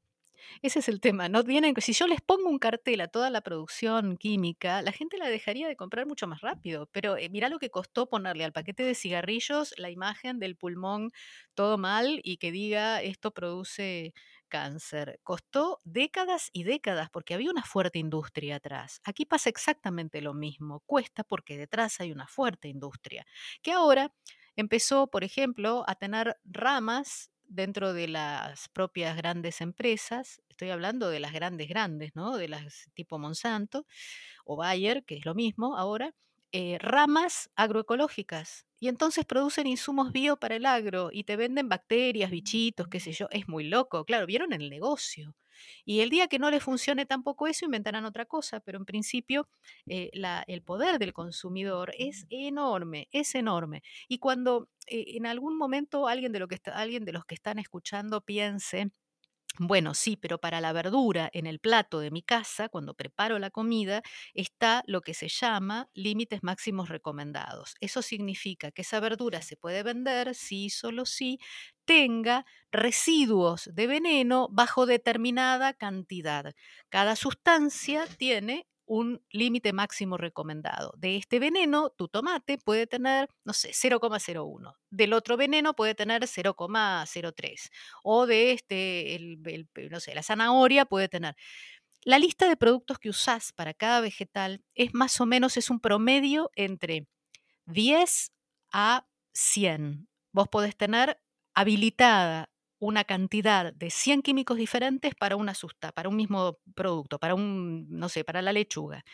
Ese 0.63 0.79
es 0.79 0.89
el 0.89 1.01
tema, 1.01 1.29
no 1.29 1.43
vienen, 1.43 1.75
si 1.81 1.93
yo 1.93 2.07
les 2.07 2.21
pongo 2.21 2.49
un 2.49 2.59
cartel 2.59 3.01
a 3.01 3.09
toda 3.09 3.31
la 3.31 3.41
producción 3.41 4.17
química, 4.17 4.83
la 4.83 4.93
gente 4.93 5.19
la 5.19 5.29
dejaría 5.29 5.69
de 5.69 5.77
comprar 5.77 6.07
mucho 6.07 6.27
más 6.27 6.41
rápido, 6.43 6.89
pero 6.93 7.17
eh, 7.17 7.29
mira 7.29 7.49
lo 7.49 7.59
que 7.59 7.71
costó 7.71 8.09
ponerle 8.09 8.45
al 8.45 8.53
paquete 8.53 8.85
de 8.85 8.95
cigarrillos 8.95 9.75
la 9.79 9.91
imagen 9.91 10.39
del 10.39 10.57
pulmón 10.57 11.11
todo 11.55 11.79
mal 11.79 12.21
y 12.23 12.37
que 12.39 12.53
diga 12.53 13.03
esto 13.03 13.33
produce 13.33 14.15
cáncer. 14.49 15.21
Costó 15.23 15.79
décadas 15.85 16.51
y 16.53 16.65
décadas 16.65 17.11
porque 17.11 17.35
había 17.35 17.51
una 17.51 17.65
fuerte 17.65 17.99
industria 17.99 18.57
atrás. 18.57 19.01
Aquí 19.05 19.27
pasa 19.27 19.51
exactamente 19.51 20.23
lo 20.23 20.35
mismo, 20.35 20.81
cuesta 20.87 21.25
porque 21.25 21.59
detrás 21.59 22.01
hay 22.01 22.13
una 22.13 22.27
fuerte 22.27 22.69
industria, 22.69 23.27
que 23.63 23.73
ahora 23.73 24.13
empezó, 24.59 25.07
por 25.09 25.25
ejemplo, 25.25 25.85
a 25.89 25.95
tener 25.97 26.37
ramas 26.45 27.31
dentro 27.47 27.95
de 27.95 28.09
las 28.09 28.69
propias 28.69 29.17
grandes 29.17 29.61
empresas, 29.63 30.43
estoy 30.51 30.71
hablando 30.71 31.09
de 31.11 31.21
las 31.21 31.33
grandes 31.33 31.69
grandes, 31.69 32.15
¿no? 32.15 32.37
De 32.37 32.49
las 32.49 32.91
tipo 32.95 33.19
Monsanto 33.19 33.87
o 34.45 34.57
Bayer, 34.57 35.05
que 35.05 35.17
es 35.17 35.27
lo 35.27 35.35
mismo 35.35 35.77
ahora, 35.77 36.15
eh, 36.53 36.79
ramas 36.81 37.51
agroecológicas. 37.57 38.67
Y 38.81 38.89
entonces 38.89 39.25
producen 39.27 39.67
insumos 39.67 40.13
bio 40.13 40.37
para 40.39 40.57
el 40.57 40.67
agro 40.67 41.11
y 41.13 41.25
te 41.25 41.37
venden 41.37 41.69
bacterias, 41.69 42.31
bichitos, 42.31 42.89
qué 42.89 43.01
sé 43.01 43.13
yo. 43.13 43.29
Es 43.31 43.49
muy 43.49 43.65
loco, 43.65 44.05
claro, 44.05 44.27
vieron 44.27 44.53
el 44.53 44.71
negocio. 44.71 45.35
Y 45.85 46.01
el 46.01 46.11
día 46.11 46.29
que 46.29 46.39
no 46.39 46.51
les 46.51 46.63
funcione 46.63 47.07
tampoco 47.07 47.47
eso, 47.47 47.65
inventarán 47.65 48.05
otra 48.05 48.25
cosa, 48.27 48.61
pero 48.61 48.79
en 48.79 48.85
principio 48.85 49.49
eh, 49.87 50.11
el 50.47 50.63
poder 50.63 50.99
del 50.99 51.13
consumidor 51.13 51.93
es 51.99 52.27
enorme, 52.31 53.09
es 53.13 53.35
enorme. 53.35 53.83
Y 54.09 54.19
cuando 54.19 54.69
eh, 54.87 55.17
en 55.17 55.27
algún 55.27 55.57
momento 55.57 56.09
alguien 56.09 56.33
de, 56.33 56.39
lo 56.41 56.49
que 56.49 56.61
alguien 56.73 57.05
de 57.05 57.13
los 57.13 57.25
que 57.25 57.35
están 57.35 57.59
escuchando 57.59 58.21
piense, 58.21 58.91
bueno, 59.61 59.95
sí, 59.95 60.17
pero 60.17 60.39
para 60.39 60.61
la 60.61 60.73
verdura 60.73 61.29
en 61.33 61.47
el 61.47 61.59
plato 61.59 61.99
de 61.99 62.13
mi 62.13 62.23
casa, 62.23 62.69
cuando 62.69 62.95
preparo 62.95 63.39
la 63.41 63.51
comida, 63.51 64.03
está 64.35 64.85
lo 64.87 65.01
que 65.01 65.15
se 65.15 65.29
llama 65.29 65.89
límites 65.95 66.43
máximos 66.45 66.89
recomendados. 66.89 67.75
Eso 67.81 68.01
significa 68.03 68.71
que 68.71 68.83
esa 68.83 69.01
verdura 69.01 69.43
se 69.43 69.57
puede 69.57 69.83
vender 69.83 70.35
si 70.37 70.71
solo 70.71 71.07
si 71.07 71.41
tenga 71.85 72.45
residuos 72.71 73.69
de 73.73 73.87
veneno 73.89 74.49
bajo 74.53 74.87
determinada 74.87 75.73
cantidad. 75.73 76.55
Cada 76.89 77.17
sustancia 77.17 78.07
tiene 78.17 78.69
un 78.89 79.23
límite 79.31 79.73
máximo 79.73 80.17
recomendado. 80.17 80.93
De 80.97 81.17
este 81.17 81.39
veneno, 81.39 81.91
tu 81.91 82.09
tomate 82.09 82.59
puede 82.59 82.87
tener, 82.87 83.29
no 83.45 83.53
sé, 83.53 83.71
0,01. 83.71 84.75
Del 84.91 85.13
otro 85.13 85.37
veneno 85.37 85.75
puede 85.75 85.95
tener 85.95 86.23
0,03. 86.23 87.71
O 88.03 88.27
de 88.27 88.53
este, 88.53 89.39
no 89.91 90.01
sé, 90.01 90.15
la 90.15 90.23
zanahoria 90.23 90.87
puede 90.87 91.09
tener. 91.09 91.37
La 92.03 92.19
lista 92.19 92.49
de 92.49 92.57
productos 92.57 92.99
que 92.99 93.11
usás 93.11 93.53
para 93.53 93.75
cada 93.75 94.01
vegetal 94.01 94.65
es 94.75 94.95
más 94.95 95.21
o 95.21 95.27
menos, 95.27 95.57
es 95.57 95.69
un 95.71 95.81
promedio 95.81 96.51
entre 96.57 97.07
10 97.67 98.33
a 98.73 99.07
100. 99.35 100.09
Vos 100.33 100.49
podés 100.49 100.77
tener 100.77 101.21
habilitada 101.55 102.51
una 102.79 103.05
cantidad 103.05 103.73
de 103.73 103.91
100 103.91 104.23
químicos 104.23 104.57
diferentes 104.57 105.15
para 105.15 105.37
una 105.37 105.55
susta, 105.55 105.93
para 105.93 106.09
un 106.09 106.17
mismo 106.17 106.59
producto, 106.75 107.19
para 107.19 107.35
un, 107.35 107.87
no 107.91 108.09
sé, 108.09 108.25
para 108.25 108.43
la 108.43 108.53
lechuga. 108.53 109.05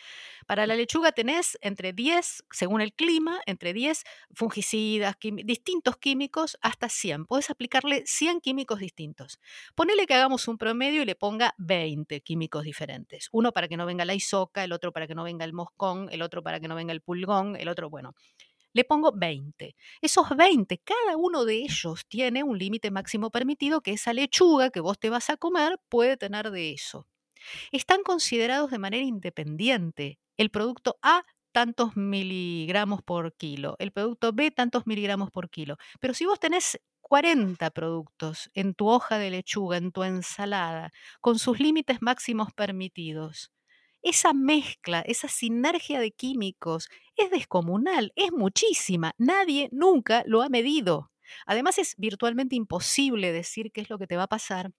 Para 0.47 0.67
la 0.67 0.75
lechuga 0.75 1.11
tenés 1.11 1.57
entre 1.61 1.93
10, 1.93 2.45
según 2.51 2.81
el 2.81 2.93
clima, 2.93 3.41
entre 3.45 3.73
10 3.73 4.03
fungicidas, 4.33 5.15
distintos 5.43 5.97
químicos, 5.97 6.57
hasta 6.61 6.89
100. 6.89 7.25
Podés 7.25 7.49
aplicarle 7.49 8.03
100 8.05 8.41
químicos 8.41 8.79
distintos. 8.79 9.39
Ponele 9.75 10.05
que 10.05 10.13
hagamos 10.13 10.47
un 10.47 10.57
promedio 10.57 11.01
y 11.01 11.05
le 11.05 11.15
ponga 11.15 11.53
20 11.57 12.21
químicos 12.21 12.63
diferentes. 12.63 13.29
Uno 13.31 13.51
para 13.51 13.67
que 13.67 13.77
no 13.77 13.85
venga 13.85 14.05
la 14.05 14.13
isoca, 14.13 14.63
el 14.63 14.71
otro 14.71 14.91
para 14.91 15.07
que 15.07 15.15
no 15.15 15.23
venga 15.23 15.45
el 15.45 15.53
moscón, 15.53 16.09
el 16.11 16.21
otro 16.21 16.43
para 16.43 16.59
que 16.59 16.67
no 16.67 16.75
venga 16.75 16.93
el 16.93 17.01
pulgón, 17.01 17.55
el 17.55 17.67
otro, 17.67 17.89
bueno 17.89 18.13
le 18.75 18.83
pongo 18.83 19.13
20. 19.15 19.75
Esos 20.01 20.29
20, 20.35 20.77
cada 20.79 21.15
uno 21.17 21.45
de 21.45 21.55
ellos 21.63 22.05
tiene 22.07 22.43
un 22.43 22.59
límite 22.59 22.91
máximo 22.91 23.31
permitido 23.31 23.79
que 23.81 23.93
esa 23.93 24.11
lechuga 24.13 24.69
que 24.69 24.81
vos 24.81 24.99
te 24.99 25.09
vas 25.09 25.29
a 25.29 25.37
comer 25.37 25.79
puede 25.87 26.17
tener 26.17 26.51
de 26.51 26.73
eso. 26.73 27.07
Están 27.71 28.03
considerados 28.03 28.71
de 28.71 28.79
manera 28.79 29.03
independiente. 29.05 30.19
El 30.37 30.49
producto 30.51 30.97
A 31.01 31.23
tantos 31.53 31.95
miligramos 31.95 33.01
por 33.01 33.33
kilo, 33.35 33.77
el 33.79 33.93
producto 33.93 34.33
B 34.33 34.51
tantos 34.51 34.85
miligramos 34.85 35.31
por 35.31 35.49
kilo. 35.49 35.77
Pero 36.01 36.13
si 36.13 36.25
vos 36.25 36.37
tenés 36.37 36.77
40 36.99 37.69
productos 37.71 38.49
en 38.53 38.73
tu 38.73 38.89
hoja 38.89 39.17
de 39.17 39.29
lechuga, 39.31 39.77
en 39.77 39.93
tu 39.93 40.03
ensalada, 40.03 40.91
con 41.21 41.39
sus 41.39 41.61
límites 41.61 42.01
máximos 42.01 42.51
permitidos, 42.53 43.51
esa 44.05 44.33
mezcla, 44.33 45.01
esa 45.01 45.27
sinergia 45.27 45.99
de 45.99 46.11
químicos 46.11 46.89
es 47.17 47.31
descomunal, 47.31 48.13
es 48.15 48.31
muchísima. 48.31 49.13
Nadie 49.17 49.67
nunca 49.71 50.23
lo 50.27 50.43
ha 50.43 50.49
medido. 50.49 51.11
Además 51.47 51.79
es 51.79 51.95
virtualmente 51.97 52.55
imposible 52.55 53.31
decir 53.33 53.71
qué 53.71 53.81
es 53.81 53.89
lo 53.89 53.97
que 53.97 54.07
te 54.07 54.15
va 54.15 54.23
a 54.23 54.27
pasar 54.27 54.71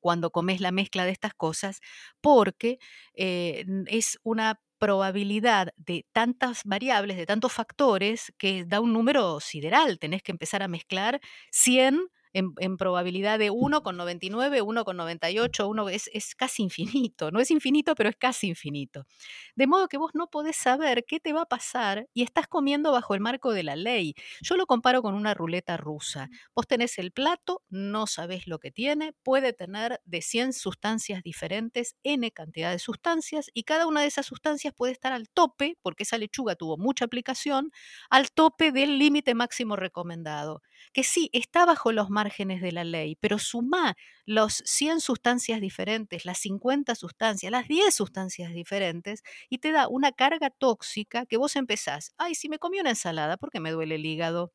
cuando 0.00 0.30
comes 0.30 0.60
la 0.60 0.72
mezcla 0.72 1.04
de 1.04 1.10
estas 1.10 1.34
cosas, 1.34 1.80
porque 2.20 2.78
eh, 3.14 3.64
es 3.88 4.18
una 4.22 4.60
probabilidad 4.78 5.70
de 5.76 6.06
tantas 6.12 6.62
variables, 6.64 7.16
de 7.16 7.26
tantos 7.26 7.52
factores, 7.52 8.32
que 8.38 8.64
da 8.64 8.80
un 8.80 8.92
número 8.92 9.40
sideral. 9.40 9.98
Tenés 9.98 10.22
que 10.22 10.32
empezar 10.32 10.62
a 10.62 10.68
mezclar 10.68 11.20
100 11.50 12.08
en, 12.36 12.76
probabilidad 12.76 13.38
de 13.38 13.50
1 13.50 13.82
con 13.82 13.96
99, 13.96 14.62
1 14.62 14.84
con 14.84 14.96
98, 14.96 15.68
1 15.68 15.88
es, 15.88 16.10
es 16.12 16.34
casi 16.34 16.62
infinito. 16.62 17.30
No 17.30 17.40
es 17.40 17.50
infinito, 17.50 17.94
pero 17.94 18.08
es 18.10 18.16
casi 18.16 18.48
infinito. 18.48 19.06
De 19.54 19.66
modo 19.66 19.88
que 19.88 19.96
vos 19.98 20.10
no 20.14 20.28
podés 20.28 20.56
saber 20.56 21.04
qué 21.06 21.20
te 21.20 21.32
va 21.32 21.42
a 21.42 21.46
pasar 21.46 22.06
y 22.12 22.22
estás 22.22 22.46
comiendo 22.46 22.92
bajo 22.92 23.14
el 23.14 23.20
marco 23.20 23.52
de 23.52 23.62
la 23.62 23.76
ley. 23.76 24.14
Yo 24.42 24.56
lo 24.56 24.66
comparo 24.66 25.02
con 25.02 25.14
una 25.14 25.34
ruleta 25.34 25.76
rusa. 25.76 26.28
Vos 26.54 26.66
tenés 26.66 26.98
el 26.98 27.12
plato, 27.12 27.62
no 27.68 28.06
sabés 28.06 28.46
lo 28.46 28.58
que 28.58 28.70
tiene, 28.70 29.14
puede 29.22 29.52
tener 29.52 30.00
de 30.04 30.22
100 30.22 30.52
sustancias 30.52 31.22
diferentes, 31.22 31.96
n 32.02 32.30
cantidad 32.32 32.70
de 32.70 32.78
sustancias, 32.78 33.50
y 33.54 33.64
cada 33.64 33.86
una 33.86 34.02
de 34.02 34.08
esas 34.08 34.26
sustancias 34.26 34.74
puede 34.76 34.92
estar 34.92 35.12
al 35.12 35.28
tope, 35.28 35.78
porque 35.82 36.02
esa 36.02 36.18
lechuga 36.18 36.54
tuvo 36.54 36.76
mucha 36.76 37.04
aplicación, 37.06 37.70
al 38.10 38.30
tope 38.30 38.72
del 38.72 38.98
límite 38.98 39.34
máximo 39.34 39.76
recomendado. 39.76 40.62
Que 40.92 41.04
sí, 41.04 41.30
está 41.32 41.64
bajo 41.66 41.92
los 41.92 42.10
márgenes 42.10 42.60
de 42.62 42.72
la 42.72 42.84
ley, 42.84 43.16
pero 43.20 43.38
suma 43.38 43.96
los 44.24 44.62
100 44.66 45.00
sustancias 45.00 45.60
diferentes, 45.60 46.24
las 46.24 46.38
50 46.38 46.94
sustancias, 46.94 47.50
las 47.52 47.68
10 47.68 47.94
sustancias 47.94 48.52
diferentes 48.52 49.22
y 49.48 49.58
te 49.58 49.72
da 49.72 49.88
una 49.88 50.12
carga 50.12 50.50
tóxica 50.50 51.26
que 51.26 51.36
vos 51.36 51.56
empezás, 51.56 52.12
ay, 52.18 52.34
si 52.34 52.48
me 52.48 52.58
comí 52.58 52.80
una 52.80 52.90
ensalada, 52.90 53.36
¿por 53.36 53.50
qué 53.50 53.60
me 53.60 53.70
duele 53.72 53.96
el 53.96 54.06
hígado? 54.06 54.52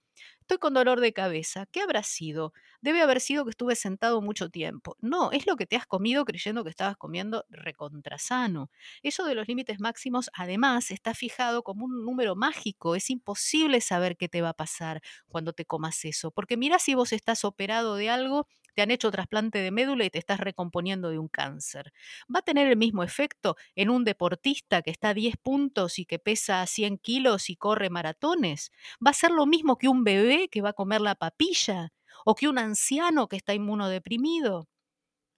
Estoy 0.51 0.59
con 0.59 0.73
dolor 0.73 0.99
de 0.99 1.13
cabeza. 1.13 1.65
¿Qué 1.67 1.79
habrá 1.79 2.03
sido? 2.03 2.51
Debe 2.81 3.01
haber 3.01 3.21
sido 3.21 3.45
que 3.45 3.51
estuve 3.51 3.73
sentado 3.77 4.21
mucho 4.21 4.49
tiempo. 4.49 4.97
No, 4.99 5.31
es 5.31 5.47
lo 5.47 5.55
que 5.55 5.65
te 5.65 5.77
has 5.77 5.85
comido 5.87 6.25
creyendo 6.25 6.65
que 6.65 6.69
estabas 6.69 6.97
comiendo 6.97 7.45
recontrasano. 7.49 8.69
Eso 9.01 9.23
de 9.23 9.33
los 9.33 9.47
límites 9.47 9.79
máximos, 9.79 10.29
además, 10.33 10.91
está 10.91 11.13
fijado 11.13 11.63
como 11.63 11.85
un 11.85 12.03
número 12.03 12.35
mágico. 12.35 12.97
Es 12.97 13.09
imposible 13.09 13.79
saber 13.79 14.17
qué 14.17 14.27
te 14.27 14.41
va 14.41 14.49
a 14.49 14.53
pasar 14.53 14.99
cuando 15.29 15.53
te 15.53 15.63
comas 15.63 16.03
eso. 16.03 16.31
Porque 16.31 16.57
mira 16.57 16.79
si 16.79 16.95
vos 16.95 17.13
estás 17.13 17.45
operado 17.45 17.95
de 17.95 18.09
algo 18.09 18.45
te 18.73 18.81
han 18.81 18.91
hecho 18.91 19.11
trasplante 19.11 19.59
de 19.59 19.71
médula 19.71 20.05
y 20.05 20.09
te 20.09 20.19
estás 20.19 20.39
recomponiendo 20.39 21.09
de 21.09 21.19
un 21.19 21.27
cáncer. 21.27 21.93
¿Va 22.33 22.39
a 22.39 22.43
tener 22.43 22.67
el 22.67 22.77
mismo 22.77 23.03
efecto 23.03 23.55
en 23.75 23.89
un 23.89 24.03
deportista 24.03 24.81
que 24.81 24.91
está 24.91 25.09
a 25.09 25.13
10 25.13 25.35
puntos 25.37 25.99
y 25.99 26.05
que 26.05 26.19
pesa 26.19 26.65
100 26.65 26.97
kilos 26.97 27.49
y 27.49 27.55
corre 27.55 27.89
maratones? 27.89 28.71
¿Va 29.05 29.11
a 29.11 29.13
ser 29.13 29.31
lo 29.31 29.45
mismo 29.45 29.77
que 29.77 29.87
un 29.87 30.03
bebé 30.03 30.49
que 30.49 30.61
va 30.61 30.69
a 30.69 30.73
comer 30.73 31.01
la 31.01 31.15
papilla? 31.15 31.93
¿O 32.25 32.35
que 32.35 32.47
un 32.47 32.57
anciano 32.57 33.27
que 33.27 33.37
está 33.37 33.53
inmunodeprimido? 33.53 34.67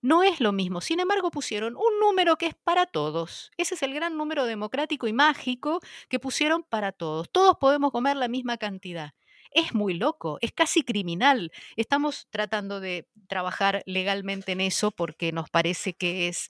No 0.01 0.21
es 0.23 0.41
lo 0.41 0.51
mismo. 0.51 0.81
Sin 0.81 0.99
embargo, 0.99 1.31
pusieron 1.31 1.75
un 1.77 1.99
número 2.01 2.35
que 2.37 2.47
es 2.47 2.55
para 2.55 2.85
todos. 2.85 3.51
Ese 3.57 3.75
es 3.75 3.83
el 3.83 3.93
gran 3.93 4.17
número 4.17 4.45
democrático 4.45 5.07
y 5.07 5.13
mágico 5.13 5.79
que 6.09 6.19
pusieron 6.19 6.63
para 6.63 6.91
todos. 6.91 7.29
Todos 7.31 7.55
podemos 7.59 7.91
comer 7.91 8.17
la 8.17 8.27
misma 8.27 8.57
cantidad 8.57 9.13
es 9.55 9.73
muy 9.73 9.93
loco, 9.93 10.37
es 10.41 10.51
casi 10.51 10.83
criminal. 10.83 11.51
Estamos 11.75 12.27
tratando 12.29 12.79
de 12.79 13.07
trabajar 13.27 13.83
legalmente 13.85 14.51
en 14.53 14.61
eso 14.61 14.91
porque 14.91 15.31
nos 15.31 15.49
parece 15.49 15.93
que 15.93 16.27
es 16.27 16.49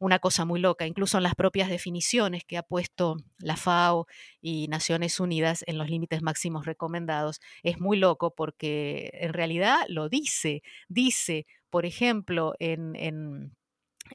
una 0.00 0.18
cosa 0.18 0.46
muy 0.46 0.60
loca, 0.60 0.86
incluso 0.86 1.18
en 1.18 1.24
las 1.24 1.34
propias 1.34 1.68
definiciones 1.68 2.42
que 2.44 2.56
ha 2.56 2.62
puesto 2.62 3.18
la 3.38 3.56
FAO 3.56 4.06
y 4.40 4.66
Naciones 4.68 5.20
Unidas 5.20 5.62
en 5.66 5.76
los 5.76 5.90
límites 5.90 6.22
máximos 6.22 6.64
recomendados, 6.64 7.40
es 7.62 7.78
muy 7.80 7.98
loco 7.98 8.34
porque 8.34 9.10
en 9.12 9.34
realidad 9.34 9.76
lo 9.88 10.08
dice, 10.08 10.62
dice, 10.88 11.46
por 11.68 11.84
ejemplo, 11.84 12.54
en, 12.58 13.54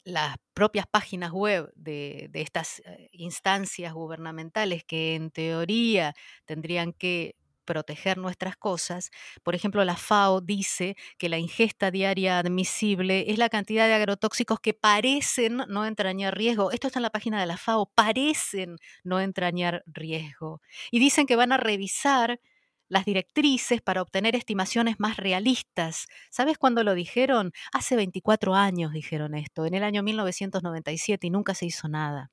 las 0.03 0.36
propias 0.53 0.88
páginas 0.88 1.31
web 1.31 1.71
de, 1.75 2.29
estas 2.33 2.79
eh, 2.79 3.09
instancias 3.13 3.93
gubernamentales 3.93 4.83
que 4.83 5.15
en 5.15 5.31
teoría 5.31 6.13
tendrían 6.45 6.91
que 6.91 7.36
proteger 7.66 8.18
nuestras 8.18 8.55
cosas. 8.57 9.11
Por 9.43 9.55
ejemplo, 9.55 9.84
la 9.84 9.97
FAO 9.97 10.41
dice 10.41 10.95
que 11.18 11.30
la 11.30 11.38
ingesta 11.38 11.91
diaria 11.91 12.39
admisible 12.39 13.26
es 13.32 13.38
la 13.38 13.49
cantidad 13.49 13.88
de 13.88 13.93
agrotóxicos 13.95 14.59
que 14.59 14.74
parecen 14.74 15.57
no 15.68 15.86
entrañar 15.86 16.38
riesgo. 16.38 16.72
Esto 16.72 16.88
está 16.88 16.99
en 16.99 17.03
la 17.03 17.09
página 17.09 17.39
de 17.39 17.45
la 17.47 17.57
FAO, 17.57 17.91
parecen 17.93 18.78
no 19.03 19.20
entrañar 19.20 19.84
riesgo. 19.88 20.61
Y 20.91 20.99
dicen 20.99 21.26
que 21.26 21.36
van 21.36 21.51
a 21.51 21.57
revisar 21.57 22.39
las 22.88 23.05
directrices 23.05 23.82
para 23.82 24.01
obtener 24.01 24.36
estimaciones 24.36 24.99
más 24.99 25.18
realistas. 25.18 26.07
¿Sabes 26.30 26.57
cuándo 26.57 26.84
lo 26.84 26.93
dijeron? 26.93 27.51
Hace 27.74 27.95
24 27.95 28.55
años 28.55 28.93
dijeron 28.93 29.36
esto, 29.36 29.66
en 29.66 29.74
el 29.74 29.84
año 29.84 30.03
1997 30.03 31.28
y 31.28 31.30
nunca 31.32 31.55
se 31.55 31.66
hizo 31.66 31.88
nada. 31.88 32.32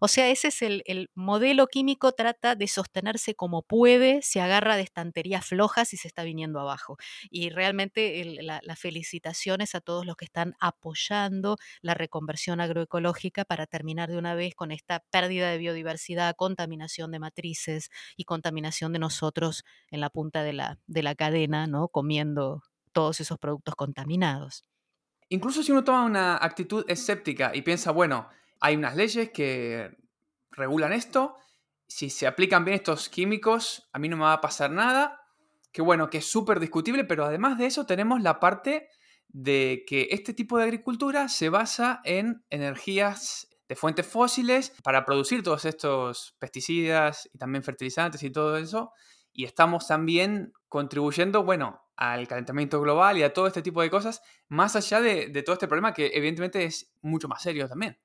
O 0.00 0.08
sea, 0.08 0.28
ese 0.30 0.48
es 0.48 0.62
el, 0.62 1.10
modelo 1.14 1.66
químico, 1.66 2.12
trata 2.12 2.54
de 2.54 2.68
sostenerse 2.68 3.34
como 3.34 3.62
puede, 3.62 4.22
se 4.22 4.40
agarra 4.40 4.76
de 4.76 4.82
estanterías 4.82 5.44
flojas 5.46 5.92
y 5.92 5.96
se 5.96 6.08
está 6.08 6.24
viniendo 6.24 6.60
abajo. 6.60 6.96
Y 7.30 7.50
realmente 7.50 8.38
las 8.42 8.78
felicitaciones 8.78 9.74
a 9.74 9.80
todos 9.80 10.06
los 10.06 10.16
que 10.16 10.24
están 10.24 10.54
apoyando 10.60 11.56
la 11.82 11.94
reconversión 11.94 12.60
agroecológica 12.60 13.44
para 13.44 13.66
terminar 13.66 14.10
de 14.10 14.18
una 14.18 14.34
vez 14.34 14.54
con 14.54 14.72
esta 14.72 15.04
pérdida 15.10 15.50
de 15.50 15.58
biodiversidad, 15.58 16.36
contaminación 16.36 17.10
de 17.10 17.18
matrices 17.18 17.90
y 18.16 18.24
contaminación 18.24 18.92
de 18.92 18.98
nosotros 18.98 19.64
en 19.90 20.00
la 20.00 20.10
punta 20.10 20.42
de 20.42 20.52
la, 20.52 20.78
de 20.86 21.02
la 21.02 21.14
cadena, 21.14 21.66
¿no? 21.66 21.88
comiendo 21.88 22.62
todos 22.92 23.20
esos 23.20 23.38
productos 23.38 23.74
contaminados. 23.74 24.64
Incluso 25.28 25.62
si 25.62 25.72
uno 25.72 25.84
toma 25.84 26.04
una 26.04 26.36
actitud 26.36 26.84
escéptica 26.88 27.50
y 27.54 27.62
piensa, 27.62 27.90
bueno, 27.90 28.28
hay 28.60 28.76
unas 28.76 28.96
leyes 28.96 29.30
que 29.30 29.90
regulan 30.50 30.92
esto, 30.92 31.36
si 31.86 32.10
se 32.10 32.26
aplican 32.26 32.64
bien 32.64 32.76
estos 32.76 33.08
químicos, 33.08 33.88
a 33.92 33.98
mí 33.98 34.08
no 34.08 34.16
me 34.16 34.24
va 34.24 34.32
a 34.32 34.40
pasar 34.40 34.70
nada, 34.70 35.20
que 35.72 35.82
bueno, 35.82 36.10
que 36.10 36.18
es 36.18 36.24
súper 36.30 36.58
discutible, 36.58 37.04
pero 37.04 37.24
además 37.24 37.58
de 37.58 37.66
eso 37.66 37.86
tenemos 37.86 38.22
la 38.22 38.40
parte 38.40 38.88
de 39.28 39.84
que 39.86 40.08
este 40.10 40.32
tipo 40.32 40.56
de 40.56 40.64
agricultura 40.64 41.28
se 41.28 41.50
basa 41.50 42.00
en 42.04 42.44
energías 42.50 43.48
de 43.68 43.76
fuentes 43.76 44.06
fósiles 44.06 44.72
para 44.82 45.04
producir 45.04 45.42
todos 45.42 45.64
estos 45.64 46.34
pesticidas 46.38 47.28
y 47.32 47.38
también 47.38 47.62
fertilizantes 47.62 48.22
y 48.22 48.30
todo 48.30 48.56
eso. 48.56 48.92
Y 49.32 49.44
estamos 49.44 49.86
también 49.86 50.52
contribuyendo, 50.68 51.44
bueno, 51.44 51.82
al 51.96 52.28
calentamiento 52.28 52.80
global 52.80 53.18
y 53.18 53.22
a 53.22 53.32
todo 53.32 53.46
este 53.46 53.62
tipo 53.62 53.82
de 53.82 53.90
cosas, 53.90 54.22
más 54.48 54.76
allá 54.76 55.00
de, 55.00 55.42
todo 55.42 55.54
este 55.54 55.68
problema 55.68 55.92
que 55.92 56.10
evidentemente 56.14 56.64
es 56.64 56.94
mucho 57.02 57.28
más 57.28 57.42
serio 57.42 57.68
también. 57.68 57.98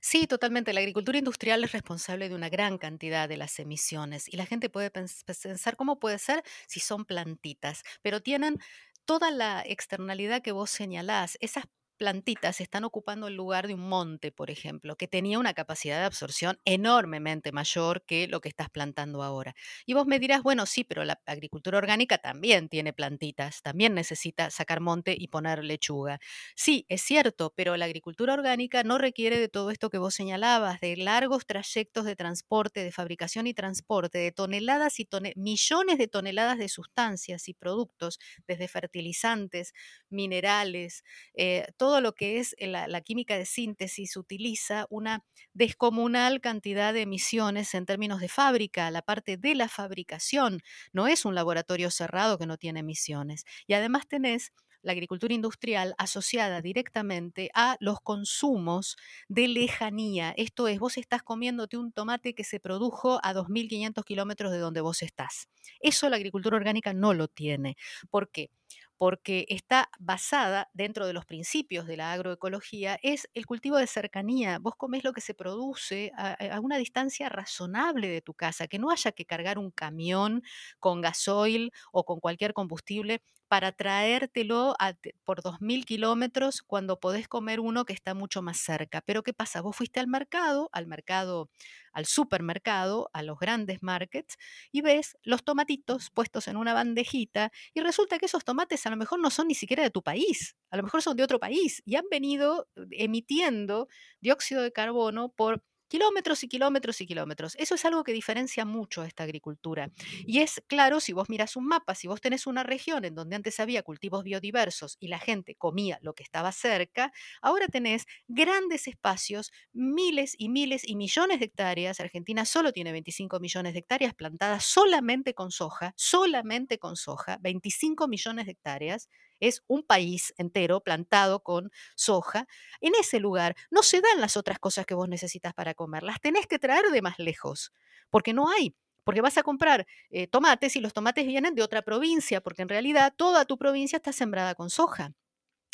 Sí, 0.00 0.26
totalmente. 0.26 0.72
La 0.72 0.80
agricultura 0.80 1.18
industrial 1.18 1.62
es 1.64 1.72
responsable 1.72 2.28
de 2.28 2.34
una 2.34 2.48
gran 2.48 2.78
cantidad 2.78 3.28
de 3.28 3.36
las 3.36 3.58
emisiones 3.58 4.28
y 4.32 4.36
la 4.36 4.46
gente 4.46 4.70
puede 4.70 4.90
pensar 4.90 5.76
cómo 5.76 5.98
puede 5.98 6.18
ser 6.18 6.42
si 6.66 6.80
son 6.80 7.04
plantitas, 7.04 7.82
pero 8.02 8.20
tienen 8.22 8.58
toda 9.04 9.30
la 9.30 9.62
externalidad 9.64 10.42
que 10.42 10.52
vos 10.52 10.70
señalás. 10.70 11.36
Esas 11.40 11.64
plantitas 12.00 12.60
están 12.62 12.84
ocupando 12.84 13.28
el 13.28 13.34
lugar 13.36 13.68
de 13.68 13.74
un 13.74 13.88
monte, 13.88 14.32
por 14.32 14.50
ejemplo, 14.50 14.96
que 14.96 15.06
tenía 15.06 15.38
una 15.38 15.52
capacidad 15.54 15.98
de 16.00 16.06
absorción 16.06 16.58
enormemente 16.64 17.52
mayor 17.52 18.02
que 18.06 18.26
lo 18.26 18.40
que 18.40 18.48
estás 18.48 18.70
plantando 18.70 19.22
ahora. 19.22 19.54
Y 19.86 19.92
vos 19.94 20.06
me 20.06 20.18
dirás, 20.18 20.42
bueno, 20.42 20.64
sí, 20.66 20.82
pero 20.84 21.04
la 21.04 21.20
agricultura 21.26 21.78
orgánica 21.78 22.18
también 22.18 22.70
tiene 22.70 22.94
plantitas, 22.94 23.62
también 23.62 23.94
necesita 23.94 24.50
sacar 24.50 24.80
monte 24.80 25.14
y 25.18 25.28
poner 25.28 25.62
lechuga. 25.62 26.18
Sí, 26.56 26.86
es 26.88 27.02
cierto, 27.02 27.52
pero 27.54 27.76
la 27.76 27.84
agricultura 27.84 28.34
orgánica 28.34 28.82
no 28.82 28.98
requiere 28.98 29.38
de 29.38 29.48
todo 29.48 29.70
esto 29.70 29.90
que 29.90 29.98
vos 29.98 30.14
señalabas, 30.14 30.80
de 30.80 30.96
largos 30.96 31.46
trayectos 31.46 32.04
de 32.06 32.16
transporte, 32.16 32.82
de 32.82 32.92
fabricación 32.92 33.46
y 33.46 33.54
transporte, 33.54 34.18
de 34.18 34.32
toneladas 34.32 34.98
y 35.00 35.06
millones 35.36 35.98
de 35.98 36.08
toneladas 36.08 36.58
de 36.58 36.68
sustancias 36.68 37.48
y 37.48 37.54
productos, 37.54 38.18
desde 38.46 38.68
fertilizantes, 38.68 39.72
minerales, 40.08 41.04
eh, 41.34 41.66
todo 41.76 41.89
todo 41.90 42.00
lo 42.00 42.14
que 42.14 42.38
es 42.38 42.54
la, 42.60 43.00
química 43.00 43.36
de 43.36 43.44
síntesis 43.44 44.16
utiliza 44.16 44.86
una 44.90 45.24
descomunal 45.54 46.40
cantidad 46.40 46.94
de 46.94 47.00
emisiones 47.00 47.74
en 47.74 47.84
términos 47.84 48.20
de 48.20 48.28
fábrica, 48.28 48.92
la 48.92 49.02
parte 49.02 49.36
de 49.36 49.56
la 49.56 49.68
fabricación. 49.68 50.60
No 50.92 51.08
es 51.08 51.24
un 51.24 51.34
laboratorio 51.34 51.90
cerrado 51.90 52.38
que 52.38 52.46
no 52.46 52.58
tiene 52.58 52.78
emisiones. 52.78 53.44
Y 53.66 53.74
además 53.74 54.06
tenés 54.06 54.52
la 54.82 54.92
agricultura 54.92 55.34
industrial 55.34 55.96
asociada 55.98 56.62
directamente 56.62 57.50
a 57.54 57.76
los 57.80 58.00
consumos 58.00 58.96
de 59.28 59.48
lejanía. 59.48 60.32
Esto 60.36 60.68
es, 60.68 60.78
vos 60.78 60.96
estás 60.96 61.24
comiéndote 61.24 61.76
un 61.76 61.90
tomate 61.90 62.36
que 62.36 62.44
se 62.44 62.60
produjo 62.60 63.18
a 63.24 63.34
2.500 63.34 64.04
kilómetros 64.04 64.52
de 64.52 64.58
donde 64.58 64.80
vos 64.80 65.02
estás. 65.02 65.48
Eso 65.80 66.08
la 66.08 66.16
agricultura 66.18 66.56
orgánica 66.56 66.92
no 66.92 67.14
lo 67.14 67.26
tiene. 67.26 67.76
¿Por 68.10 68.30
qué? 68.30 68.52
Porque 69.00 69.46
está 69.48 69.88
basada 69.98 70.68
dentro 70.74 71.06
de 71.06 71.14
los 71.14 71.24
principios 71.24 71.86
de 71.86 71.96
la 71.96 72.12
agroecología, 72.12 72.98
es 73.02 73.30
el 73.32 73.46
cultivo 73.46 73.78
de 73.78 73.86
cercanía. 73.86 74.58
Vos 74.58 74.74
comés 74.76 75.04
lo 75.04 75.14
que 75.14 75.22
se 75.22 75.32
produce 75.32 76.12
a, 76.18 76.60
una 76.60 76.76
distancia 76.76 77.30
razonable 77.30 78.08
de 78.08 78.20
tu 78.20 78.34
casa, 78.34 78.68
que 78.68 78.78
no 78.78 78.90
haya 78.90 79.12
que 79.12 79.24
cargar 79.24 79.58
un 79.58 79.70
camión 79.70 80.42
con 80.80 81.00
gasoil 81.00 81.72
o 81.92 82.04
con 82.04 82.20
cualquier 82.20 82.52
combustible 82.52 83.22
para 83.50 83.72
traértelo 83.72 84.76
por 85.24 85.42
2.000 85.42 85.84
kilómetros 85.84 86.62
cuando 86.62 87.00
podés 87.00 87.26
comer 87.26 87.58
uno 87.58 87.84
que 87.84 87.92
está 87.92 88.14
mucho 88.14 88.42
más 88.42 88.58
cerca. 88.58 89.00
Pero 89.00 89.24
¿qué 89.24 89.32
pasa? 89.34 89.60
Vos 89.60 89.74
fuiste 89.74 89.98
al 89.98 90.06
mercado, 90.06 90.70
al 90.72 90.86
mercado 90.86 91.50
al 91.92 92.06
supermercado, 92.06 93.10
a 93.12 93.24
los 93.24 93.38
grandes 93.40 93.82
markets, 93.82 94.36
y 94.70 94.82
ves 94.82 95.16
los 95.24 95.42
tomatitos 95.44 96.10
puestos 96.10 96.46
en 96.46 96.56
una 96.56 96.72
bandejita 96.74 97.50
y 97.74 97.80
resulta 97.80 98.18
que 98.20 98.26
esos 98.26 98.44
tomates 98.44 98.86
a 98.86 98.90
lo 98.90 98.96
mejor 98.96 99.18
no 99.18 99.30
son 99.30 99.48
ni 99.48 99.56
siquiera 99.56 99.82
de 99.82 99.90
tu 99.90 100.00
país, 100.02 100.56
a 100.70 100.76
lo 100.76 100.84
mejor 100.84 101.02
son 101.02 101.16
de 101.16 101.24
otro 101.24 101.40
país 101.40 101.82
y 101.84 101.96
han 101.96 102.04
venido 102.08 102.68
eh, 102.76 102.82
emitiendo 102.92 103.88
dióxido 104.20 104.62
de 104.62 104.72
carbono 104.72 105.30
por 105.30 105.64
kilómetros 105.90 106.42
y 106.44 106.48
kilómetros 106.48 107.00
y 107.00 107.06
kilómetros. 107.06 107.56
Eso 107.56 107.74
es 107.74 107.84
algo 107.84 108.04
que 108.04 108.12
diferencia 108.12 108.64
mucho 108.64 109.02
esta 109.02 109.24
agricultura. 109.24 109.90
Y 110.24 110.38
es 110.38 110.62
claro, 110.68 111.00
si 111.00 111.12
vos 111.12 111.28
miras 111.28 111.56
un 111.56 111.66
mapa, 111.66 111.94
si 111.96 112.06
vos 112.06 112.20
tenés 112.20 112.46
una 112.46 112.62
región 112.62 113.04
en 113.04 113.16
donde 113.16 113.34
antes 113.36 113.58
había 113.58 113.82
cultivos 113.82 114.22
biodiversos 114.22 114.96
y 115.00 115.08
la 115.08 115.18
gente 115.18 115.56
comía 115.56 115.98
lo 116.00 116.14
que 116.14 116.22
estaba 116.22 116.52
cerca, 116.52 117.12
ahora 117.42 117.66
tenés 117.66 118.06
grandes 118.28 118.86
espacios, 118.86 119.50
miles 119.72 120.36
y 120.38 120.48
miles 120.48 120.88
y 120.88 120.94
millones 120.94 121.40
de 121.40 121.46
hectáreas. 121.46 121.98
Argentina 121.98 122.44
solo 122.44 122.72
tiene 122.72 122.92
25 122.92 123.40
millones 123.40 123.72
de 123.72 123.80
hectáreas 123.80 124.14
plantadas 124.14 124.64
solamente 124.64 125.34
con 125.34 125.50
soja, 125.50 125.92
solamente 125.96 126.78
con 126.78 126.94
soja, 126.94 127.38
25 127.40 128.06
millones 128.06 128.46
de 128.46 128.52
hectáreas 128.52 129.08
es 129.40 129.62
un 129.66 129.82
país 129.82 130.34
entero 130.36 130.80
plantado 130.80 131.42
con 131.42 131.70
soja. 131.96 132.46
En 132.80 132.94
ese 132.94 133.20
lugar 133.20 133.56
no 133.70 133.82
se 133.82 134.00
dan 134.00 134.20
las 134.20 134.36
otras 134.36 134.58
cosas 134.58 134.86
que 134.86 134.94
vos 134.94 135.08
necesitas 135.08 135.54
para 135.54 135.74
comer, 135.74 136.02
las 136.02 136.20
tenés 136.20 136.46
que 136.46 136.58
traer 136.58 136.86
de 136.90 137.02
más 137.02 137.18
lejos, 137.18 137.72
porque 138.10 138.32
no 138.32 138.50
hay. 138.50 138.74
Porque 139.02 139.22
vas 139.22 139.38
a 139.38 139.42
comprar 139.42 139.86
eh, 140.10 140.26
tomates 140.26 140.76
y 140.76 140.80
los 140.80 140.92
tomates 140.92 141.26
vienen 141.26 141.54
de 141.54 141.62
otra 141.62 141.82
provincia, 141.82 142.42
porque 142.42 142.62
en 142.62 142.68
realidad 142.68 143.14
toda 143.16 143.46
tu 143.46 143.56
provincia 143.56 143.96
está 143.96 144.12
sembrada 144.12 144.54
con 144.54 144.68
soja 144.68 145.14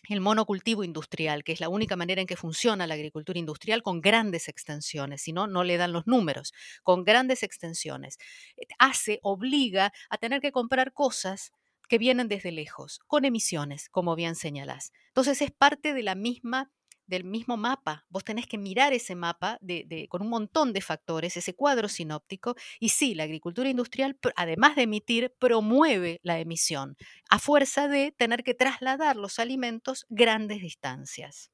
el 0.09 0.21
monocultivo 0.21 0.85
industrial, 0.85 1.45
que 1.45 1.53
es 1.53 1.61
la 1.61 1.69
única 1.69 1.97
manera 1.97 2.21
en 2.21 2.27
que 2.27 2.37
funciona 2.37 2.87
la 2.87 2.95
agricultura 2.95 3.39
industrial 3.39 3.83
con 3.83 4.01
grandes 4.01 4.49
extensiones, 4.49 5.23
si 5.23 5.33
no, 5.33 5.47
no 5.47 5.64
le 5.64 5.77
dan 5.77 5.93
los 5.93 6.07
números, 6.07 6.53
con 6.83 7.05
grandes 7.05 7.43
extensiones. 7.43 8.19
Eh, 8.57 8.67
hace, 8.79 9.19
obliga 9.23 9.93
a 10.11 10.19
tener 10.19 10.41
que 10.41 10.53
comprar 10.53 10.93
cosas 10.93 11.53
que 11.89 11.99
vienen 11.99 12.28
desde 12.28 12.53
lejos, 12.53 13.01
con 13.07 13.24
emisiones, 13.24 13.89
como 13.89 14.16
bien 14.16 14.34
señalás. 14.34 14.93
Entonces 15.09 15.43
es 15.43 15.51
parte 15.51 15.95
de 15.95 16.03
la 16.03 16.14
misma 16.14 16.70
del 17.07 17.24
mismo 17.24 17.57
mapa. 17.57 18.05
Vos 18.09 18.24
tenés 18.24 18.47
que 18.47 18.59
mirar 18.59 18.93
ese 18.93 19.14
mapa 19.14 19.59
de, 19.61 20.07
con 20.09 20.22
un 20.22 20.28
montón 20.28 20.72
de 20.72 20.80
factores, 20.80 21.37
ese 21.37 21.55
cuadro 21.55 21.89
sinóptico, 21.89 22.57
y 22.80 22.91
sí, 22.91 23.14
la 23.14 23.24
agricultura 23.24 23.68
industrial, 23.68 24.18
además 24.37 24.76
de 24.76 24.82
emitir, 24.82 25.32
promueve 25.39 26.20
la 26.22 26.39
emisión, 26.41 26.97
a 27.30 27.39
fuerza 27.39 27.89
de 27.89 28.12
tener 28.12 28.43
que 28.43 28.55
trasladar 28.55 29.16
los 29.16 29.39
alimentos 29.39 30.07
grandes 30.09 30.61
distancias. 30.61 31.51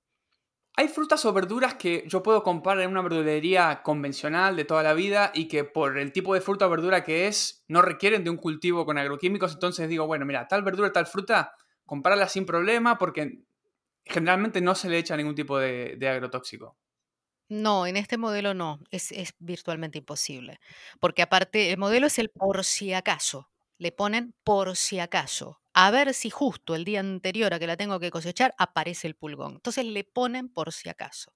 Hay 0.75 0.89
frutas 0.89 1.25
o 1.27 1.33
verduras 1.35 1.75
que 1.75 2.05
yo 2.07 2.23
puedo 2.23 2.43
comprar 2.43 2.81
en 2.81 2.91
una 2.91 3.03
verdulería 3.03 3.83
convencional 3.83 4.57
de 4.57 4.65
toda 4.65 4.83
la 4.83 4.95
vida 4.95 5.31
y 5.35 5.47
que 5.47 5.65
por 5.65 5.99
el 5.99 6.13
tipo 6.13 6.33
de 6.33 6.41
fruta 6.41 6.67
o 6.67 6.71
verdura 6.71 7.05
que 7.05 7.27
es, 7.27 7.63
no 7.69 7.83
requieren 7.83 8.25
de 8.25 8.31
un 8.31 8.39
cultivo 8.39 8.87
con 8.87 8.97
agroquímicos. 8.97 9.53
Entonces 9.53 9.89
digo, 9.91 10.07
bueno, 10.07 10.25
mira, 10.25 10.49
tal 10.49 10.63
verdura, 10.63 10.91
tal 10.91 11.07
fruta, 11.07 11.55
comprarla 11.85 12.27
sin 12.27 12.47
problema 12.47 12.97
porque 12.97 13.43
generalmente 14.07 14.63
no 14.63 14.75
se 14.75 14.89
le 14.89 14.99
echa 14.99 15.17
ningún 15.17 15.35
tipo 15.35 15.59
de, 15.59 15.99
agrotóxico. 16.09 16.79
No, 17.51 17.87
en 17.87 17.99
este 17.99 18.17
modelo 18.17 18.55
no, 18.55 18.81
es, 18.91 19.13
es 19.13 19.35
virtualmente 19.41 19.99
imposible. 19.99 20.59
Porque 21.01 21.21
aparte, 21.21 21.71
el 21.71 21.77
modelo 21.77 22.07
es 22.07 22.19
el 22.19 22.31
por 22.31 22.65
si 22.65 22.95
acaso. 22.95 23.51
Le 23.77 23.93
ponen 23.93 24.35
por 24.43 24.75
si 24.75 25.01
acaso 25.01 25.62
a 25.75 25.91
ver 25.91 26.15
si 26.15 26.31
justo 26.31 26.75
el 26.75 26.85
día 26.85 27.01
anterior 27.01 27.55
a 27.55 27.59
que 27.59 27.67
la 27.67 27.77
tengo 27.77 27.99
que 27.99 28.11
cosechar 28.11 28.55
aparece 28.59 29.07
el 29.07 29.15
pulgón. 29.15 29.55
Entonces 29.55 29.85
le 29.85 30.05
ponen 30.05 30.49
por 30.49 30.73
si 30.73 30.89
acaso. 30.89 31.33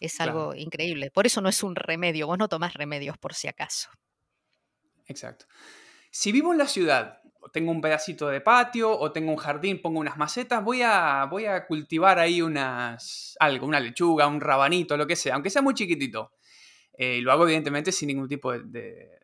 Es 0.00 0.20
algo 0.20 0.54
increíble. 0.54 1.10
Por 1.10 1.26
eso 1.26 1.40
no 1.40 1.48
es 1.48 1.62
un 1.62 1.74
remedio. 1.74 2.26
Vos 2.26 2.38
no 2.38 2.48
tomás 2.48 2.74
remedios 2.74 3.18
por 3.18 3.34
si 3.34 3.48
acaso. 3.48 3.90
Exacto. 5.06 5.46
Si 6.10 6.32
vivo 6.32 6.52
en 6.52 6.58
la 6.58 6.66
ciudad, 6.66 7.20
o 7.40 7.50
tengo 7.50 7.70
un 7.70 7.80
pedacito 7.80 8.28
de 8.28 8.40
patio, 8.40 8.96
o 8.96 9.10
tengo 9.12 9.30
un 9.30 9.36
jardín, 9.36 9.82
pongo 9.82 10.00
unas 10.00 10.16
macetas, 10.16 10.62
voy 10.62 10.82
a, 10.82 11.24
voy 11.24 11.46
a 11.46 11.66
cultivar 11.66 12.18
ahí 12.18 12.42
unas, 12.42 13.36
algo, 13.40 13.66
una 13.66 13.80
lechuga, 13.80 14.26
un 14.26 14.40
rabanito, 14.40 14.96
lo 14.96 15.06
que 15.06 15.16
sea, 15.16 15.34
aunque 15.34 15.50
sea 15.50 15.62
muy 15.62 15.74
chiquitito. 15.74 16.32
Eh, 16.96 17.16
y 17.16 17.20
lo 17.20 17.32
hago 17.32 17.44
evidentemente 17.44 17.92
sin 17.92 18.08
ningún 18.08 18.28
tipo 18.28 18.52
de, 18.52 19.18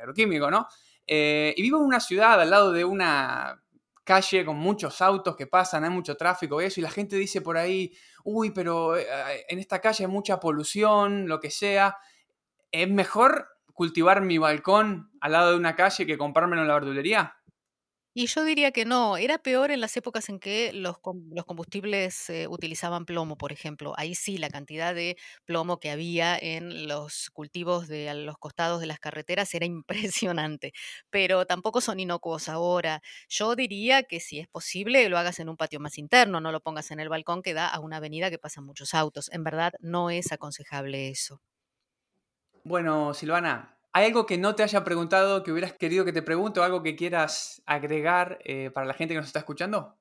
agroquímico, 0.00 0.50
¿no? 0.50 0.66
Eh, 1.06 1.54
y 1.56 1.62
vivo 1.62 1.78
en 1.78 1.84
una 1.84 2.00
ciudad 2.00 2.40
al 2.40 2.50
lado 2.50 2.72
de 2.72 2.84
una 2.84 3.62
calle 4.06 4.44
con 4.44 4.56
muchos 4.56 5.02
autos 5.02 5.36
que 5.36 5.48
pasan, 5.48 5.84
hay 5.84 5.90
mucho 5.90 6.16
tráfico 6.16 6.62
y 6.62 6.66
eso, 6.66 6.80
y 6.80 6.84
la 6.84 6.90
gente 6.90 7.16
dice 7.16 7.42
por 7.42 7.58
ahí, 7.58 7.92
uy, 8.24 8.52
pero 8.52 8.96
eh, 8.96 9.04
en 9.48 9.58
esta 9.58 9.80
calle 9.80 10.04
hay 10.04 10.10
mucha 10.10 10.40
polución, 10.40 11.28
lo 11.28 11.40
que 11.40 11.50
sea. 11.50 11.98
¿Es 12.70 12.88
mejor 12.88 13.48
cultivar 13.74 14.22
mi 14.22 14.38
balcón 14.38 15.10
al 15.20 15.32
lado 15.32 15.50
de 15.50 15.56
una 15.56 15.74
calle 15.74 16.06
que 16.06 16.16
comprármelo 16.16 16.62
en 16.62 16.68
la 16.68 16.74
verdulería? 16.74 17.36
Y 18.18 18.28
yo 18.28 18.44
diría 18.44 18.72
que 18.72 18.86
no, 18.86 19.18
era 19.18 19.36
peor 19.36 19.70
en 19.70 19.82
las 19.82 19.94
épocas 19.98 20.30
en 20.30 20.40
que 20.40 20.72
los, 20.72 20.96
combustibles 21.00 22.32
utilizaban 22.48 23.04
plomo, 23.04 23.36
por 23.36 23.52
ejemplo. 23.52 23.92
Ahí 23.98 24.14
sí, 24.14 24.38
la 24.38 24.48
cantidad 24.48 24.94
de 24.94 25.18
plomo 25.44 25.80
que 25.80 25.90
había 25.90 26.34
en 26.38 26.88
los 26.88 27.28
cultivos 27.28 27.88
de 27.88 28.08
a 28.08 28.14
los 28.14 28.38
costados 28.38 28.80
de 28.80 28.86
las 28.86 29.00
carreteras 29.00 29.52
era 29.52 29.66
impresionante, 29.66 30.72
pero 31.10 31.44
tampoco 31.44 31.82
son 31.82 32.00
inocuos 32.00 32.48
ahora. 32.48 33.02
Yo 33.28 33.54
diría 33.54 34.02
que 34.02 34.18
si 34.18 34.38
es 34.38 34.48
posible, 34.48 35.06
lo 35.10 35.18
hagas 35.18 35.38
en 35.38 35.50
un 35.50 35.58
patio 35.58 35.78
más 35.78 35.98
interno, 35.98 36.40
no 36.40 36.52
lo 36.52 36.60
pongas 36.60 36.90
en 36.92 37.00
el 37.00 37.10
balcón 37.10 37.42
que 37.42 37.52
da 37.52 37.68
a 37.68 37.80
una 37.80 37.98
avenida 37.98 38.30
que 38.30 38.38
pasan 38.38 38.64
muchos 38.64 38.94
autos. 38.94 39.30
En 39.30 39.44
verdad, 39.44 39.74
no 39.78 40.08
es 40.08 40.32
aconsejable 40.32 41.10
eso. 41.10 41.42
Bueno, 42.64 43.12
Silvana, 43.12 43.75
¿Hay 43.96 44.04
algo 44.04 44.26
que 44.26 44.36
no 44.36 44.54
te 44.54 44.62
haya 44.62 44.84
preguntado, 44.84 45.42
que 45.42 45.50
hubieras 45.50 45.72
querido 45.72 46.04
que 46.04 46.12
te 46.12 46.20
pregunte 46.20 46.60
o 46.60 46.62
algo 46.62 46.82
que 46.82 46.96
quieras 46.96 47.62
agregar 47.64 48.38
eh, 48.44 48.70
para 48.70 48.86
la 48.86 48.92
gente 48.92 49.14
que 49.14 49.20
nos 49.20 49.28
está 49.28 49.38
escuchando? 49.38 49.96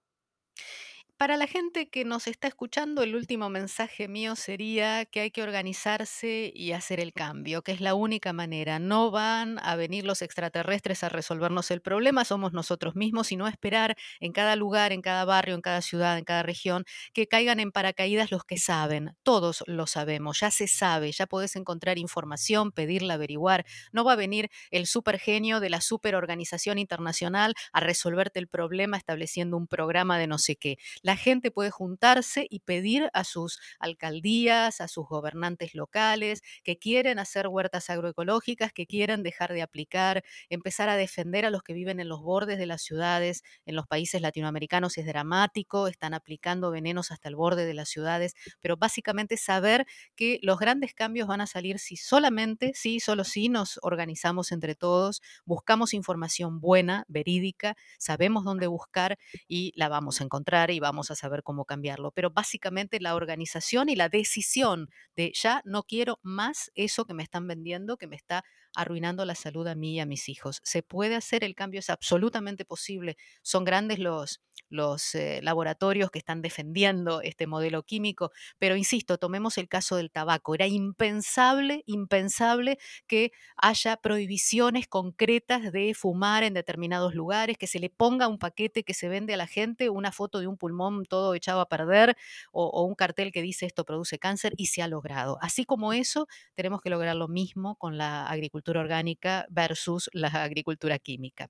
Para 1.18 1.38
la 1.38 1.47
gente 1.47 1.88
que 1.89 2.03
nos 2.03 2.28
está 2.28 2.49
escuchando, 2.49 3.01
el 3.01 3.16
último 3.16 3.49
mensaje 3.49 4.09
mío 4.09 4.36
sería 4.36 5.05
que 5.05 5.22
hay 5.22 5.32
que 5.32 5.43
organizarse 5.43 6.51
y 6.53 6.74
hacer 6.74 6.99
el 6.99 7.13
cambio, 7.13 7.61
que 7.61 7.72
es 7.72 7.80
la 7.80 7.95
única 7.95 8.34
manera. 8.34 8.80
No 8.80 9.11
van 9.11 9.57
a 9.63 9.78
venir 9.78 10.03
los 10.03 10.22
extraterrestres 10.22 11.05
a 11.05 11.09
resolvernos 11.09 11.72
el 11.72 11.80
problema, 11.82 12.26
somos 12.26 12.51
nosotros 12.51 12.97
mismos 12.97 13.32
y 13.32 13.38
no 13.38 13.47
esperar 13.47 13.95
en 14.20 14.34
cada 14.34 14.57
lugar, 14.57 14.91
en 14.91 15.01
cada 15.01 15.24
barrio, 15.24 15.55
en 15.55 15.61
cada 15.61 15.82
ciudad, 15.82 16.18
en 16.18 16.26
cada 16.26 16.43
región, 16.43 16.84
que 17.13 17.28
caigan 17.28 17.61
en 17.61 17.72
paracaídas 17.72 18.30
los 18.30 18.43
que 18.43 18.57
saben. 18.57 19.16
Todos 19.24 19.63
lo 19.68 19.88
sabemos, 19.88 20.41
ya 20.41 20.51
se 20.51 20.68
sabe, 20.68 21.13
ya 21.13 21.28
puedes 21.28 21.55
encontrar 21.55 21.97
información, 21.97 22.74
pedirla, 22.74 23.13
averiguar. 23.13 23.66
No 23.93 24.03
va 24.03 24.13
a 24.13 24.16
venir 24.18 24.49
el 24.70 24.86
supergenio 24.86 25.61
de 25.61 25.70
la 25.70 25.80
superorganización 25.80 26.78
internacional 26.78 27.53
a 27.72 27.80
resolverte 27.80 28.39
el 28.39 28.49
problema 28.49 28.97
estableciendo 28.97 29.55
un 29.55 29.68
programa 29.68 30.20
de 30.20 30.28
no 30.28 30.38
sé 30.39 30.57
qué 30.57 30.78
la 31.06 31.16
gente 31.16 31.51
puede 31.51 31.70
juntarse 31.70 32.47
y 32.49 32.62
pedir 32.62 33.12
a 33.14 33.24
sus 33.24 33.60
alcaldías, 33.78 34.82
a 34.82 34.88
sus 34.88 35.08
gobernantes 35.08 35.76
locales, 35.76 36.41
que 36.64 36.80
quieren 36.80 37.20
hacer 37.20 37.47
huertas 37.47 37.91
agroecológicas, 37.91 38.74
que 38.74 38.88
quieren 38.88 39.22
dejar 39.22 39.53
de 39.53 39.62
aplicar, 39.62 40.24
empezar 40.49 40.89
a 40.89 40.97
defender 40.97 41.45
a 41.45 41.51
los 41.51 41.62
que 41.62 41.74
viven 41.74 41.99
en 41.99 42.10
los 42.10 42.22
bordes 42.24 42.58
de 42.58 42.66
las 42.66 42.82
ciudades. 42.82 43.43
En 43.68 43.76
los 43.76 43.86
países 43.86 44.20
latinoamericanos 44.20 44.97
es 44.97 45.06
dramático, 45.06 45.88
están 45.88 46.16
aplicando 46.16 46.72
venenos 46.72 47.12
hasta 47.12 47.30
el 47.30 47.36
borde 47.36 47.68
de 47.68 47.76
las 47.76 47.89
ciudades, 47.89 48.34
pero 48.60 48.76
básicamente 48.76 49.38
saber 49.38 49.86
que 50.16 50.39
los 50.41 50.58
grandes 50.58 50.95
cambios 50.95 51.28
van 51.28 51.41
a 51.41 51.45
salir 51.45 51.78
si 51.78 51.97
solamente, 51.97 52.72
sí, 52.74 52.99
solo 52.99 53.24
si 53.26 53.47
nos 53.49 53.78
organizamos 53.84 54.51
entre 54.51 54.74
todos, 54.74 55.22
buscamos 55.45 55.93
información 55.93 56.60
buena, 56.60 57.06
verídica, 57.08 57.76
sabemos 57.99 58.43
dónde 58.43 58.66
buscar 58.66 59.20
y 59.47 59.72
la 59.76 59.88
vamos 59.88 60.20
a 60.20 60.24
encontrar 60.24 60.72
y 60.72 60.80
vamos 60.80 60.95
vamos 60.96 61.12
a 61.12 61.16
saber 61.16 61.43
cómo 61.43 61.66
cambiarlo. 61.66 62.12
Pero 62.12 62.30
básicamente 62.32 63.02
la 63.02 63.16
organización 63.16 63.89
y 63.89 63.98
la 63.98 64.08
decisión 64.08 64.89
de 65.18 65.34
ya 65.36 65.62
no 65.66 65.84
quiero 65.84 66.20
más 66.24 66.72
eso 66.74 67.04
que 67.06 67.14
me 67.14 67.22
están 67.22 67.48
vendiendo, 67.48 67.98
que 67.98 68.08
me 68.08 68.16
está 68.16 68.46
arruinando 68.74 69.26
la 69.26 69.36
salud 69.36 69.68
a 69.68 69.76
mí 69.76 69.96
y 69.96 70.00
a 70.00 70.06
mis 70.06 70.30
hijos. 70.30 70.62
Se 70.64 70.84
puede 70.84 71.16
hacer, 71.16 71.43
el 71.43 71.54
cambio 71.54 71.80
es 71.80 71.89
absolutamente 71.89 72.64
posible. 72.64 73.18
Son 73.41 73.66
grandes 73.66 74.00
los, 74.00 74.41
los 74.76 75.16
eh, 75.16 75.40
laboratorios 75.42 76.12
que 76.12 76.20
están 76.20 76.42
defendiendo 76.42 77.22
este 77.22 77.48
modelo 77.48 77.84
químico, 77.84 78.32
pero 78.60 78.76
insisto, 78.76 79.18
tomemos 79.18 79.58
el 79.58 79.68
caso 79.68 79.96
del 79.96 80.12
tabaco. 80.12 80.56
Era 80.56 80.68
impensable, 80.68 81.84
impensable 81.86 82.78
que 83.08 83.32
haya 83.58 83.98
prohibiciones 83.98 84.88
concretas 84.88 85.72
de 85.72 85.94
fumar 85.94 86.44
en 86.44 86.54
determinados 86.54 87.16
lugares, 87.16 87.58
que 87.58 87.68
se 87.68 87.80
le 87.80 87.90
ponga 87.90 88.28
un 88.28 88.38
paquete 88.38 88.84
que 88.84 88.94
se 88.94 89.08
vende 89.10 89.34
a 89.34 89.38
la 89.38 89.48
gente, 89.48 89.90
una 89.90 90.12
foto 90.12 90.40
de 90.40 90.48
un 90.48 90.58
pulmón 90.58 91.06
todo 91.06 91.34
echado 91.36 91.62
a 91.62 91.70
perder 91.70 92.16
o, 92.52 92.66
o 92.68 92.84
un 92.84 92.96
cartel 92.96 93.32
que 93.32 93.42
dice 93.42 93.66
esto 93.66 93.86
produce 93.86 94.20
cáncer 94.20 94.54
y 94.58 94.68
se 94.68 94.82
ha 94.82 94.88
logrado. 94.88 95.38
Así 95.42 95.66
como 95.66 95.94
eso, 95.94 96.28
tenemos 96.56 96.82
que 96.82 96.90
lograr 96.90 97.16
lo 97.16 97.28
mismo 97.28 97.76
con 97.78 97.98
la 97.98 98.28
agricultura 98.28 98.82
orgánica 98.82 99.46
versus 99.50 100.10
la 100.14 100.28
agricultura 100.28 101.00
química. 101.00 101.50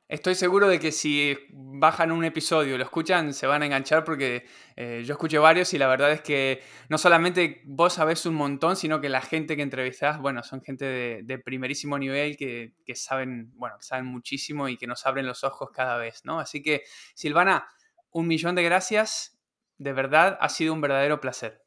Estoy 0.08 0.34
seguro 0.34 0.68
de 0.68 0.80
que 0.80 0.90
si 0.90 1.36
bajan 1.50 2.12
un 2.12 2.24
episodio 2.24 2.78
lo 2.78 2.84
escuchan, 2.84 3.34
se 3.34 3.46
van 3.46 3.60
a 3.60 3.66
enganchar 3.66 4.04
porque 4.04 4.46
eh, 4.76 5.02
yo 5.04 5.12
escuché 5.12 5.36
varios 5.36 5.74
y 5.74 5.78
la 5.78 5.86
verdad 5.86 6.12
es 6.12 6.22
que 6.22 6.62
no 6.88 6.96
solamente 6.96 7.60
vos 7.66 7.92
sabés 7.92 8.24
un 8.24 8.36
montón, 8.36 8.76
sino 8.76 9.02
que 9.02 9.10
la 9.10 9.20
gente 9.20 9.54
que 9.54 9.62
entrevistás, 9.62 10.18
bueno, 10.18 10.42
son 10.42 10.62
gente 10.62 11.22
de, 11.22 11.38
primerísimo 11.40 11.98
nivel 11.98 12.38
que, 12.38 12.72
que, 12.86 12.94
saben, 12.94 13.52
bueno, 13.56 13.76
que 13.76 13.84
saben 13.84 14.06
muchísimo 14.06 14.70
y 14.70 14.78
que 14.78 14.86
nos 14.86 15.04
abren 15.04 15.26
los 15.26 15.44
ojos 15.44 15.68
cada 15.74 15.98
vez, 15.98 16.22
¿no? 16.24 16.40
Así 16.40 16.62
que, 16.62 16.84
Silvana, 17.14 17.68
un 18.12 18.26
millón 18.28 18.54
de 18.54 18.62
gracias. 18.62 19.38
De 19.76 19.92
verdad, 19.92 20.38
ha 20.40 20.48
sido 20.48 20.72
un 20.72 20.80
verdadero 20.80 21.20
placer 21.20 21.63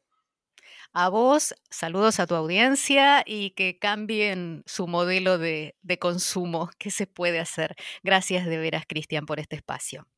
a 1.00 1.10
vos, 1.10 1.54
saludos 1.70 2.18
a 2.18 2.26
tu 2.26 2.34
audiencia 2.34 3.22
y 3.24 3.50
que 3.50 3.78
cambien 3.78 4.64
su 4.66 4.88
modelo 4.88 5.38
de, 5.38 5.76
consumo. 6.00 6.70
¿Qué 6.78 6.90
se 6.90 7.06
puede 7.06 7.38
hacer? 7.38 7.76
Gracias 8.02 8.46
de 8.46 8.58
veras, 8.58 8.82
Cristian, 8.84 9.24
por 9.24 9.38
este 9.38 9.54
espacio. 9.54 10.08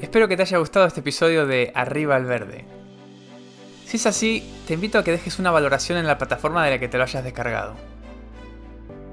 Espero 0.00 0.26
que 0.26 0.36
te 0.38 0.42
haya 0.42 0.56
gustado 0.56 0.86
este 0.86 1.00
episodio 1.00 1.46
de 1.46 1.70
Arriba 1.74 2.16
al 2.16 2.24
Verde. 2.24 2.64
Si 3.84 3.98
es 3.98 4.06
así, 4.06 4.42
te 4.66 4.72
invito 4.72 4.98
a 4.98 5.04
que 5.04 5.10
dejes 5.10 5.38
una 5.38 5.50
valoración 5.50 5.98
en 5.98 6.06
la 6.06 6.16
plataforma 6.16 6.64
de 6.64 6.70
la 6.70 6.78
que 6.78 6.88
te 6.88 6.96
lo 6.96 7.04
hayas 7.04 7.24
descargado. 7.24 7.97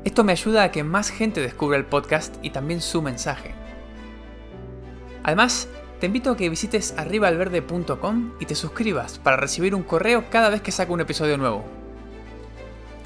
Esto 0.05 0.23
me 0.23 0.31
ayuda 0.33 0.63
a 0.63 0.71
que 0.71 0.83
más 0.83 1.09
gente 1.09 1.41
descubra 1.41 1.77
el 1.77 1.85
podcast 1.85 2.35
y 2.43 2.51
también 2.51 2.79
su 2.79 3.01
mensaje. 3.01 3.55
Además, 5.23 5.67
te 5.99 6.05
invito 6.05 6.29
a 6.29 6.37
que 6.37 6.47
visites 6.47 6.93
arribaalverde.com 6.95 8.33
y 8.39 8.45
te 8.45 8.53
suscribas 8.53 9.17
para 9.17 9.37
recibir 9.37 9.73
un 9.73 9.81
correo 9.81 10.25
cada 10.29 10.49
vez 10.49 10.61
que 10.61 10.71
saco 10.71 10.93
un 10.93 11.01
episodio 11.01 11.37
nuevo. 11.37 11.65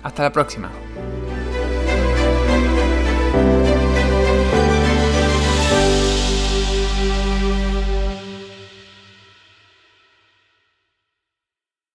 Hasta 0.03 0.23
la 0.23 0.33
próxima. 0.33 0.69